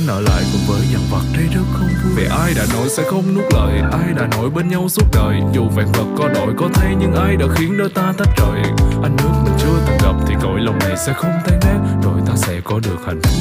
nợ 0.10 0.22
lại 0.22 0.44
cùng 0.52 0.62
với 0.68 0.88
dằn 0.92 1.02
vật. 1.12 1.22
Thấy 1.34 1.44
rất 1.44 1.62
không 1.74 1.88
vui. 2.04 2.14
Vì 2.16 2.26
ai 2.26 2.54
đã 2.54 2.66
nói 2.74 2.90
sẽ 2.90 3.04
không 3.10 3.36
nuốt 3.36 3.54
lời? 3.54 3.82
Ai 3.92 4.14
đã 4.18 4.28
nói 4.32 4.50
bên 4.50 4.70
nhau 4.70 4.90
suốt 4.90 5.06
đời? 5.14 5.42
Dù 5.54 5.64
vạn 5.76 5.92
vật 5.92 6.06
có 6.18 6.28
đổi, 6.28 6.54
có 6.58 6.70
thay, 6.74 6.96
nhưng 7.00 7.14
ai 7.14 7.36
đã 7.36 7.46
khiến 7.56 7.78
đôi 7.78 7.90
ta 7.90 8.14
tách 8.18 8.30
rời? 8.38 8.62
Anh 9.04 9.16
nước 9.18 9.30
mình 9.44 9.54
chưa 9.60 9.78
từng 9.88 9.98
gặp 10.04 10.16
thì 10.28 10.36
cõi 10.42 10.60
lòng 10.62 10.80
này 10.80 10.98
sẽ 10.98 11.14
không 11.14 11.32
tan 11.46 11.60
nát 11.62 11.80
rồi 12.04 12.22
ta 12.28 12.34
sẽ 12.36 12.62
có 12.64 12.80
được 12.80 12.98
hạnh 13.06 13.20
phúc. 13.24 13.34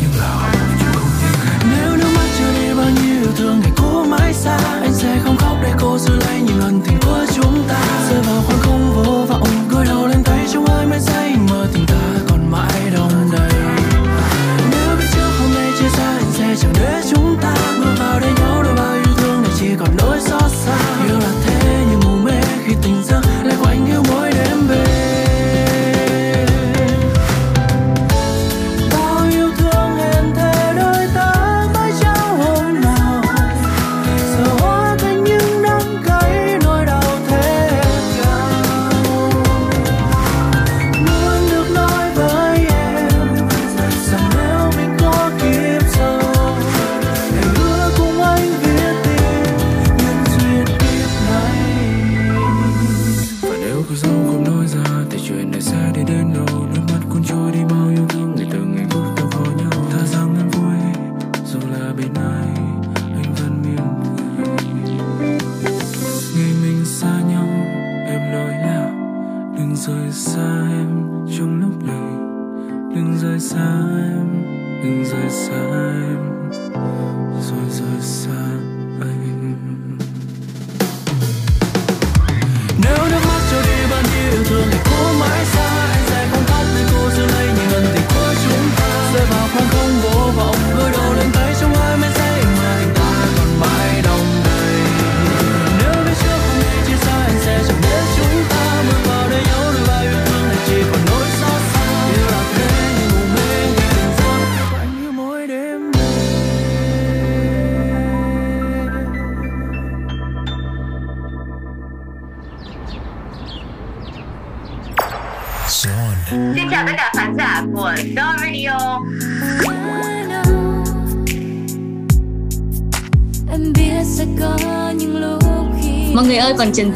Nhưng 0.00 0.20
là 0.20 0.28
hạnh 0.28 0.78
phúc 0.78 0.88
không 0.94 1.10
dễ 1.22 1.32
nếu 1.70 1.96
nước 1.96 2.10
mắt 2.16 2.28
chưa 2.38 2.52
đi 2.60 2.74
bao 2.74 2.90
nhiêu 2.90 3.32
thương, 3.36 3.60
ngày 3.60 3.72
cũ 3.76 4.04
mãi 4.08 4.34
xa. 4.34 4.58
Anh 4.80 4.94
sẽ 4.94 5.18
không 5.24 5.36
khóc 5.36 5.56
để 5.62 5.72
cô 5.80 5.98
giữ 5.98 6.16
lấy 6.16 6.40
những 6.40 6.58
lần 6.58 6.80
tình 6.86 6.98
của 7.06 7.26
chúng 7.34 7.64
ta. 7.68 7.80
Rơi 8.10 8.22
vào 8.22 8.42
khoảng 8.46 8.58
không 8.58 8.92
vô 8.94 9.24
vọng 9.28 9.48
gối 9.70 9.84
đầu 9.88 10.06
lên 10.06 10.22
tay 10.24 10.46
trong 10.52 10.64
ai 10.64 10.86
mới 10.86 11.00
say 11.00 11.36
mơ 11.50 11.66
tình 11.72 11.86
ta 11.86 12.02
còn 12.28 12.50
mãi 12.50 12.90
đông 12.94 13.30
đầy. 13.32 13.45
chẳng 16.66 16.84
để 16.84 17.02
chúng 17.10 17.36
ta 17.42 17.54
bước 17.78 17.94
vào 17.98 18.20
đây 18.20 18.30
nhau 18.40 18.55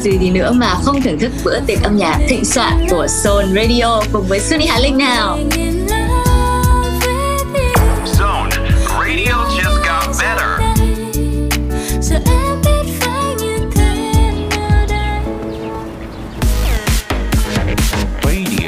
chừ 0.03 0.11
gì 0.11 0.29
nữa 0.29 0.51
mà 0.51 0.75
không 0.83 1.01
thưởng 1.01 1.19
thức 1.19 1.31
bữa 1.43 1.59
tiệc 1.67 1.81
âm 1.83 1.97
nhạc 1.97 2.19
thịnh 2.27 2.45
soạn 2.45 2.87
của 2.89 3.07
Soul 3.07 3.45
Radio 3.55 4.01
cùng 4.13 4.25
với 4.27 4.39
Sunny 4.39 4.65
Hà 4.65 4.79
Linh 4.79 4.97
nào. 4.97 5.37
Zone. 8.19 8.49
Radio 8.99 9.33
just 9.57 9.77
got 9.85 10.15
better. 10.19 10.77
Giờ 12.01 12.15
em 12.25 12.61
biết 12.65 12.91
phải 12.99 13.35
như 13.39 13.57
thế 13.75 13.95
nào 14.49 14.85
đây 14.89 15.23
Radio. 18.23 18.67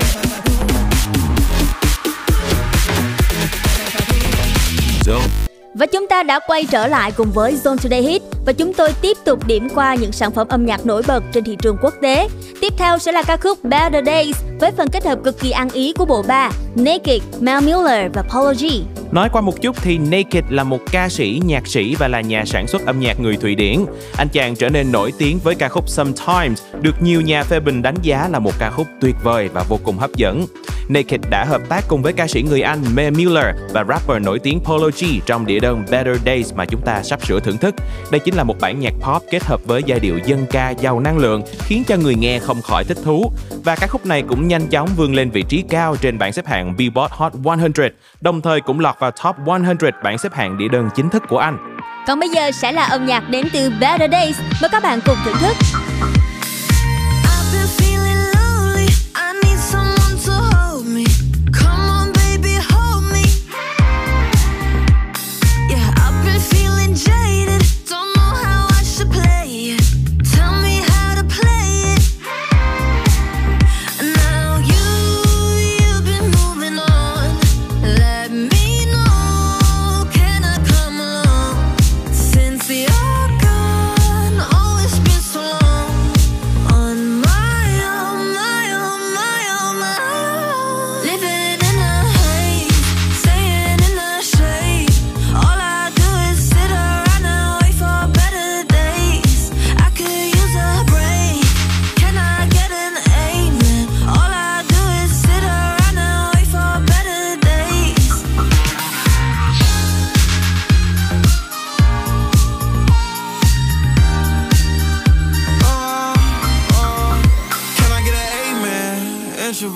Zone. 5.05 5.27
Và 5.73 5.85
chúng 5.85 6.07
ta 6.07 6.23
đã 6.23 6.39
quay 6.47 6.65
trở 6.65 6.87
lại 6.87 7.11
cùng 7.11 7.31
với 7.31 7.55
Zone 7.63 7.77
Today 7.77 8.01
Hit 8.01 8.32
và 8.45 8.53
chúng 8.53 8.73
tôi 8.73 8.89
tiếp 9.01 9.17
tục 9.25 9.47
điểm 9.47 9.67
qua 9.75 9.95
những 9.95 10.11
sản 10.11 10.31
phẩm 10.31 10.47
âm 10.47 10.65
nhạc 10.65 10.85
nổi 10.85 11.01
bật 11.07 11.23
trên 11.33 11.43
thị 11.43 11.57
trường 11.61 11.77
quốc 11.81 11.93
tế. 12.01 12.27
Tiếp 12.61 12.73
theo 12.77 12.97
sẽ 12.97 13.11
là 13.11 13.23
ca 13.23 13.37
khúc 13.37 13.63
Better 13.63 14.05
Days 14.05 14.35
với 14.59 14.71
phần 14.71 14.87
kết 14.89 15.05
hợp 15.05 15.19
cực 15.23 15.39
kỳ 15.39 15.51
ăn 15.51 15.69
ý 15.69 15.93
của 15.93 16.05
bộ 16.05 16.23
ba 16.27 16.51
Naked, 16.75 17.21
Mel 17.39 17.63
Miller 17.63 18.11
và 18.13 18.21
Polo 18.21 18.53
G. 18.53 18.65
Nói 19.11 19.29
qua 19.33 19.41
một 19.41 19.61
chút 19.61 19.75
thì 19.81 19.97
Naked 19.97 20.43
là 20.49 20.63
một 20.63 20.79
ca 20.91 21.09
sĩ, 21.09 21.41
nhạc 21.45 21.67
sĩ 21.67 21.95
và 21.95 22.07
là 22.07 22.21
nhà 22.21 22.45
sản 22.45 22.67
xuất 22.67 22.85
âm 22.85 22.99
nhạc 22.99 23.19
người 23.19 23.37
Thụy 23.37 23.55
Điển. 23.55 23.85
Anh 24.17 24.27
chàng 24.29 24.55
trở 24.55 24.69
nên 24.69 24.91
nổi 24.91 25.13
tiếng 25.17 25.39
với 25.43 25.55
ca 25.55 25.69
khúc 25.69 25.89
Sometimes, 25.89 26.61
được 26.81 26.95
nhiều 27.01 27.21
nhà 27.21 27.43
phê 27.43 27.59
bình 27.59 27.81
đánh 27.81 27.95
giá 28.01 28.29
là 28.31 28.39
một 28.39 28.51
ca 28.59 28.69
khúc 28.69 28.87
tuyệt 29.01 29.15
vời 29.23 29.49
và 29.53 29.63
vô 29.69 29.79
cùng 29.83 29.97
hấp 29.97 30.15
dẫn. 30.15 30.45
Naked 30.89 31.21
đã 31.29 31.45
hợp 31.45 31.61
tác 31.69 31.83
cùng 31.87 32.01
với 32.01 32.13
ca 32.13 32.27
sĩ 32.27 32.41
người 32.41 32.61
Anh 32.61 32.79
Mae 32.95 33.11
Miller 33.11 33.45
và 33.73 33.83
rapper 33.83 34.23
nổi 34.23 34.39
tiếng 34.39 34.59
Polo 34.59 34.87
G 34.87 35.05
trong 35.25 35.45
đĩa 35.45 35.59
đơn 35.59 35.83
Better 35.91 36.17
Days 36.25 36.53
mà 36.53 36.65
chúng 36.65 36.81
ta 36.81 37.03
sắp 37.03 37.25
sửa 37.25 37.39
thưởng 37.39 37.57
thức. 37.57 37.75
Đây 38.11 38.19
chính 38.19 38.35
là 38.35 38.43
một 38.43 38.59
bản 38.59 38.79
nhạc 38.79 38.93
pop 38.99 39.23
kết 39.31 39.43
hợp 39.43 39.61
với 39.65 39.83
giai 39.85 39.99
điệu 39.99 40.19
dân 40.25 40.45
ca 40.51 40.69
giàu 40.69 40.99
năng 40.99 41.17
lượng, 41.17 41.41
khiến 41.59 41.83
cho 41.87 41.97
người 41.97 42.15
nghe 42.15 42.39
không 42.39 42.61
khỏi 42.61 42.83
thích 42.83 42.97
thú. 43.03 43.31
Và 43.63 43.75
ca 43.75 43.87
khúc 43.87 44.05
này 44.05 44.23
cũng 44.29 44.47
nhanh 44.47 44.67
chóng 44.67 44.89
vươn 44.97 45.15
lên 45.15 45.29
vị 45.29 45.43
trí 45.49 45.63
cao 45.69 45.95
trên 46.01 46.17
bảng 46.17 46.33
xếp 46.33 46.47
hạng 46.47 46.75
Billboard 46.77 47.13
Hot 47.13 47.35
100, 47.35 47.89
đồng 48.21 48.41
thời 48.41 48.61
cũng 48.61 48.79
lọt 48.79 48.95
vào 48.99 49.11
top 49.11 49.39
100 49.45 49.91
bảng 50.03 50.17
xếp 50.17 50.33
hạng 50.33 50.57
đĩa 50.57 50.67
đơn 50.67 50.89
chính 50.95 51.09
thức 51.09 51.23
của 51.29 51.37
anh. 51.37 51.57
Còn 52.07 52.19
bây 52.19 52.29
giờ 52.29 52.51
sẽ 52.51 52.71
là 52.71 52.83
âm 52.83 53.05
nhạc 53.05 53.29
đến 53.29 53.47
từ 53.53 53.71
Better 53.81 54.11
Days. 54.11 54.39
Mời 54.61 54.69
các 54.71 54.83
bạn 54.83 54.99
cùng 55.05 55.17
thưởng 55.25 55.37
thức. 55.41 55.82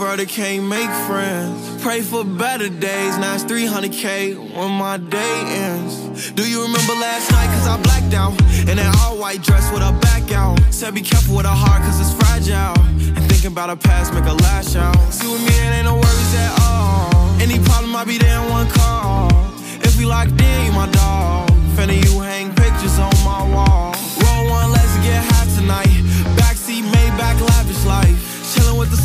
Introverted 0.08 0.34
can't 0.34 0.64
make 0.70 0.90
friends. 1.06 1.84
Pray 1.84 2.00
for 2.00 2.24
better 2.24 2.70
days. 2.70 3.18
Now 3.18 3.36
it's 3.36 3.44
300k 3.44 4.38
when 4.56 4.72
my 4.72 4.96
day 4.96 5.42
ends. 5.48 6.32
Do 6.32 6.50
you 6.50 6.62
remember 6.62 6.94
last 6.94 7.30
night? 7.30 7.48
Cause 7.48 7.68
I 7.68 7.76
blacked 7.82 8.14
out. 8.14 8.32
In 8.70 8.80
an 8.80 8.90
all 9.00 9.18
white 9.18 9.42
dress 9.42 9.70
with 9.74 9.82
a 9.82 9.92
back 10.00 10.32
out. 10.32 10.58
Said 10.72 10.96
be 10.96 11.02
careful 11.02 11.36
with 11.36 11.46
her 11.46 11.52
heart 11.52 11.82
cause 11.82 12.00
it's 12.00 12.14
fragile. 12.24 12.80
And 13.18 13.24
thinking 13.30 13.52
about 13.52 13.70
her 13.70 13.76
past 13.76 14.14
make 14.14 14.24
her 14.24 14.40
lash 14.48 14.78
out. 14.78 14.96
See 15.12 15.28
with 15.28 15.42
me, 15.42 15.52
it 15.52 15.76
ain't 15.76 15.84
no 15.84 15.96
worries 15.96 16.36
at 16.36 16.56
all. 16.62 17.12
Any 17.42 17.60
problem, 17.60 17.94
I'll 17.94 18.06
be 18.06 18.18
there 18.18 18.42
in 18.42 18.50
one 18.50 18.70
call. 18.70 19.28
If 19.84 19.98
we 19.98 20.06
locked 20.06 20.40
in, 20.40 20.66
you 20.68 20.72
my 20.72 20.88
dog. 20.88 21.50
Finna 21.76 22.00
you 22.00 22.22
hang 22.22 22.56
pictures 22.56 22.98
on 22.98 23.12
my 23.28 23.44
wall. 23.54 23.94
Roll 24.24 24.50
one, 24.56 24.72
let's 24.72 24.96
get 25.04 25.20
high 25.20 25.48
tonight. 25.60 25.97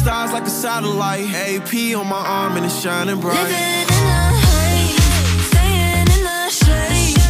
Stars 0.03 0.33
like 0.33 0.45
a 0.45 0.51
satellite. 0.51 1.33
AP 1.33 1.97
on 1.97 2.09
my 2.09 2.17
arm 2.17 2.57
and 2.57 2.67
it's 2.67 2.81
shining 2.81 3.21
bright. 3.21 3.37
Living 3.37 3.55
in 3.55 4.07
a 4.07 4.33
haze, 4.45 5.47
staying 5.47 6.09
in 6.15 6.23
the 6.25 6.49
shade. 6.51 7.22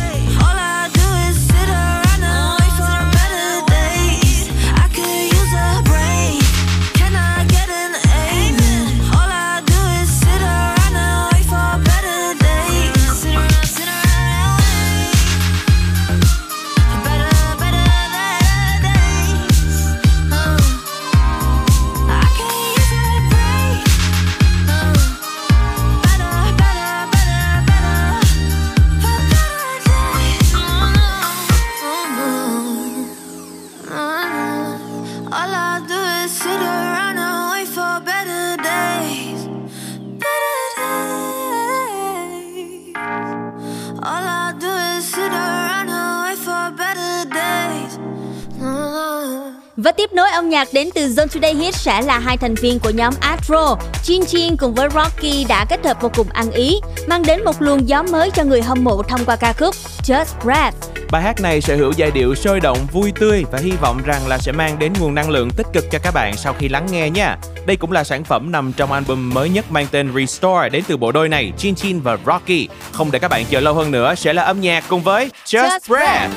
Và 49.84 49.92
tiếp 49.92 50.12
nối 50.12 50.30
âm 50.30 50.48
nhạc 50.48 50.68
đến 50.72 50.88
từ 50.94 51.06
Zone 51.06 51.26
Today 51.26 51.54
Hit 51.54 51.74
sẽ 51.74 52.02
là 52.02 52.18
hai 52.18 52.36
thành 52.36 52.54
viên 52.54 52.78
của 52.78 52.90
nhóm 52.90 53.14
Astro, 53.20 53.76
Chin 54.02 54.26
Chin 54.26 54.56
cùng 54.56 54.74
với 54.74 54.88
Rocky 54.94 55.44
đã 55.48 55.64
kết 55.64 55.84
hợp 55.84 56.02
vô 56.02 56.10
cùng 56.16 56.26
ăn 56.32 56.50
ý, 56.50 56.80
mang 57.06 57.22
đến 57.22 57.44
một 57.44 57.62
luồng 57.62 57.88
gió 57.88 58.02
mới 58.02 58.30
cho 58.30 58.44
người 58.44 58.62
hâm 58.62 58.84
mộ 58.84 59.02
thông 59.02 59.24
qua 59.24 59.36
ca 59.36 59.52
khúc 59.52 59.74
Just 60.02 60.24
Breath. 60.44 60.76
Bài 61.10 61.22
hát 61.22 61.40
này 61.40 61.60
sở 61.60 61.76
hữu 61.76 61.92
giai 61.96 62.10
điệu 62.10 62.34
sôi 62.34 62.60
động, 62.60 62.78
vui 62.92 63.12
tươi 63.20 63.44
và 63.52 63.58
hy 63.58 63.70
vọng 63.70 64.00
rằng 64.04 64.26
là 64.28 64.38
sẽ 64.38 64.52
mang 64.52 64.78
đến 64.78 64.92
nguồn 65.00 65.14
năng 65.14 65.30
lượng 65.30 65.50
tích 65.50 65.66
cực 65.72 65.84
cho 65.90 65.98
các 66.02 66.14
bạn 66.14 66.36
sau 66.36 66.54
khi 66.58 66.68
lắng 66.68 66.86
nghe 66.90 67.10
nha. 67.10 67.36
Đây 67.66 67.76
cũng 67.76 67.92
là 67.92 68.04
sản 68.04 68.24
phẩm 68.24 68.52
nằm 68.52 68.72
trong 68.72 68.92
album 68.92 69.34
mới 69.34 69.48
nhất 69.48 69.64
mang 69.70 69.86
tên 69.90 70.12
Restore 70.14 70.68
đến 70.68 70.84
từ 70.88 70.96
bộ 70.96 71.12
đôi 71.12 71.28
này, 71.28 71.52
Chin 71.58 71.74
Chin 71.74 72.00
và 72.00 72.18
Rocky. 72.26 72.68
Không 72.92 73.10
để 73.10 73.18
các 73.18 73.28
bạn 73.28 73.44
chờ 73.50 73.60
lâu 73.60 73.74
hơn 73.74 73.90
nữa 73.90 74.14
sẽ 74.14 74.32
là 74.32 74.42
âm 74.42 74.60
nhạc 74.60 74.84
cùng 74.88 75.02
với 75.02 75.30
Just, 75.46 75.68
Just 75.68 75.88
Breath. 75.88 76.32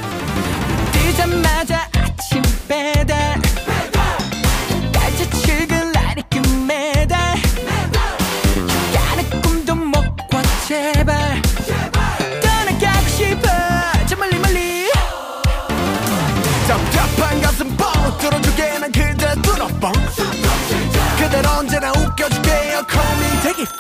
뛰 1.66 1.95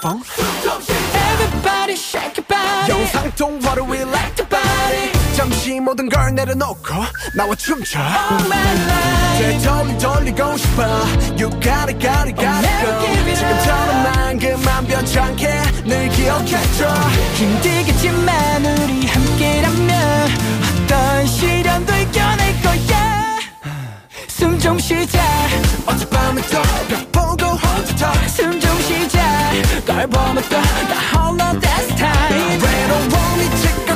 뻥 0.06 0.22
Everybody 1.34 1.94
shake 1.98 2.38
your 2.38 2.45
body. 2.48 2.91
영상 2.91 3.32
통화로 3.32 3.86
we 3.90 4.02
like 4.02 4.36
to 4.36 4.45
party 4.45 5.11
잠시 5.36 5.80
모든 5.80 6.07
걸 6.10 6.36
내려놓고 6.36 6.94
나와 7.36 7.56
춤춰. 7.56 7.99
All 7.99 8.45
my 8.45 8.73
life. 8.86 9.40
되돌리 9.40 9.98
돌리고 9.98 10.57
싶어. 10.57 10.84
You 11.41 11.49
got 11.60 11.90
it 11.90 11.98
got 11.99 12.30
it 12.30 12.38
got 12.38 12.61
it 12.61 12.86
go 12.86 13.34
지금처럼만 13.36 14.38
그만 14.38 14.86
변치 14.86 15.19
않게 15.19 15.49
늘 15.86 16.07
기억해줘. 16.10 16.88
힘들겠지만 17.34 18.64
우리 18.64 19.07
함께라면 19.07 20.30
어떤 20.86 21.26
시련도 21.26 21.91
이겨낼 21.95 22.61
거야 22.61 22.95
숨좀 24.66 24.80
쉬자. 24.80 25.20
어젯밤에 25.86 26.42
또벽 26.42 27.12
보고 27.12 27.46
혼자 27.56 28.12
더숨좀 28.12 28.82
쉬자. 28.82 29.22
널 29.86 30.08
보면 30.08 30.44
또나 30.50 30.96
홀로 31.14 31.60
that's 31.60 31.96
time 31.96 32.64
외로움이 32.64 33.56
지금 33.62 33.95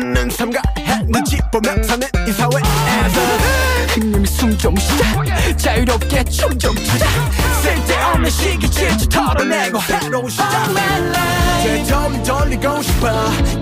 없는 0.00 0.30
삼가해 0.30 1.02
눈치 1.06 1.38
보며 1.52 1.70
사는 1.82 2.08
이 2.26 2.32
사회에서 2.32 3.20
흥님이 3.88 4.26
숨좀 4.26 4.74
쉬자. 4.76 5.56
자유롭게 5.56 6.24
춤좀 6.24 6.74
추자. 6.76 7.06
쓸데없는 7.62 8.30
시기 8.30 8.70
질주 8.70 9.08
털어내고 9.08 9.78
해로운 9.80 10.28
시작. 10.30 10.72
되돌리 11.62 12.22
돌리고 12.22 12.82
싶어. 12.82 13.08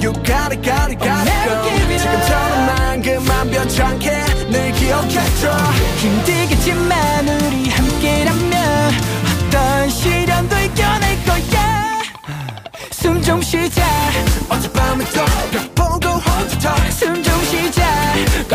You 0.00 0.12
gotta 0.22 0.56
gotta 0.62 0.96
gotta 0.96 1.32
go. 1.44 1.98
지금처럼 1.98 2.66
난 2.66 3.02
그만 3.02 3.50
변치 3.50 3.82
않게 3.82 4.10
늘 4.50 4.72
기억해줘. 4.72 5.52
힘들겠지만 5.96 7.28
우리 7.28 7.68
함께라면 7.68 8.92
어떤 9.48 9.90
시련도 9.90 10.56
이겨낼 10.56 11.24
거야. 11.24 11.98
숨 12.92 13.20
좀 13.22 13.42
쉬자. 13.42 13.82
어젯밤에 14.48 15.04
또 15.12 15.57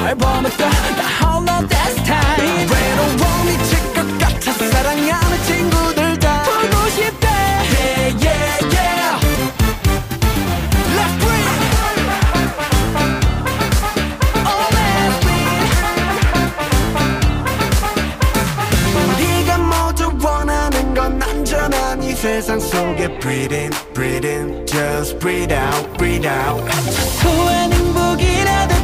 널 0.04 0.16
보면서 0.16 0.58
나 0.68 1.30
홀로 1.32 1.66
this 1.70 1.96
time 2.04 2.68
외로워 2.70 3.44
미칠 3.46 3.72
것 3.94 4.06
같아 4.20 4.52
사랑하는 4.52 5.44
친구들 5.46 6.20
다 6.20 6.44
보고 6.44 6.90
싶대 6.90 7.28
yeah 7.30 8.12
yeah 8.20 8.68
yeah 8.76 9.16
Let's 10.98 11.16
breathe 11.24 11.56
Oh 14.44 14.68
let's 14.76 15.18
breathe 15.24 15.72
우리가 19.08 19.58
모두 19.58 20.12
원하는 20.22 20.94
건 20.94 21.22
안전한 21.22 22.04
이 22.04 22.12
세상 22.12 22.60
속에 22.60 23.08
Breathe 23.20 23.56
in, 23.56 23.72
breathe 23.94 24.28
in, 24.28 24.66
just 24.68 25.18
breathe 25.20 25.54
out, 25.54 25.98
breathe 25.98 26.28
out 26.28 26.62
소한 27.22 27.72
행복이라도 27.72 28.83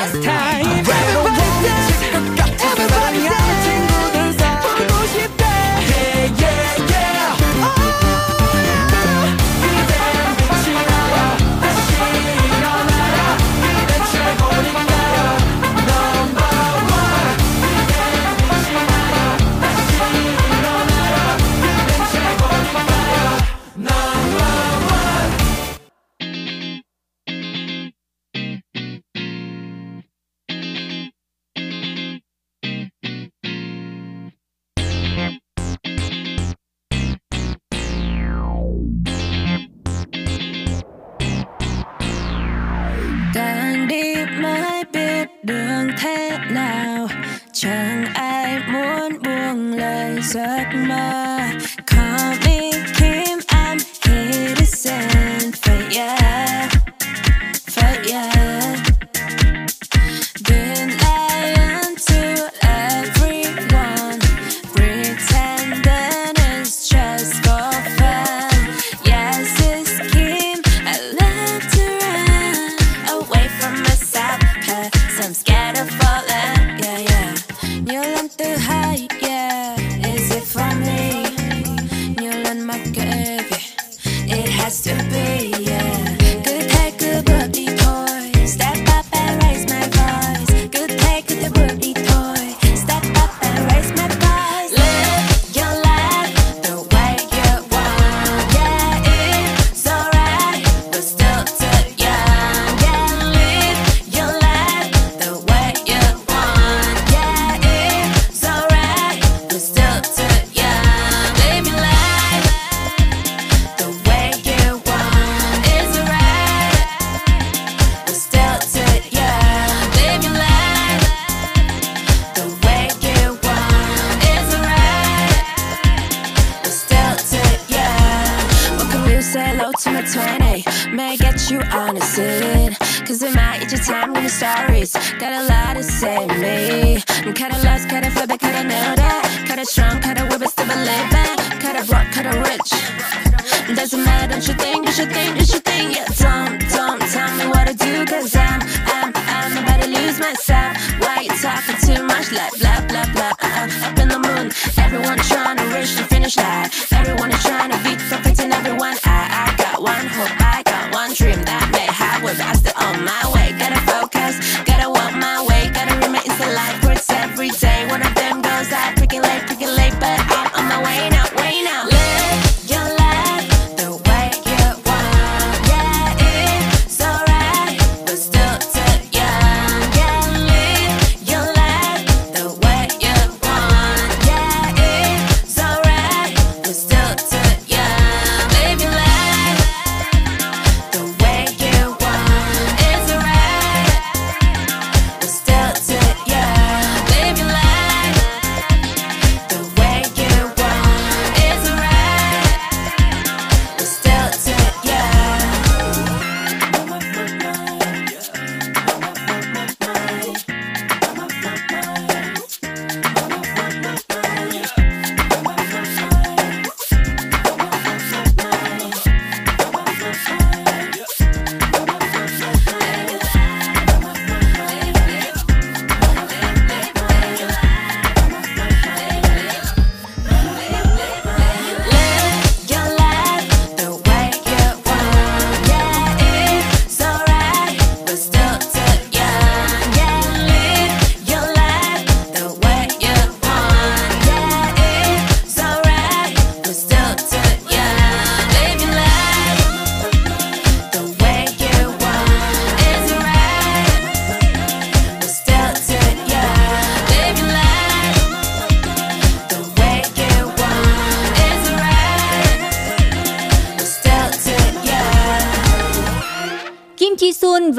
last 0.00 0.22
time. 0.22 1.39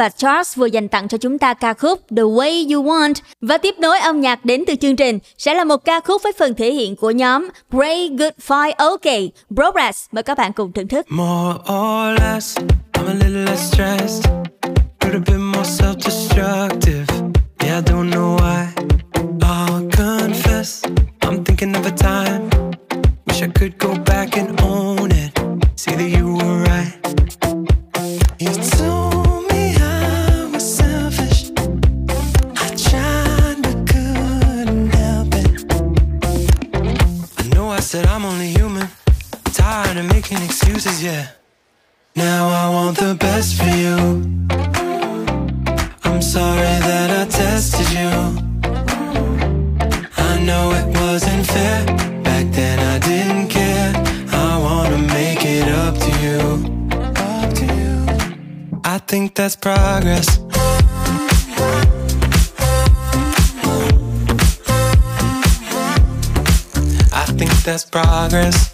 và 0.01 0.09
Charles 0.09 0.57
vừa 0.57 0.65
dành 0.65 0.87
tặng 0.87 1.07
cho 1.07 1.17
chúng 1.17 1.39
ta 1.39 1.53
ca 1.53 1.73
khúc 1.73 1.99
The 2.09 2.23
Way 2.23 2.73
You 2.73 2.83
Want. 2.83 3.13
Và 3.41 3.57
tiếp 3.57 3.75
nối 3.79 3.99
âm 3.99 4.21
nhạc 4.21 4.45
đến 4.45 4.63
từ 4.67 4.75
chương 4.75 4.95
trình 4.95 5.19
sẽ 5.37 5.53
là 5.53 5.63
một 5.63 5.85
ca 5.85 5.99
khúc 5.99 6.23
với 6.23 6.31
phần 6.39 6.53
thể 6.53 6.73
hiện 6.73 6.95
của 6.95 7.11
nhóm 7.11 7.49
Grey 7.71 8.09
Good 8.19 8.33
Fight 8.47 8.73
OK, 8.77 9.31
Bro 9.49 9.71
Mời 10.11 10.23
các 10.23 10.37
bạn 10.37 10.53
cùng 10.53 10.71
thưởng 10.71 10.87
thức. 10.87 11.05
More 11.09 11.59
or 11.59 12.19
less, 12.19 12.57
I'm 12.93 13.07
a 13.07 13.13
little 13.13 13.45
less 13.45 13.73
stressed. 13.73 14.40
Now 42.15 42.49
I 42.49 42.69
want 42.69 42.97
the 42.97 43.15
best 43.15 43.55
for 43.55 43.69
you. 43.69 43.97
I'm 46.03 46.21
sorry 46.21 46.75
that 46.87 47.09
I 47.21 47.25
tested 47.29 47.89
you. 47.91 48.11
I 50.17 50.39
know 50.43 50.71
it 50.71 50.87
wasn't 50.99 51.45
fair. 51.47 51.85
Back 52.21 52.51
then 52.51 52.79
I 52.79 52.99
didn't 52.99 53.47
care. 53.47 53.93
I 54.33 54.57
wanna 54.57 54.97
make 54.97 55.45
it 55.45 55.69
up 55.69 55.95
to 55.97 56.11
you. 56.25 56.39
Up 57.15 57.53
to 57.53 57.65
you. 57.65 58.81
I 58.83 58.97
think 58.97 59.33
that's 59.35 59.55
progress. 59.55 60.39
I 67.13 67.25
think 67.37 67.51
that's 67.63 67.85
progress. 67.85 68.70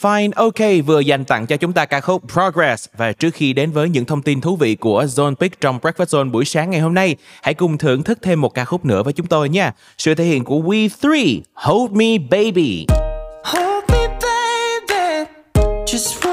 Fine 0.00 0.30
OK 0.36 0.86
vừa 0.86 1.00
dành 1.00 1.24
tặng 1.24 1.46
cho 1.46 1.56
chúng 1.56 1.72
ta 1.72 1.86
ca 1.86 2.00
khúc 2.00 2.22
Progress 2.32 2.88
và 2.96 3.12
trước 3.12 3.34
khi 3.34 3.52
đến 3.52 3.70
với 3.70 3.88
những 3.88 4.04
thông 4.04 4.22
tin 4.22 4.40
thú 4.40 4.56
vị 4.56 4.74
của 4.74 5.04
Zone 5.04 5.34
Pick 5.34 5.60
trong 5.60 5.78
Breakfast 5.78 6.06
Zone 6.06 6.30
buổi 6.30 6.44
sáng 6.44 6.70
ngày 6.70 6.80
hôm 6.80 6.94
nay, 6.94 7.16
hãy 7.42 7.54
cùng 7.54 7.78
thưởng 7.78 8.02
thức 8.02 8.18
thêm 8.22 8.40
một 8.40 8.54
ca 8.54 8.64
khúc 8.64 8.84
nữa 8.84 9.02
với 9.02 9.12
chúng 9.12 9.26
tôi 9.26 9.48
nha. 9.48 9.72
Sự 9.98 10.14
thể 10.14 10.24
hiện 10.24 10.44
của 10.44 10.58
We3, 10.60 11.40
Hold 11.54 11.92
Me 11.92 12.18
Baby. 12.30 12.86
Hold 13.44 13.84
me 13.90 14.18
baby, 14.20 15.30
just 15.86 16.27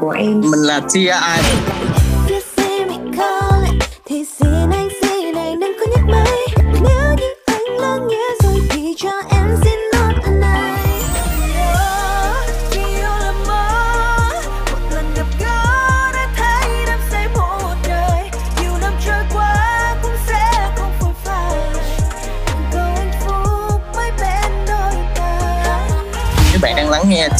producer 0.00 1.14
của 1.14 1.24
em. 1.24 1.77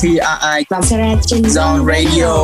TRI 0.01 0.65
trên 1.27 1.43
Zone 1.43 1.87
Radio. 1.87 2.35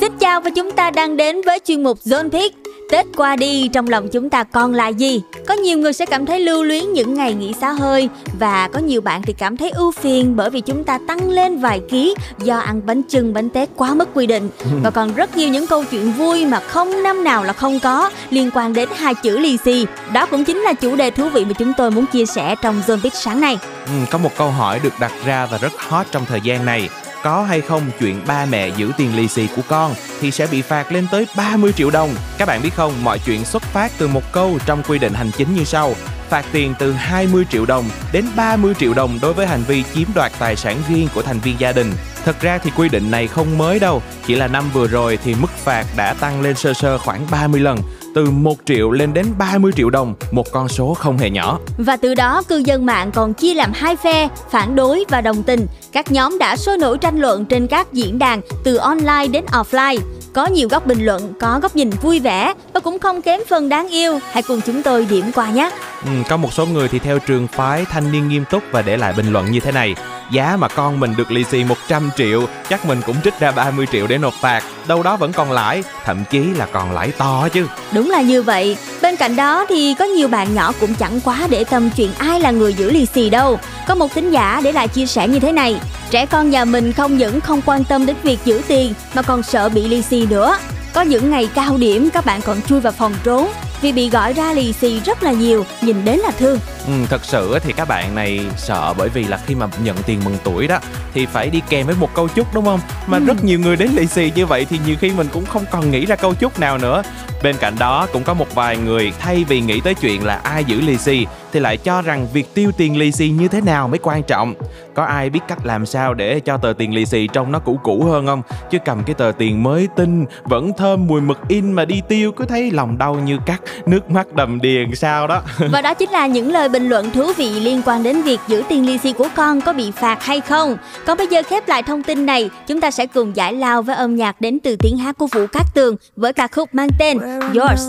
Xin 0.00 0.12
chào 0.20 0.40
và 0.40 0.50
chúng 0.56 0.72
ta 0.72 0.90
đang 0.90 1.16
đến 1.16 1.40
với 1.46 1.58
chuyên 1.64 1.82
mục 1.82 1.98
Zone 2.04 2.30
Pick. 2.30 2.56
Tết 2.90 3.06
qua 3.16 3.36
đi, 3.36 3.68
trong 3.68 3.88
lòng 3.88 4.08
chúng 4.12 4.30
ta 4.30 4.44
còn 4.44 4.74
lại 4.74 4.94
gì? 4.94 5.20
Có 5.46 5.54
nhiều 5.54 5.78
người 5.78 5.92
sẽ 5.92 6.06
cảm 6.06 6.26
thấy 6.26 6.40
lưu 6.40 6.64
luyến 6.64 6.92
những 6.92 7.14
ngày 7.14 7.34
nghỉ 7.34 7.52
xả 7.60 7.72
hơi 7.72 8.08
và 8.38 8.68
có 8.68 8.78
nhiều 8.78 9.00
bạn 9.00 9.22
thì 9.22 9.32
cảm 9.32 9.56
thấy 9.56 9.70
ưu 9.70 9.92
phiền 9.92 10.36
bởi 10.36 10.50
vì 10.50 10.60
chúng 10.60 10.84
ta 10.84 10.98
tăng 11.08 11.30
lên 11.30 11.58
vài 11.58 11.80
ký 11.90 12.14
do 12.38 12.58
ăn 12.58 12.80
bánh 12.86 13.02
chưng 13.02 13.34
bánh 13.34 13.50
tét 13.50 13.68
quá 13.76 13.94
mức 13.94 14.08
quy 14.14 14.26
định 14.26 14.48
và 14.82 14.90
còn 14.90 15.14
rất 15.14 15.36
nhiều 15.36 15.48
những 15.48 15.66
câu 15.66 15.84
chuyện 15.84 16.12
vui 16.12 16.46
mà 16.46 16.60
không 16.60 17.02
năm 17.02 17.24
nào 17.24 17.44
là 17.44 17.52
không 17.52 17.80
có 17.80 18.10
liên 18.30 18.50
quan 18.54 18.72
đến 18.72 18.88
hai 18.96 19.14
chữ 19.14 19.38
lì 19.38 19.56
xì. 19.56 19.86
Đó 20.12 20.26
cũng 20.26 20.44
chính 20.44 20.58
là 20.58 20.72
chủ 20.72 20.96
đề 20.96 21.10
thú 21.10 21.28
vị 21.28 21.44
mà 21.44 21.52
chúng 21.52 21.72
tôi 21.76 21.90
muốn 21.90 22.06
chia 22.06 22.26
sẻ 22.26 22.54
trong 22.62 22.82
Zone 22.86 23.10
sáng 23.12 23.40
nay. 23.40 23.58
Ừ, 23.86 23.92
có 24.10 24.18
một 24.18 24.30
câu 24.36 24.50
hỏi 24.50 24.80
được 24.82 24.92
đặt 25.00 25.12
ra 25.24 25.46
và 25.46 25.58
rất 25.58 25.72
hot 25.78 26.06
trong 26.10 26.24
thời 26.26 26.40
gian 26.40 26.64
này. 26.64 26.88
Có 27.24 27.42
hay 27.42 27.60
không 27.60 27.82
chuyện 28.00 28.20
ba 28.26 28.46
mẹ 28.46 28.68
giữ 28.68 28.92
tiền 28.96 29.16
lì 29.16 29.28
xì 29.28 29.48
của 29.56 29.62
con 29.68 29.94
thì 30.20 30.30
sẽ 30.30 30.46
bị 30.46 30.62
phạt 30.62 30.92
lên 30.92 31.06
tới 31.10 31.26
30 31.36 31.72
triệu 31.72 31.90
đồng. 31.90 32.14
Các 32.38 32.48
bạn 32.48 32.62
biết 32.62 32.74
không, 32.74 32.92
mọi 33.04 33.18
chuyện 33.18 33.44
xuất 33.44 33.62
phát 33.62 33.92
từ 33.98 34.08
một 34.08 34.32
câu 34.32 34.58
trong 34.66 34.82
quy 34.82 34.98
định 34.98 35.12
hành 35.14 35.30
chính 35.36 35.54
như 35.54 35.64
sau. 35.64 35.94
Phạt 36.28 36.44
tiền 36.52 36.74
từ 36.78 36.92
20 36.92 37.44
triệu 37.50 37.66
đồng 37.66 37.84
đến 38.12 38.24
30 38.36 38.74
triệu 38.78 38.94
đồng 38.94 39.18
đối 39.22 39.32
với 39.32 39.46
hành 39.46 39.62
vi 39.62 39.84
chiếm 39.94 40.08
đoạt 40.14 40.32
tài 40.38 40.56
sản 40.56 40.76
riêng 40.88 41.08
của 41.14 41.22
thành 41.22 41.40
viên 41.40 41.60
gia 41.60 41.72
đình. 41.72 41.92
Thật 42.24 42.40
ra 42.40 42.58
thì 42.58 42.70
quy 42.76 42.88
định 42.88 43.10
này 43.10 43.26
không 43.28 43.58
mới 43.58 43.78
đâu, 43.78 44.02
chỉ 44.26 44.34
là 44.34 44.48
năm 44.48 44.64
vừa 44.72 44.86
rồi 44.86 45.18
thì 45.24 45.34
mức 45.34 45.50
phạt 45.50 45.86
đã 45.96 46.14
tăng 46.14 46.42
lên 46.42 46.56
sơ 46.56 46.72
sơ 46.72 46.98
khoảng 46.98 47.26
30 47.30 47.60
lần, 47.60 47.78
từ 48.14 48.30
1 48.30 48.54
triệu 48.64 48.90
lên 48.90 49.14
đến 49.14 49.26
30 49.38 49.72
triệu 49.76 49.90
đồng, 49.90 50.14
một 50.30 50.52
con 50.52 50.68
số 50.68 50.94
không 50.94 51.18
hề 51.18 51.30
nhỏ. 51.30 51.58
Và 51.78 51.96
từ 51.96 52.14
đó 52.14 52.42
cư 52.48 52.62
dân 52.64 52.86
mạng 52.86 53.10
còn 53.14 53.34
chia 53.34 53.54
làm 53.54 53.72
hai 53.74 53.96
phe, 53.96 54.28
phản 54.50 54.76
đối 54.76 55.04
và 55.08 55.20
đồng 55.20 55.42
tình. 55.42 55.66
Các 55.92 56.12
nhóm 56.12 56.38
đã 56.38 56.56
sôi 56.56 56.78
nổi 56.78 56.98
tranh 56.98 57.18
luận 57.18 57.44
trên 57.44 57.66
các 57.66 57.92
diễn 57.92 58.18
đàn 58.18 58.40
từ 58.64 58.76
online 58.76 59.26
đến 59.26 59.44
offline. 59.52 59.98
Có 60.32 60.46
nhiều 60.46 60.68
góc 60.68 60.86
bình 60.86 61.04
luận, 61.04 61.32
có 61.40 61.58
góc 61.62 61.76
nhìn 61.76 61.90
vui 61.90 62.20
vẻ 62.20 62.54
và 62.72 62.80
cũng 62.80 62.98
không 62.98 63.22
kém 63.22 63.40
phần 63.48 63.68
đáng 63.68 63.88
yêu. 63.88 64.18
Hãy 64.32 64.42
cùng 64.42 64.60
chúng 64.66 64.82
tôi 64.82 65.06
điểm 65.10 65.24
qua 65.34 65.50
nhé. 65.50 65.70
Ừ, 66.04 66.10
có 66.28 66.36
một 66.36 66.52
số 66.52 66.66
người 66.66 66.88
thì 66.88 66.98
theo 66.98 67.18
trường 67.18 67.46
phái 67.46 67.84
thanh 67.84 68.12
niên 68.12 68.28
nghiêm 68.28 68.44
túc 68.50 68.62
và 68.70 68.82
để 68.82 68.96
lại 68.96 69.12
bình 69.16 69.32
luận 69.32 69.50
như 69.50 69.60
thế 69.60 69.72
này. 69.72 69.94
Giá 70.30 70.56
mà 70.56 70.68
con 70.68 71.00
mình 71.00 71.14
được 71.16 71.32
lì 71.32 71.44
xì 71.44 71.64
100 71.64 72.10
triệu, 72.16 72.46
chắc 72.68 72.86
mình 72.86 73.00
cũng 73.06 73.16
trích 73.24 73.40
ra 73.40 73.52
30 73.52 73.86
triệu 73.92 74.06
để 74.06 74.18
nộp 74.18 74.34
phạt. 74.40 74.62
Đâu 74.86 75.02
đó 75.02 75.16
vẫn 75.16 75.32
còn 75.32 75.52
lãi, 75.52 75.82
thậm 76.04 76.24
chí 76.30 76.38
là 76.38 76.66
còn 76.72 76.92
lãi 76.92 77.12
to 77.18 77.48
chứ. 77.52 77.66
Đúng 77.92 78.10
là 78.10 78.20
như 78.20 78.42
vậy. 78.42 78.76
Bên 79.02 79.16
cạnh 79.16 79.36
đó 79.36 79.66
thì 79.68 79.94
có 79.98 80.04
nhiều 80.04 80.28
bạn 80.28 80.54
nhỏ 80.54 80.72
cũng 80.80 80.94
chẳng 80.94 81.20
quá 81.20 81.46
để 81.50 81.64
tâm 81.64 81.90
chuyện 81.96 82.10
ai 82.18 82.40
là 82.40 82.50
người 82.50 82.74
giữ 82.74 82.90
lì 82.90 83.06
xì 83.06 83.30
đâu. 83.30 83.58
Có 83.86 83.94
một 83.94 84.14
tính 84.14 84.30
giả 84.30 84.60
để 84.64 84.72
lại 84.72 84.88
chia 84.88 85.06
sẻ 85.06 85.28
như 85.28 85.40
thế 85.40 85.52
này. 85.52 85.80
Trẻ 86.10 86.26
con 86.26 86.50
nhà 86.50 86.64
mình 86.64 86.92
không 86.92 87.18
những 87.18 87.40
không 87.40 87.60
quan 87.66 87.84
tâm 87.84 88.06
đến 88.06 88.16
việc 88.22 88.38
giữ 88.44 88.62
tiền 88.68 88.92
mà 89.14 89.22
còn 89.22 89.42
sợ 89.42 89.68
bị 89.68 89.88
lì 89.88 90.02
xì 90.02 90.26
nữa. 90.26 90.58
Có 90.92 91.00
những 91.02 91.30
ngày 91.30 91.48
cao 91.54 91.76
điểm 91.76 92.10
các 92.10 92.26
bạn 92.26 92.42
còn 92.42 92.62
chui 92.62 92.80
vào 92.80 92.92
phòng 92.92 93.14
trốn 93.24 93.48
vì 93.80 93.92
bị 93.92 94.10
gọi 94.10 94.32
ra 94.32 94.52
lì 94.52 94.72
xì 94.72 95.00
rất 95.00 95.22
là 95.22 95.32
nhiều, 95.32 95.66
nhìn 95.80 96.04
đến 96.04 96.18
là 96.18 96.30
thương. 96.30 96.58
Ừ, 96.86 96.92
thật 97.10 97.24
sự 97.24 97.58
thì 97.62 97.72
các 97.72 97.88
bạn 97.88 98.14
này 98.14 98.40
sợ 98.56 98.94
bởi 98.98 99.08
vì 99.08 99.24
là 99.24 99.36
khi 99.46 99.54
mà 99.54 99.66
nhận 99.82 99.96
tiền 100.06 100.20
mừng 100.24 100.36
tuổi 100.44 100.66
đó 100.68 100.78
thì 101.14 101.26
phải 101.26 101.50
đi 101.50 101.60
kèm 101.68 101.86
với 101.86 101.96
một 102.00 102.14
câu 102.14 102.28
chúc 102.28 102.54
đúng 102.54 102.64
không? 102.64 102.80
Mà 103.06 103.18
Ừ. 103.18 103.24
rất 103.24 103.44
nhiều 103.44 103.58
người 103.58 103.76
đến 103.76 103.90
lì 103.96 104.06
xì 104.06 104.32
như 104.34 104.46
vậy 104.46 104.66
thì 104.70 104.78
nhiều 104.86 104.96
khi 105.00 105.10
mình 105.10 105.26
cũng 105.32 105.44
không 105.46 105.64
còn 105.70 105.90
nghĩ 105.90 106.06
ra 106.06 106.16
câu 106.16 106.34
chúc 106.34 106.60
nào 106.60 106.78
nữa. 106.78 107.02
Bên 107.42 107.56
cạnh 107.60 107.74
đó 107.78 108.06
cũng 108.12 108.22
có 108.24 108.34
một 108.34 108.54
vài 108.54 108.76
người 108.76 109.12
thay 109.18 109.44
vì 109.48 109.60
nghĩ 109.60 109.80
tới 109.80 109.94
chuyện 109.94 110.24
là 110.26 110.34
ai 110.42 110.64
giữ 110.64 110.80
lì 110.80 110.96
xì 110.96 111.26
thì 111.52 111.60
lại 111.60 111.76
cho 111.76 112.02
rằng 112.02 112.26
việc 112.32 112.54
tiêu 112.54 112.72
tiền 112.76 112.96
lì 112.98 113.12
xì 113.12 113.28
như 113.28 113.48
thế 113.48 113.60
nào 113.60 113.88
mới 113.88 113.98
quan 114.02 114.22
trọng. 114.22 114.54
Có 114.94 115.04
ai 115.04 115.30
biết 115.30 115.40
cách 115.48 115.58
làm 115.66 115.86
sao 115.86 116.14
để 116.14 116.40
cho 116.40 116.56
tờ 116.56 116.72
tiền 116.78 116.94
lì 116.94 117.06
xì 117.06 117.26
trông 117.26 117.52
nó 117.52 117.58
cũ 117.58 117.80
cũ 117.82 118.04
hơn 118.04 118.26
không? 118.26 118.42
Chứ 118.70 118.78
cầm 118.84 119.04
cái 119.04 119.14
tờ 119.14 119.32
tiền 119.38 119.62
mới 119.62 119.88
tinh, 119.96 120.24
vẫn 120.44 120.72
thơm 120.78 121.06
mùi 121.06 121.20
mực 121.20 121.38
in 121.48 121.72
mà 121.72 121.84
đi 121.84 122.02
tiêu 122.08 122.32
cứ 122.32 122.44
thấy 122.44 122.70
lòng 122.70 122.98
đau 122.98 123.14
như 123.14 123.38
cắt, 123.46 123.60
nước 123.86 124.10
mắt 124.10 124.32
đầm 124.34 124.60
đìa 124.60 124.84
sao 124.94 125.26
đó. 125.26 125.42
Và 125.72 125.82
đó 125.82 125.94
chính 125.94 126.10
là 126.10 126.26
những 126.26 126.52
lời 126.52 126.68
bình 126.74 126.88
luận 126.88 127.10
thú 127.10 127.32
vị 127.36 127.60
liên 127.60 127.82
quan 127.84 128.02
đến 128.02 128.22
việc 128.22 128.40
giữ 128.48 128.62
tiền 128.68 128.86
lì 128.86 128.98
xì 128.98 129.12
của 129.12 129.28
con 129.36 129.60
có 129.60 129.72
bị 129.72 129.90
phạt 129.90 130.22
hay 130.22 130.40
không. 130.40 130.76
Còn 131.06 131.18
bây 131.18 131.26
giờ 131.26 131.42
khép 131.42 131.68
lại 131.68 131.82
thông 131.82 132.02
tin 132.02 132.26
này, 132.26 132.50
chúng 132.66 132.80
ta 132.80 132.90
sẽ 132.90 133.06
cùng 133.06 133.36
giải 133.36 133.52
lao 133.52 133.82
với 133.82 133.96
âm 133.96 134.16
nhạc 134.16 134.40
đến 134.40 134.58
từ 134.60 134.76
tiếng 134.76 134.98
hát 134.98 135.18
của 135.18 135.26
Vũ 135.26 135.46
Cát 135.46 135.66
Tường 135.74 135.96
với 136.16 136.32
ca 136.32 136.48
khúc 136.48 136.74
mang 136.74 136.88
tên 136.98 137.18
Yours. 137.54 137.88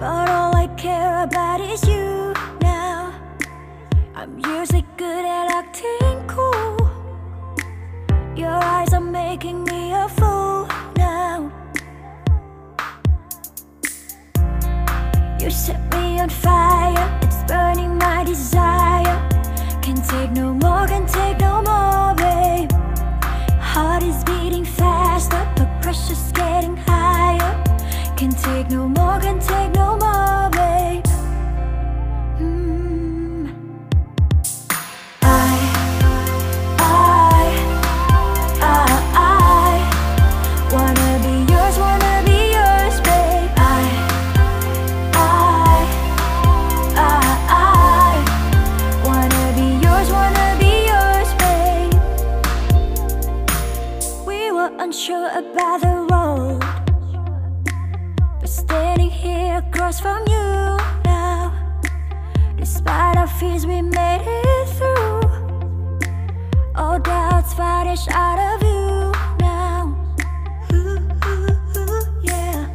But 0.00 0.28
all 0.28 0.54
I 0.60 0.66
care 0.82 1.26
about 1.30 1.70
is 1.70 1.84
you 1.88 2.32
now. 2.60 3.10
I'm 4.14 4.60
usually 4.60 4.84
good 4.98 5.24
at 5.24 5.50
acting 5.50 6.20
cool. 6.36 6.88
Your 8.36 8.64
eyes 8.64 8.92
are 8.92 9.04
making 9.12 9.64
me 9.64 9.90
a 9.92 10.08
fool 10.16 10.66
You 15.42 15.50
set 15.50 15.80
me 15.92 16.20
on 16.20 16.28
fire, 16.28 17.18
it's 17.20 17.42
burning 17.48 17.98
my 17.98 18.22
desire. 18.22 19.28
Can't 19.82 20.04
take 20.08 20.30
no 20.30 20.54
more, 20.54 20.86
can't 20.86 21.08
take 21.08 21.40
no 21.40 21.60
more, 21.62 22.14
babe. 22.14 22.70
Heart 23.58 24.04
is 24.04 24.22
beating 24.22 24.64
faster, 24.64 25.44
the 25.56 25.68
pressure's 25.82 26.30
getting 26.30 26.76
higher. 26.76 27.64
Can't 28.16 28.38
take 28.38 28.70
no 28.70 28.86
more, 28.86 29.18
can't 29.18 29.42
take 29.42 29.71
about 55.50 55.80
the 55.80 55.96
road, 56.12 56.60
but 58.40 58.48
standing 58.48 59.10
here 59.10 59.56
across 59.58 60.00
from 60.00 60.22
you 60.28 60.78
now. 61.04 61.52
Despite 62.56 63.16
our 63.16 63.26
fears, 63.26 63.66
we 63.66 63.82
made 63.82 64.22
it 64.24 64.68
through. 64.76 65.20
All 66.76 66.98
doubts 66.98 67.54
vanish 67.54 68.06
out 68.08 68.38
of 68.38 68.62
you 68.62 69.12
now. 69.40 69.96
Ooh, 70.72 70.98
ooh, 71.26 71.78
ooh, 71.78 72.02
yeah. 72.22 72.68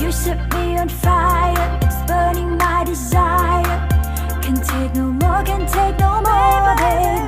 You 0.00 0.12
set 0.12 0.38
me 0.54 0.78
on 0.78 0.88
fire, 0.88 1.78
it's 1.82 2.00
burning 2.06 2.56
my 2.56 2.84
desire. 2.84 3.88
Can't 4.42 4.64
take 4.64 4.94
no 4.94 5.06
more, 5.10 5.42
can't 5.44 5.68
take 5.68 5.98
no 5.98 6.22
more, 6.22 6.76
babe. 6.76 7.27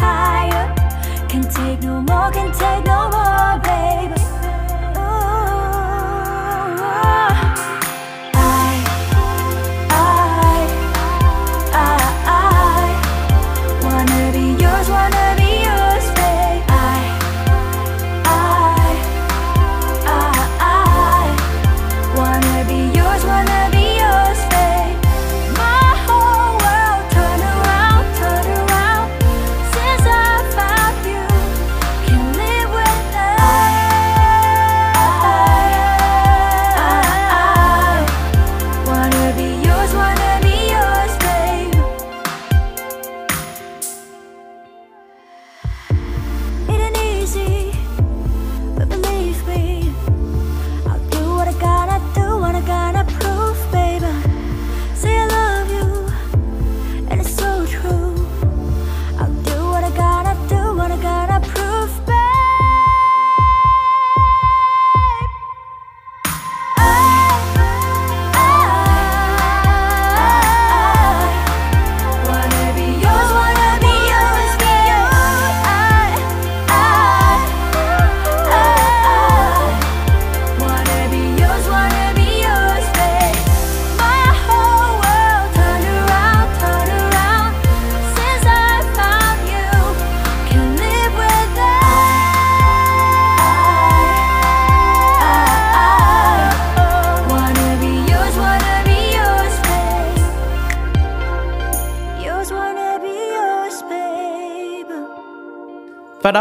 Higher. 0.00 0.66
Can't 1.28 1.50
take 1.50 1.82
no 1.82 2.00
more, 2.00 2.30
can't 2.32 2.54
take 2.54 2.84
no 2.84 3.08
more, 3.10 3.60
babe. 3.62 3.89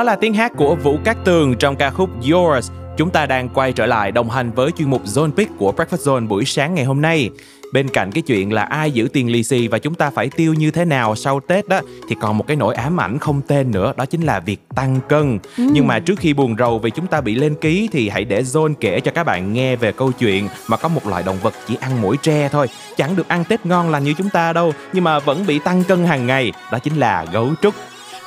Là 0.10 0.16
tiếng 0.16 0.34
hát 0.34 0.52
của 0.58 0.76
Vũ 0.76 1.00
Cát 1.04 1.18
Tường 1.26 1.56
trong 1.56 1.76
ca 1.76 1.90
khúc 1.90 2.10
Yours. 2.32 2.72
Chúng 2.98 3.10
ta 3.10 3.26
đang 3.26 3.50
quay 3.50 3.74
trở 3.74 3.86
lại 3.86 4.12
đồng 4.12 4.30
hành 4.30 4.52
với 4.52 4.72
chuyên 4.72 4.90
mục 4.90 5.06
Zone 5.06 5.32
Pick 5.32 5.58
của 5.58 5.74
Breakfast 5.78 5.98
Zone 5.98 6.28
buổi 6.28 6.46
sáng 6.46 6.76
ngày 6.76 6.86
hôm 6.86 7.02
nay. 7.02 7.30
Bên 7.74 7.90
cạnh 7.90 8.12
cái 8.12 8.22
chuyện 8.22 8.54
là 8.54 8.64
ai 8.64 8.92
giữ 8.92 9.08
tiền 9.14 9.32
lì 9.32 9.44
xì 9.44 9.68
và 9.68 9.80
chúng 9.80 9.96
ta 9.96 10.10
phải 10.10 10.30
tiêu 10.30 10.54
như 10.54 10.72
thế 10.72 10.86
nào 10.86 11.16
sau 11.16 11.40
Tết 11.40 11.68
đó 11.68 11.82
thì 12.10 12.16
còn 12.22 12.38
một 12.38 12.48
cái 12.48 12.58
nỗi 12.58 12.76
ám 12.76 13.00
ảnh 13.00 13.20
không 13.20 13.42
tên 13.48 13.72
nữa 13.72 13.94
đó 13.98 14.06
chính 14.06 14.22
là 14.22 14.40
việc 14.40 14.60
tăng 14.76 15.00
cân. 15.10 15.40
Ừ. 15.58 15.70
Nhưng 15.74 15.88
mà 15.88 16.00
trước 16.00 16.20
khi 16.20 16.34
buồn 16.34 16.56
rầu 16.60 16.80
vì 16.80 16.90
chúng 16.90 17.08
ta 17.08 17.22
bị 17.22 17.36
lên 17.36 17.56
ký 17.56 17.90
thì 17.92 18.10
hãy 18.10 18.26
để 18.26 18.42
Zone 18.42 18.74
kể 18.80 19.00
cho 19.00 19.12
các 19.12 19.24
bạn 19.24 19.54
nghe 19.54 19.76
về 19.76 19.92
câu 19.92 20.12
chuyện 20.12 20.48
mà 20.68 20.78
có 20.78 20.90
một 20.90 21.08
loài 21.08 21.24
động 21.26 21.38
vật 21.42 21.54
chỉ 21.68 21.78
ăn 21.82 22.02
mỗi 22.02 22.18
tre 22.18 22.50
thôi, 22.50 22.68
chẳng 22.98 23.16
được 23.16 23.28
ăn 23.28 23.44
Tết 23.44 23.66
ngon 23.66 23.90
lành 23.90 24.04
như 24.04 24.14
chúng 24.18 24.30
ta 24.30 24.54
đâu, 24.54 24.74
nhưng 24.94 25.04
mà 25.04 25.20
vẫn 25.20 25.46
bị 25.48 25.60
tăng 25.60 25.84
cân 25.84 26.06
hàng 26.06 26.28
ngày, 26.28 26.52
đó 26.72 26.80
chính 26.80 26.96
là 26.96 27.26
gấu 27.32 27.50
trúc. 27.62 27.74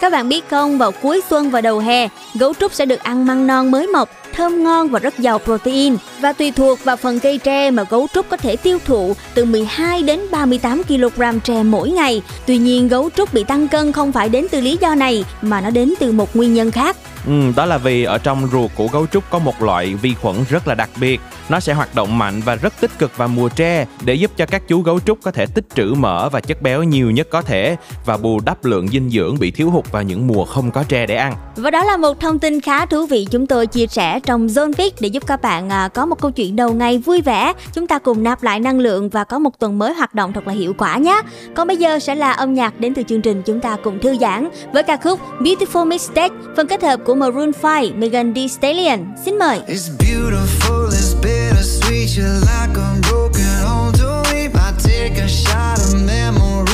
Các 0.02 0.12
bạn 0.12 0.28
biết 0.28 0.48
không, 0.50 0.78
vào 0.78 0.92
cuối 0.92 1.20
xuân 1.30 1.50
và 1.50 1.60
đầu 1.60 1.78
hè, 1.78 2.08
gấu 2.34 2.54
trúc 2.54 2.74
sẽ 2.74 2.86
được 2.86 3.00
ăn 3.00 3.26
măng 3.26 3.46
non 3.46 3.70
mới 3.70 3.86
mọc, 3.86 4.08
thơm 4.32 4.64
ngon 4.64 4.88
và 4.88 4.98
rất 4.98 5.18
giàu 5.18 5.38
protein. 5.38 5.96
Và 6.20 6.32
tùy 6.32 6.50
thuộc 6.50 6.84
vào 6.84 6.96
phần 6.96 7.20
cây 7.20 7.38
tre 7.38 7.70
mà 7.70 7.84
gấu 7.90 8.06
trúc 8.14 8.28
có 8.28 8.36
thể 8.36 8.56
tiêu 8.56 8.78
thụ 8.84 9.14
từ 9.34 9.44
12 9.44 10.02
đến 10.02 10.20
38 10.30 10.82
kg 10.84 11.40
tre 11.44 11.62
mỗi 11.62 11.90
ngày. 11.90 12.22
Tuy 12.46 12.58
nhiên, 12.58 12.88
gấu 12.88 13.10
trúc 13.16 13.34
bị 13.34 13.44
tăng 13.44 13.68
cân 13.68 13.92
không 13.92 14.12
phải 14.12 14.28
đến 14.28 14.46
từ 14.50 14.60
lý 14.60 14.78
do 14.80 14.94
này 14.94 15.24
mà 15.42 15.60
nó 15.60 15.70
đến 15.70 15.94
từ 16.00 16.12
một 16.12 16.36
nguyên 16.36 16.54
nhân 16.54 16.70
khác. 16.70 16.96
Ừ, 17.26 17.32
đó 17.56 17.66
là 17.66 17.78
vì 17.78 18.04
ở 18.04 18.18
trong 18.18 18.48
ruột 18.52 18.70
của 18.74 18.86
gấu 18.86 19.06
trúc 19.06 19.24
có 19.30 19.38
một 19.38 19.62
loại 19.62 19.94
vi 19.94 20.14
khuẩn 20.14 20.36
rất 20.50 20.68
là 20.68 20.74
đặc 20.74 20.90
biệt. 21.00 21.20
Nó 21.48 21.60
sẽ 21.60 21.72
hoạt 21.72 21.94
động 21.94 22.18
mạnh 22.18 22.40
và 22.44 22.54
rất 22.54 22.80
tích 22.80 22.98
cực 22.98 23.16
vào 23.16 23.28
mùa 23.28 23.48
tre 23.48 23.86
để 24.04 24.14
giúp 24.14 24.30
cho 24.36 24.46
các 24.46 24.62
chú 24.68 24.80
gấu 24.80 25.00
trúc 25.00 25.18
có 25.22 25.30
thể 25.30 25.46
tích 25.46 25.64
trữ 25.74 25.94
mỡ 25.96 26.28
và 26.28 26.40
chất 26.40 26.62
béo 26.62 26.82
nhiều 26.82 27.10
nhất 27.10 27.26
có 27.30 27.42
thể 27.42 27.76
và 28.04 28.16
bù 28.16 28.40
đắp 28.40 28.64
lượng 28.64 28.88
dinh 28.88 29.10
dưỡng 29.10 29.38
bị 29.38 29.50
thiếu 29.50 29.70
hụt 29.70 29.92
vào 29.92 30.02
những 30.02 30.26
mùa 30.26 30.44
không 30.44 30.70
có 30.70 30.84
tre 30.88 31.06
để 31.06 31.16
ăn. 31.16 31.34
Và 31.56 31.70
đó 31.70 31.84
là 31.84 31.96
một 31.96 32.20
thông 32.20 32.38
tin 32.38 32.60
khá 32.60 32.86
thú 32.86 33.06
vị 33.06 33.26
chúng 33.30 33.46
tôi 33.46 33.66
chia 33.66 33.86
sẻ 33.86 34.20
trong 34.22 34.46
Zone 34.46 34.72
Viết 34.78 34.94
để 35.00 35.08
giúp 35.08 35.26
các 35.26 35.42
bạn 35.42 35.70
à, 35.70 35.88
có 35.88 36.06
một 36.06 36.20
câu 36.20 36.30
chuyện 36.30 36.56
đầu 36.56 36.72
ngày 36.72 36.98
vui 36.98 37.20
vẻ. 37.20 37.52
Chúng 37.72 37.86
ta 37.86 37.98
cùng 37.98 38.22
nạp 38.22 38.42
lại 38.42 38.60
năng 38.60 38.78
lượng 38.78 39.08
và 39.08 39.24
có 39.24 39.38
một 39.38 39.58
tuần 39.58 39.78
mới 39.78 39.94
hoạt 39.94 40.14
động 40.14 40.32
thật 40.32 40.46
là 40.46 40.52
hiệu 40.52 40.74
quả 40.78 40.96
nhé. 40.96 41.22
Còn 41.54 41.68
bây 41.68 41.76
giờ 41.76 41.98
sẽ 41.98 42.14
là 42.14 42.32
âm 42.32 42.54
nhạc 42.54 42.80
đến 42.80 42.94
từ 42.94 43.02
chương 43.02 43.22
trình 43.22 43.42
chúng 43.42 43.60
ta 43.60 43.76
cùng 43.84 43.98
thư 43.98 44.16
giãn 44.20 44.48
với 44.72 44.82
ca 44.82 44.96
khúc 44.96 45.20
Beautiful 45.40 45.86
Mistake, 45.86 46.34
phần 46.56 46.66
kết 46.66 46.82
hợp 46.82 47.00
của 47.04 47.14
Maroon 47.14 47.52
5, 47.62 48.00
Megan 48.00 48.34
Thee 48.34 48.48
Stallion. 48.48 48.98
Xin 49.24 49.38
mời. 49.38 49.60
It's 49.68 49.98
beautiful, 49.98 50.88
it's 50.88 51.14
bittersweet. 51.22 52.06
You're 52.16 52.40
like 52.40 52.76
a 52.76 53.00
broken 53.10 53.54
home 53.64 53.92
to 53.98 54.22
me. 54.32 54.42
I 54.44 54.72
take 54.82 55.22
a 55.22 55.28
shot 55.28 55.78
of 55.78 56.06
memory. 56.06 56.71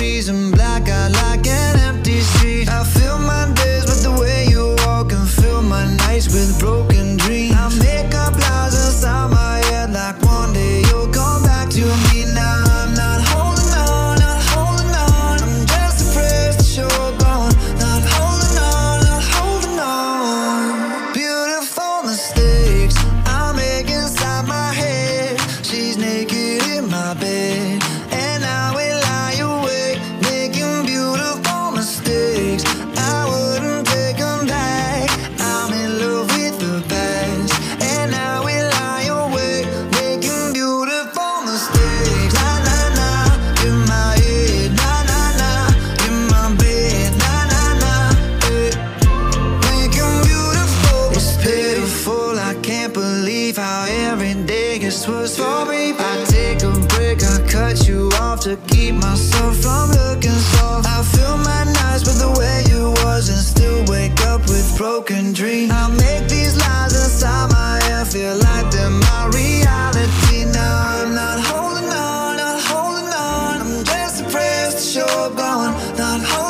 To 58.48 58.56
keep 58.66 58.94
myself 58.94 59.56
from 59.56 59.90
looking 59.90 60.40
soft. 60.52 60.88
I 60.88 61.02
fill 61.02 61.36
my 61.36 61.64
nights 61.64 62.04
with 62.08 62.18
the 62.18 62.32
way 62.40 62.64
you 62.72 62.92
was 63.04 63.28
and 63.28 63.44
still 63.52 63.84
wake 63.92 64.18
up 64.24 64.40
with 64.48 64.74
broken 64.78 65.34
dreams. 65.34 65.70
I 65.70 65.88
make 65.88 66.30
these 66.30 66.56
lies 66.56 66.94
inside 66.94 67.50
my 67.50 67.78
head 67.84 68.06
feel 68.06 68.36
like 68.36 68.70
they're 68.70 68.88
my 68.88 69.28
reality. 69.34 70.46
Now 70.50 70.74
I'm 70.94 71.14
not 71.14 71.38
holding 71.40 71.90
on, 71.92 72.36
not 72.38 72.60
holding 72.70 73.10
on. 73.12 73.60
I'm 73.60 73.84
just 73.84 74.24
depressed, 74.24 74.94
sure 74.94 75.28
gone. 75.36 75.74
Not 75.98 76.22
holding 76.22 76.47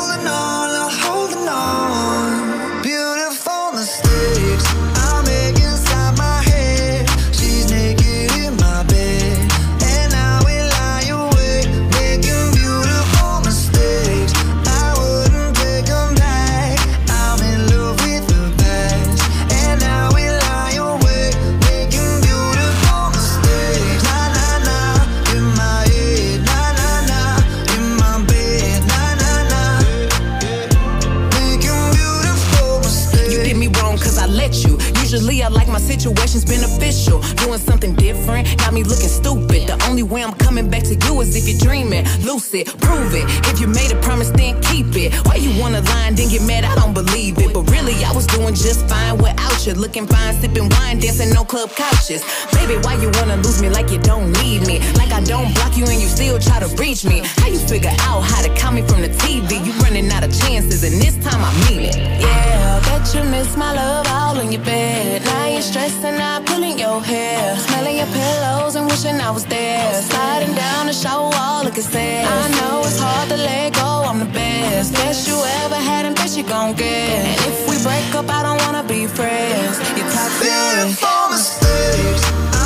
beneficial. 36.89 37.19
Doing 37.45 37.59
something 37.59 37.93
different, 37.95 38.57
got 38.57 38.73
me 38.73 38.83
looking 38.83 39.09
stupid. 39.09 39.67
The 39.67 39.85
only 39.87 40.03
way 40.03 40.23
I'm 40.23 40.33
coming 40.49 40.67
back 40.67 40.81
to 40.81 40.95
you 41.05 41.21
as 41.21 41.35
if 41.35 41.47
you're 41.47 41.61
dreaming. 41.61 42.03
Lucid, 42.25 42.65
prove 42.81 43.13
it. 43.13 43.25
If 43.45 43.61
you 43.61 43.67
made 43.67 43.91
a 43.91 43.99
promise, 44.01 44.31
then 44.31 44.59
keep 44.61 44.87
it. 44.95 45.13
Why 45.27 45.35
you 45.35 45.51
wanna 45.61 45.81
lie 45.81 46.09
then 46.17 46.27
get 46.27 46.41
mad? 46.41 46.63
I 46.65 46.73
don't 46.73 46.95
believe 46.95 47.37
it. 47.37 47.53
But 47.53 47.69
really, 47.69 47.93
I 48.03 48.11
was 48.13 48.25
doing 48.25 48.55
just 48.55 48.81
fine 48.89 49.17
without 49.17 49.67
you. 49.67 49.73
Looking 49.73 50.07
fine, 50.07 50.33
sipping 50.41 50.67
wine, 50.69 50.97
dancing 50.97 51.37
on 51.37 51.45
club 51.45 51.69
couches. 51.77 52.23
Baby, 52.51 52.81
why 52.81 52.95
you 52.95 53.11
wanna 53.17 53.37
lose 53.45 53.61
me 53.61 53.69
like 53.69 53.91
you 53.91 53.99
don't 53.99 54.31
need 54.41 54.65
me? 54.65 54.79
Like 54.97 55.11
I 55.11 55.21
don't 55.21 55.53
block 55.53 55.77
you 55.77 55.85
and 55.85 56.01
you 56.01 56.07
still 56.07 56.39
try 56.39 56.59
to 56.59 56.69
reach 56.81 57.05
me. 57.05 57.21
How 57.41 57.47
you 57.47 57.59
figure 57.59 57.93
out 58.09 58.21
how 58.21 58.41
to 58.41 58.49
call 58.59 58.71
me 58.71 58.81
from 58.89 59.01
the 59.05 59.09
TV? 59.21 59.63
You 59.63 59.73
running 59.85 60.09
out 60.09 60.23
of 60.23 60.33
chances, 60.41 60.81
and 60.81 60.95
this 60.99 61.15
time 61.25 61.41
I 61.45 61.53
mean 61.69 61.81
it. 61.91 61.95
Yeah, 61.95 62.81
I 62.81 62.89
bet 62.89 63.05
you 63.13 63.23
miss 63.29 63.55
my 63.55 63.71
love 63.73 64.07
all 64.09 64.39
in 64.39 64.51
your 64.51 64.65
bed. 64.65 65.21
Now 65.25 65.45
you're 65.45 65.61
stressing 65.61 66.19
out, 66.19 66.47
pulling 66.47 66.79
your 66.79 66.99
hair. 67.03 67.55
Smelling 67.57 67.97
your 67.97 68.08
pillows 68.19 68.75
and 68.75 68.85
wishing 68.91 69.17
I 69.27 69.31
was 69.31 69.45
there. 69.45 69.93
Sliding 70.11 70.53
down 70.63 70.87
the 70.87 70.93
shower 70.93 71.29
wall, 71.35 71.63
looking 71.63 71.87
sad. 71.95 72.25
I 72.27 72.45
know 72.57 72.81
it's 72.87 72.99
hard 72.99 73.27
to 73.33 73.37
let 73.37 73.73
go, 73.73 73.89
I'm 74.09 74.19
the 74.19 74.31
best. 74.41 74.93
Best 74.93 75.27
you 75.27 75.37
ever 75.63 75.79
had 75.89 76.05
and 76.07 76.15
best 76.15 76.37
you 76.37 76.43
gon' 76.43 76.73
get. 76.73 77.19
And 77.29 77.39
if 77.51 77.57
we 77.69 77.75
break 77.87 78.07
up, 78.19 78.27
I 78.37 78.41
don't 78.47 78.59
wanna 78.65 78.83
be 78.93 79.07
friends. 79.07 79.75
You're 79.97 80.11
toxic. 80.15 80.47
Beautiful 80.47 81.21
mistakes 81.31 82.58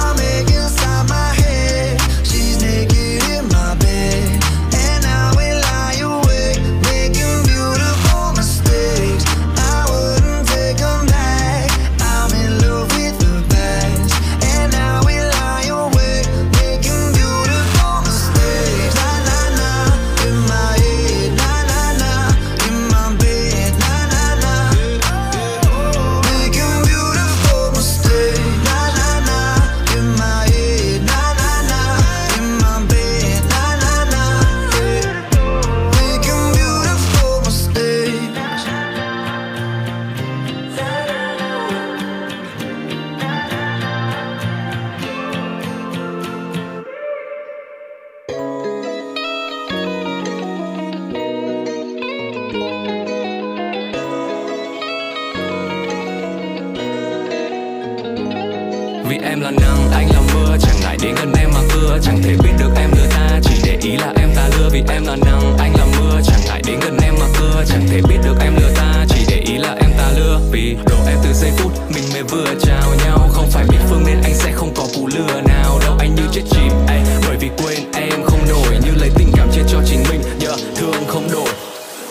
Vì 64.74 64.84
em 64.88 65.06
là 65.06 65.16
nắng, 65.16 65.58
anh 65.60 65.74
là 65.78 65.86
mưa. 65.86 66.22
Chẳng 66.26 66.40
ngại 66.46 66.62
đến 66.68 66.80
gần 66.80 66.98
em 67.04 67.16
mà 67.20 67.26
cưa 67.40 67.64
Chẳng 67.68 67.88
thể 67.90 68.02
biết 68.10 68.18
được 68.24 68.36
em 68.40 68.56
lừa 68.56 68.74
ta 68.76 69.06
Chỉ 69.10 69.26
để 69.30 69.44
ý 69.46 69.58
là 69.58 69.76
em 69.82 69.92
ta 69.98 70.12
lừa. 70.18 70.40
Vì 70.52 70.76
độ 70.86 70.96
em 71.08 71.18
từ 71.24 71.34
giây 71.34 71.52
phút 71.58 71.72
Mình 71.96 72.04
mới 72.14 72.24
vừa 72.24 72.56
chào 72.62 72.96
nhau. 73.06 73.30
Không 73.32 73.48
phải 73.52 73.66
biết 73.70 73.78
phương 73.90 74.04
nên 74.06 74.22
anh 74.24 74.34
sẽ 74.34 74.52
không 74.52 74.74
có 74.76 74.84
cú 74.96 75.08
lừa 75.08 75.42
nào. 75.42 75.80
Đâu 75.82 75.96
Anh 76.00 76.16
như 76.16 76.24
chết 76.32 76.42
chìm 76.50 76.72
ấy 76.88 77.02
Bởi 77.28 77.38
vì 77.40 77.50
quên 77.58 77.80
em 77.94 78.24
không 78.24 78.40
nổi. 78.50 78.78
Như 78.86 78.92
lấy 79.00 79.10
tình 79.16 79.32
cảm 79.36 79.52
chia 79.52 79.64
cho 79.68 79.80
chính 79.86 80.04
mình 80.10 80.22
yeah, 80.42 80.60
Thương 80.76 81.08
không 81.08 81.30
đổi. 81.32 81.50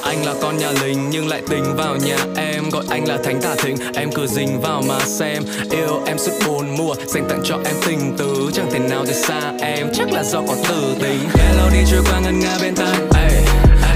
Anh 0.02 0.26
là 0.26 0.34
con 0.42 0.58
nhà 0.58 0.70
lính 0.82 1.10
nhưng 1.10 1.28
lại 1.28 1.42
tính 1.50 1.76
vào 1.76 1.96
nhà 1.96 2.16
em. 2.36 2.51
Gọi 2.88 2.98
anh 2.98 3.08
là 3.08 3.18
thánh 3.24 3.40
tả 3.42 3.54
thịnh 3.58 3.76
Em 3.94 4.12
cứ 4.12 4.26
dính 4.26 4.60
vào 4.60 4.82
mà 4.88 4.98
xem. 5.06 5.42
Yêu 5.70 6.02
em 6.06 6.18
suốt 6.18 6.32
bốn 6.46 6.76
mùa, 6.76 6.94
Dành 7.06 7.28
tặng 7.28 7.40
cho 7.44 7.58
em 7.64 7.74
tình 7.86 8.16
tứ. 8.18 8.50
Chẳng 8.54 8.70
thể 8.72 8.78
nào 8.78 9.06
rời 9.06 9.14
xa 9.14 9.52
em, 9.60 9.88
Chắc 9.94 10.12
là 10.12 10.22
do 10.24 10.42
có 10.48 10.54
tử 10.68 10.94
tình. 11.00 11.18
Melody 11.34 11.84
trôi 11.90 12.02
qua 12.10 12.20
ngân 12.20 12.40
nga 12.40 12.58
bên 12.62 12.74
tai. 12.74 12.94
Ay. 13.14 13.44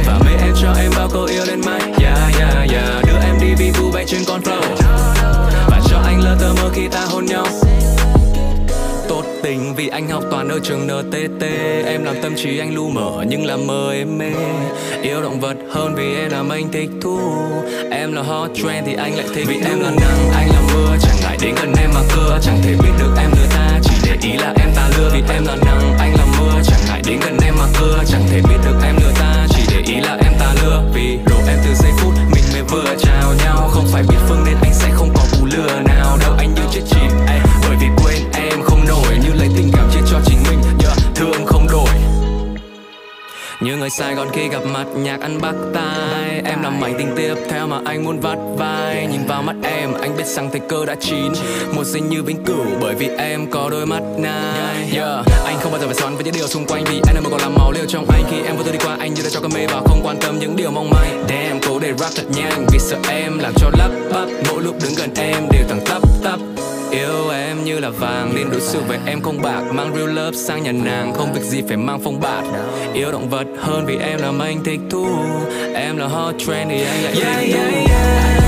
Và 0.07 0.21
mê 0.25 0.31
em 0.41 0.55
cho 0.63 0.75
em 0.81 0.91
bao 0.97 1.09
câu 1.13 1.25
yêu 1.25 1.43
đến 1.47 1.61
mai. 1.67 1.81
Yeah 1.81 2.19
yeah 2.39 2.71
yeah. 2.71 3.05
Đưa 3.07 3.19
em 3.27 3.37
đi 3.41 3.55
vi 3.59 3.71
vu 3.71 3.91
bay 3.93 4.05
trên 4.07 4.21
con 4.27 4.41
flow. 4.41 4.77
Và 5.69 5.81
cho 5.91 5.99
anh 6.05 6.21
lơ 6.21 6.37
tơ 6.41 6.53
mơ 6.63 6.71
khi 6.75 6.89
ta 6.89 7.01
hôn 7.01 7.27
nhau 7.27 7.47
tình 9.47 9.75
vì 9.75 9.89
anh 9.89 10.09
học 10.09 10.23
toàn 10.31 10.49
ở 10.49 10.59
trường 10.63 10.87
NTT 10.87 11.43
Em 11.87 12.05
làm 12.05 12.15
tâm 12.23 12.33
trí 12.37 12.59
anh 12.59 12.75
lu 12.75 12.89
mở 12.89 13.25
nhưng 13.29 13.45
làm 13.45 13.67
mơ 13.67 13.93
em 13.93 14.19
mê. 14.19 14.33
Yêu 15.03 15.23
động 15.23 15.41
vật 15.41 15.57
hơn 15.71 15.95
vì 15.95 16.15
em 16.15 16.31
làm 16.31 16.49
anh 16.49 16.73
thích 16.73 16.91
thú. 17.01 17.19
Em 17.91 18.13
là 18.13 18.23
hot 18.23 18.51
trend 18.55 18.87
thì 18.87 18.95
anh 18.95 19.17
lại 19.17 19.27
thích 19.35 19.45
Vì 19.49 19.55
em 19.55 19.81
là 19.81 19.91
nắng, 19.91 20.31
anh 20.35 20.49
là 20.49 20.61
mưa 20.75 20.97
Chẳng 21.03 21.17
ngại 21.23 21.37
đến 21.43 21.55
gần 21.55 21.73
em 21.81 21.91
mà 21.95 22.01
cưa 22.15 22.39
Chẳng 22.43 22.59
thể 22.63 22.75
biết 22.83 22.93
được 22.99 23.15
em 23.19 23.31
lừa 23.31 23.47
ta 23.51 23.81
Chỉ 23.83 23.95
để 24.07 24.17
ý 24.23 24.33
là 24.39 24.55
em 24.61 24.69
ta 24.77 24.89
lừa. 24.99 25.11
Vì 25.13 25.23
em 25.35 25.45
là 25.47 25.57
nắng, 25.67 25.97
anh 25.99 26.15
là 26.19 26.27
mưa 26.39 26.63
Chẳng 26.65 26.81
ngại 26.89 27.03
đến 27.07 27.19
gần 27.25 27.37
em 27.45 27.55
mà 27.59 27.67
cưa 27.81 28.03
Chẳng 28.07 28.23
thể 28.31 28.41
biết 28.49 28.59
được 28.65 28.77
em 28.85 28.95
lừa 29.03 29.13
ta 29.21 29.47
Chỉ 29.51 29.63
để 29.71 29.83
ý 29.95 30.01
là 30.01 30.19
em 30.25 30.33
ta 30.41 30.55
lừa. 30.63 30.83
Vì 30.95 31.19
độ 31.27 31.37
em 31.49 31.59
từ 31.65 31.75
giây 31.75 31.93
phút 31.99 32.15
mình 32.35 32.45
mới 32.53 32.63
vừa 32.63 32.95
chào 32.99 33.35
nhau. 33.45 33.69
Không 33.73 33.87
phải 33.93 34.03
biết 34.03 34.19
phương 34.29 34.45
nên 34.47 34.57
anh 34.63 34.75
sẽ 34.75 34.89
không 34.93 35.11
có 35.15 35.23
cú 35.33 35.47
lừa. 35.47 35.81
Nào 35.81 36.19
đâu 36.21 36.35
Anh 36.39 36.55
như 36.55 36.63
chết 36.73 36.83
chìm 36.91 37.26
như 43.61 43.77
người 43.77 43.91
Sài 43.91 44.15
Gòn 44.15 44.29
khi 44.33 44.49
gặp 44.49 44.63
mặt, 44.73 44.85
nhạc 44.97 45.21
ăn 45.21 45.41
bắt 45.41 45.55
tai. 45.75 46.43
Em 46.45 46.63
làm 46.63 46.81
mảnh 46.81 46.95
tình 46.99 47.13
tiếp 47.17 47.35
theo 47.51 47.67
mà 47.67 47.81
anh 47.85 48.05
muốn 48.05 48.21
vắt 48.21 48.39
vai. 48.57 49.07
Nhìn 49.07 49.27
vào 49.27 49.43
mắt 49.43 49.57
em, 49.63 49.93
anh 50.01 50.17
biết 50.17 50.27
rằng 50.27 50.51
thời 50.51 50.61
cơ 50.69 50.87
đã 50.87 50.95
chín. 51.01 51.33
Một 51.73 51.85
sinh 51.85 52.09
như 52.09 52.23
vĩnh 52.23 52.45
cửu 52.45 52.65
bởi 52.81 52.95
vì 52.95 53.09
em 53.19 53.51
có 53.51 53.69
đôi 53.71 53.87
mắt 53.87 54.01
nai 54.19 54.91
yeah. 54.93 55.27
Anh 55.45 55.57
không 55.61 55.73
bao 55.73 55.81
giờ 55.81 55.87
phải 55.87 55.95
xoắn 55.95 56.15
với 56.15 56.25
những 56.25 56.35
điều 56.35 56.47
xung 56.47 56.67
quanh 56.67 56.85
Vì 56.85 57.01
anh 57.07 57.15
là 57.15 57.21
một 57.21 57.29
còn 57.31 57.41
làm 57.41 57.55
máu 57.55 57.73
liều 57.73 57.85
trong 57.89 58.07
anh. 58.11 58.25
Khi 58.31 58.37
em 58.47 58.57
vô 58.57 58.63
tư 58.63 58.73
đi 58.73 58.79
qua, 58.85 58.97
anh 59.01 59.15
như 59.15 59.23
đã 59.23 59.29
cho 59.31 59.41
cơn 59.41 59.51
mê 59.55 59.67
vào 59.67 59.83
Không 59.87 60.01
quan 60.05 60.17
tâm 60.21 60.39
những 60.39 60.57
điều 60.57 60.71
mong 60.71 60.91
manh. 60.91 61.25
Damn, 61.29 61.61
cố 61.61 61.79
để 61.79 61.93
rap 61.99 62.11
thật 62.17 62.25
nhanh 62.37 62.67
Vì 62.73 62.79
sợ 62.79 62.97
em 63.09 63.39
làm 63.39 63.53
cho 63.57 63.71
lắp 63.79 63.91
bắp. 64.13 64.29
Mỗi 64.49 64.63
lúc 64.63 64.75
đứng 64.83 64.95
gần 64.97 65.11
em 65.17 65.49
đều 65.53 65.63
thẳng 65.69 65.81
tắp 65.87 66.03
tắp. 66.25 66.39
Yêu 66.91 67.31
em 67.31 67.65
như 67.65 67.79
là 67.81 67.91
vàng 67.91 68.33
nên 68.35 68.51
đối 68.51 68.61
xử 68.61 68.81
với 68.89 68.99
em 69.07 69.23
không 69.23 69.43
bạc. 69.43 69.63
Mang 69.73 69.95
real 69.97 70.09
love 70.09 70.37
sang 70.37 70.63
nhà 70.63 70.73
nàng 70.73 71.13
không 71.15 71.33
việc 71.33 71.43
gì 71.43 71.63
phải 71.69 71.77
mang 71.77 72.01
phong 72.05 72.21
bạt. 72.21 72.45
Yêu 72.95 73.13
động 73.13 73.31
vật 73.31 73.47
hơn 73.59 73.87
vì 73.87 73.97
em 73.97 74.21
làm 74.23 74.39
anh 74.39 74.65
thích 74.65 74.81
thú. 74.91 75.07
Em 75.75 75.97
là 75.97 76.07
hot 76.07 76.35
trend 76.39 76.71
thì 76.71 76.83
anh 76.85 77.03
lại 77.03 77.15
Yeah, 77.23 77.41
thích 77.41 77.55
yeah, 77.55 77.71
thú. 77.73 77.77
yeah. 77.89 78.37
Nắm 78.41 78.46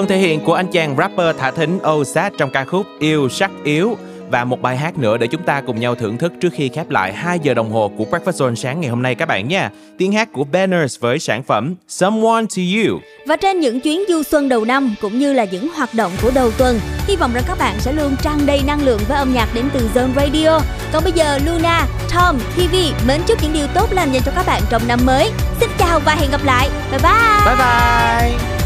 Phần 0.00 0.08
thể 0.08 0.18
hiện 0.18 0.40
của 0.40 0.54
anh 0.54 0.66
chàng 0.72 0.96
rapper 0.98 1.36
thả 1.38 1.50
thính 1.50 1.78
Osat 1.90 2.32
trong 2.38 2.50
ca 2.50 2.64
khúc 2.64 2.86
Yêu 2.98 3.28
sắc 3.28 3.50
yếu 3.64 3.96
và 4.30 4.44
một 4.44 4.62
bài 4.62 4.76
hát 4.76 4.98
nữa 4.98 5.16
để 5.16 5.26
chúng 5.26 5.42
ta 5.42 5.60
cùng 5.60 5.80
nhau 5.80 5.94
thưởng 5.94 6.18
thức 6.18 6.32
trước 6.40 6.48
khi 6.52 6.68
khép 6.68 6.90
lại 6.90 7.12
2 7.12 7.38
giờ 7.38 7.54
đồng 7.54 7.72
hồ 7.72 7.92
của 7.96 8.04
Breakfast 8.04 8.32
Zone 8.32 8.54
sáng 8.54 8.80
ngày 8.80 8.90
hôm 8.90 9.02
nay 9.02 9.14
các 9.14 9.26
bạn 9.26 9.48
nha. 9.48 9.70
Tiếng 9.98 10.12
hát 10.12 10.32
của 10.32 10.44
Banners 10.44 11.00
với 11.00 11.18
sản 11.18 11.42
phẩm 11.42 11.74
Someone 11.88 12.42
to 12.42 12.62
You. 12.76 12.98
Và 13.26 13.36
trên 13.36 13.60
những 13.60 13.80
chuyến 13.80 14.00
du 14.08 14.22
xuân 14.22 14.48
đầu 14.48 14.64
năm 14.64 14.94
cũng 15.00 15.18
như 15.18 15.32
là 15.32 15.44
những 15.44 15.68
hoạt 15.68 15.94
động 15.94 16.12
của 16.22 16.30
đầu 16.34 16.50
tuần, 16.50 16.80
hy 17.06 17.16
vọng 17.16 17.30
rằng 17.34 17.44
các 17.46 17.58
bạn 17.58 17.80
sẽ 17.80 17.92
luôn 17.92 18.16
tràn 18.22 18.46
đầy 18.46 18.62
năng 18.66 18.84
lượng 18.84 19.00
với 19.08 19.18
âm 19.18 19.32
nhạc 19.32 19.48
đến 19.54 19.64
từ 19.72 19.88
Zone 19.94 20.14
Radio. 20.16 20.60
Còn 20.92 21.04
bây 21.04 21.12
giờ 21.12 21.38
Luna, 21.46 21.86
Tom, 22.14 22.38
TV 22.56 22.74
mến 23.08 23.20
chúc 23.26 23.42
những 23.42 23.52
điều 23.52 23.66
tốt 23.74 23.92
lành 23.92 24.12
dành 24.12 24.22
cho 24.26 24.32
các 24.36 24.46
bạn 24.46 24.62
trong 24.70 24.82
năm 24.88 25.00
mới. 25.06 25.30
Xin 25.60 25.68
chào 25.78 26.00
và 26.00 26.14
hẹn 26.14 26.30
gặp 26.30 26.44
lại. 26.44 26.68
Bye 26.90 27.00
bye. 27.02 27.46
Bye 27.46 27.56
bye. 27.56 28.59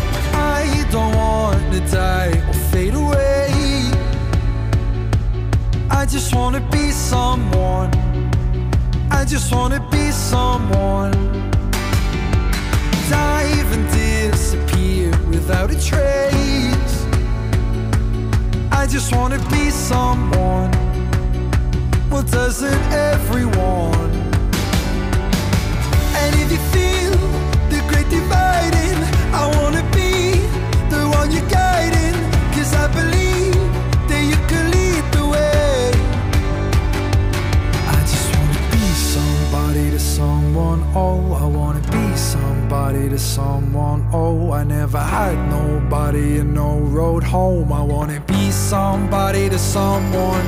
Don't 0.94 1.16
want 1.16 1.72
to 1.72 1.80
die 1.90 2.30
or 2.48 2.54
fade 2.70 2.94
away. 2.94 3.50
I 5.90 6.06
just 6.06 6.32
want 6.36 6.54
to 6.54 6.62
be 6.70 6.92
someone. 6.92 7.90
I 9.10 9.24
just 9.24 9.52
want 9.52 9.74
to 9.74 9.80
be 9.90 10.12
someone. 10.12 11.10
Dive 13.10 13.72
and 13.76 13.86
disappear 13.90 15.10
without 15.30 15.72
a 15.72 15.78
trace. 15.90 16.96
I 18.70 18.86
just 18.88 19.12
want 19.16 19.34
to 19.34 19.40
be 19.50 19.70
someone. 19.70 20.70
Well, 22.08 22.22
doesn't 22.22 22.82
everyone? 22.92 24.12
And 26.22 26.36
if 26.36 26.52
you 26.52 26.60
feel 26.72 27.16
the 27.68 27.82
great 27.88 28.08
dividing, 28.10 28.98
I 29.34 29.50
wanna 29.56 29.82
be 29.92 30.13
guiding. 31.48 32.14
Cause 32.52 32.74
I 32.74 32.86
believe 32.92 33.54
that 34.08 34.22
you 34.30 34.38
can 34.50 34.70
lead 34.70 35.04
the 35.12 35.26
way. 35.26 35.90
I 37.88 38.00
just 38.02 38.28
wanna 38.34 38.62
be 38.70 38.86
somebody 39.14 39.90
to 39.90 39.98
someone. 39.98 40.82
Oh, 40.94 41.32
I 41.32 41.46
wanna 41.46 41.80
be 41.80 42.16
somebody 42.16 43.08
to 43.08 43.18
someone. 43.18 44.06
Oh, 44.12 44.52
I 44.52 44.64
never 44.64 44.98
had 44.98 45.36
nobody 45.50 46.38
and 46.38 46.54
no 46.54 46.78
road 46.78 47.22
home. 47.22 47.72
I 47.72 47.82
wanna 47.82 48.20
be 48.20 48.50
somebody 48.50 49.48
to 49.48 49.58
someone. 49.58 50.44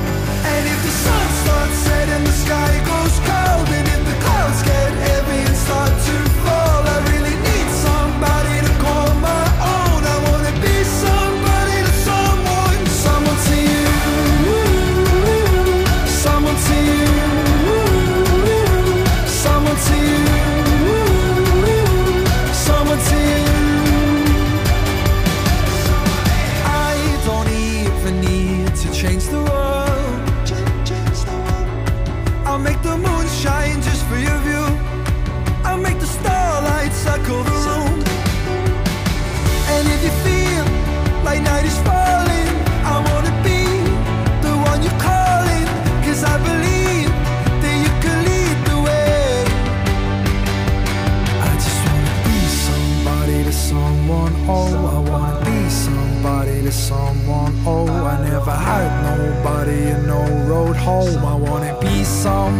And 0.51 0.67
if 0.73 0.79
the 0.83 0.93
sun 1.03 1.27
starts 1.43 1.77
setting, 1.87 2.23
the 2.23 2.31
sky 2.31 2.71
goes 2.85 3.15
cold, 3.29 3.67
and 3.77 3.87
if 3.87 4.01
the 4.09 4.17
clouds 4.23 4.63
get 4.63 4.91
heavy 5.07 5.39
and 5.49 5.57
start 5.57 6.06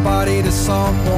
somebody 0.08 0.42
to 0.42 0.52
someone. 0.54 1.17